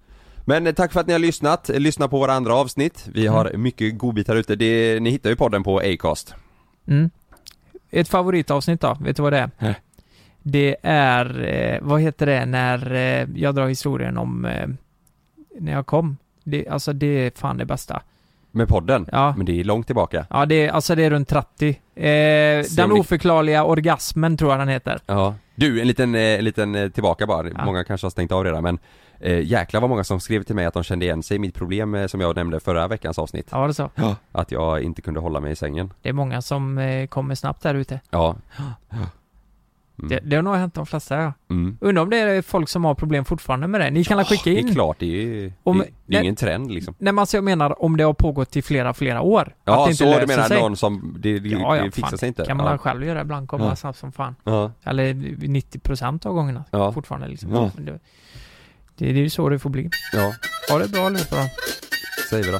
Men 0.46 0.68
eh, 0.68 0.74
tack 0.74 0.94
för 0.94 1.00
att 1.00 1.08
ni 1.08 1.14
har 1.14 1.20
lyssnat. 1.20 1.70
Lyssna 1.70 2.08
på 2.08 2.20
våra 2.20 2.34
andra 2.34 2.56
avsnitt. 2.56 3.10
Vi 3.14 3.28
har 3.28 3.54
mycket 3.54 3.98
godbitar 3.98 4.36
ute. 4.36 4.56
Det, 4.56 5.00
ni 5.00 5.10
hittar 5.10 5.30
ju 5.30 5.36
podden 5.36 5.64
på 5.64 5.80
Acast. 5.80 6.36
Mm. 6.88 7.10
Ett 7.92 8.08
favoritavsnitt 8.08 8.82
då, 8.82 8.98
vet 9.02 9.16
du 9.16 9.22
vad 9.22 9.34
det 9.34 9.40
är? 9.40 9.52
Nej. 9.60 9.76
Det 10.44 10.76
är, 10.84 11.44
eh, 11.44 11.80
vad 11.82 12.02
heter 12.02 12.26
det, 12.26 12.46
när 12.46 12.92
eh, 12.92 13.28
jag 13.36 13.56
drar 13.56 13.68
historien 13.68 14.18
om 14.18 14.46
eh, 14.46 14.68
när 15.60 15.72
jag 15.72 15.86
kom. 15.86 16.18
Det, 16.44 16.68
alltså 16.68 16.94
det 16.94 17.08
är 17.08 17.32
fan 17.36 17.58
det 17.58 17.66
bästa. 17.66 18.02
Med 18.52 18.68
podden. 18.68 19.08
Ja. 19.12 19.34
Men 19.38 19.46
det 19.46 19.60
är 19.60 19.64
långt 19.64 19.86
tillbaka. 19.86 20.26
Ja, 20.30 20.46
det 20.46 20.56
är, 20.66 20.72
alltså 20.72 20.96
det 20.96 21.04
är 21.04 21.10
runt 21.10 21.28
30. 21.30 21.70
Eh, 21.70 22.06
den 22.76 22.90
ni- 22.90 23.00
oförklarliga 23.00 23.64
orgasmen 23.64 24.38
tror 24.38 24.52
jag 24.52 24.60
den 24.60 24.68
heter. 24.68 25.00
Ja. 25.06 25.36
Du, 25.56 25.82
en 25.82 25.88
liten, 25.88 26.16
eh, 26.16 26.22
en 26.22 26.44
liten 26.44 26.76
eh, 26.76 26.90
tillbaka 26.90 27.28
bara. 27.28 27.48
Ja. 27.50 27.66
Många 27.66 27.84
kanske 27.84 28.06
har 28.06 28.12
stängt 28.12 28.32
av 28.32 28.44
redan 28.44 28.64
men 28.64 28.80
eh, 29.20 29.40
jäklar 29.40 29.82
vad 29.82 29.90
många 29.90 30.04
som 30.04 30.20
skrev 30.20 30.44
till 30.44 30.56
mig 30.56 30.66
att 30.66 30.74
de 30.74 30.84
kände 30.84 31.06
igen 31.06 31.24
sig 31.24 31.36
i 31.36 31.40
mitt 31.40 31.56
problem 31.56 31.96
eh, 31.96 32.08
som 32.08 32.22
jag 32.22 32.36
nämnde 32.36 32.60
förra 32.60 32.88
veckans 32.88 33.20
avsnitt. 33.20 33.48
Ja, 33.52 33.68
det 33.68 33.74
så. 33.74 33.90
Ja. 33.96 34.16
Att 34.32 34.52
jag 34.52 34.82
inte 34.82 35.02
kunde 35.02 35.20
hålla 35.20 35.40
mig 35.40 35.52
i 35.52 35.56
sängen. 35.56 35.94
Det 36.02 36.10
är 36.10 36.14
många 36.14 36.42
som 36.42 36.78
eh, 36.78 37.08
kommer 37.08 37.36
snabbt 37.36 37.64
där 37.64 37.76
ute. 37.76 38.00
Ja. 38.10 38.36
Mm. 40.00 40.10
Det, 40.10 40.20
det 40.30 40.36
har 40.36 40.44
nog 40.44 40.56
hänt 40.56 40.74
de 40.74 40.86
flesta 40.86 41.16
ja. 41.22 41.34
Mm. 41.50 41.78
Undrar 41.82 42.04
om 42.04 42.10
det 42.10 42.18
är 42.18 42.42
folk 42.42 42.70
som 42.70 42.86
har 42.86 42.96
problem 42.96 43.26
fortfarande 43.26 43.68
med 43.68 43.82
det. 43.82 43.92
Ni 43.92 44.04
kan 44.04 44.18
ja, 44.18 44.24
skicka 44.24 44.50
Det 44.50 44.56
in. 44.60 44.70
är 44.70 44.74
klart, 44.74 45.00
det 45.00 45.06
är 45.46 45.54
Om- 45.64 45.78
det, 45.78 45.86
det 46.06 46.18
är 46.18 46.22
ingen 46.22 46.36
trend 46.36 46.72
liksom. 46.72 46.96
Nej 46.98 47.14
men 47.14 47.20
alltså 47.20 47.38
jag 47.38 47.44
menar 47.44 47.84
om 47.84 47.98
det 47.98 48.04
har 48.04 48.14
pågått 48.14 48.56
i 48.56 48.62
flera, 48.62 48.94
flera 48.94 49.22
år. 49.22 49.42
att 49.42 49.54
Ja, 49.64 49.86
det 49.86 49.92
inte 49.92 49.96
så 50.14 50.20
du 50.20 50.28
menar 50.28 50.44
sig. 50.48 50.62
någon 50.62 50.78
som, 50.78 51.16
det, 51.20 51.40
det, 51.40 51.50
Ja, 51.50 51.76
ja, 51.78 51.84
det 51.84 51.92
fixar 51.92 52.18
sig 52.18 52.28
inte? 52.28 52.46
kan 52.46 52.58
man 52.58 52.66
ja. 52.72 52.78
själv 52.78 53.04
göra 53.06 53.22
ibland, 53.22 53.48
komma 53.48 53.66
Ja. 53.66 53.76
snabbt 53.76 53.98
som 54.00 54.12
fan. 54.12 54.36
Ja. 54.44 54.72
Eller 54.84 55.14
90% 55.14 56.26
av 56.26 56.34
gångerna 56.34 56.64
Ja. 56.72 56.92
fortfarande 56.94 57.28
liksom. 57.28 57.52
Ja. 57.54 57.72
Det, 57.78 57.92
det, 57.92 58.00
det 58.96 59.10
är 59.10 59.14
ju 59.14 59.30
så 59.30 59.50
det 59.50 59.60
får 59.60 59.70
bli. 59.70 59.90
ja, 60.14 60.34
Ha 60.72 60.80
det 60.80 60.92
bra 60.92 61.06
allihopa 61.06 61.36
då. 61.36 61.44
säger 62.30 62.44
vi 62.44 62.52
då. 62.52 62.60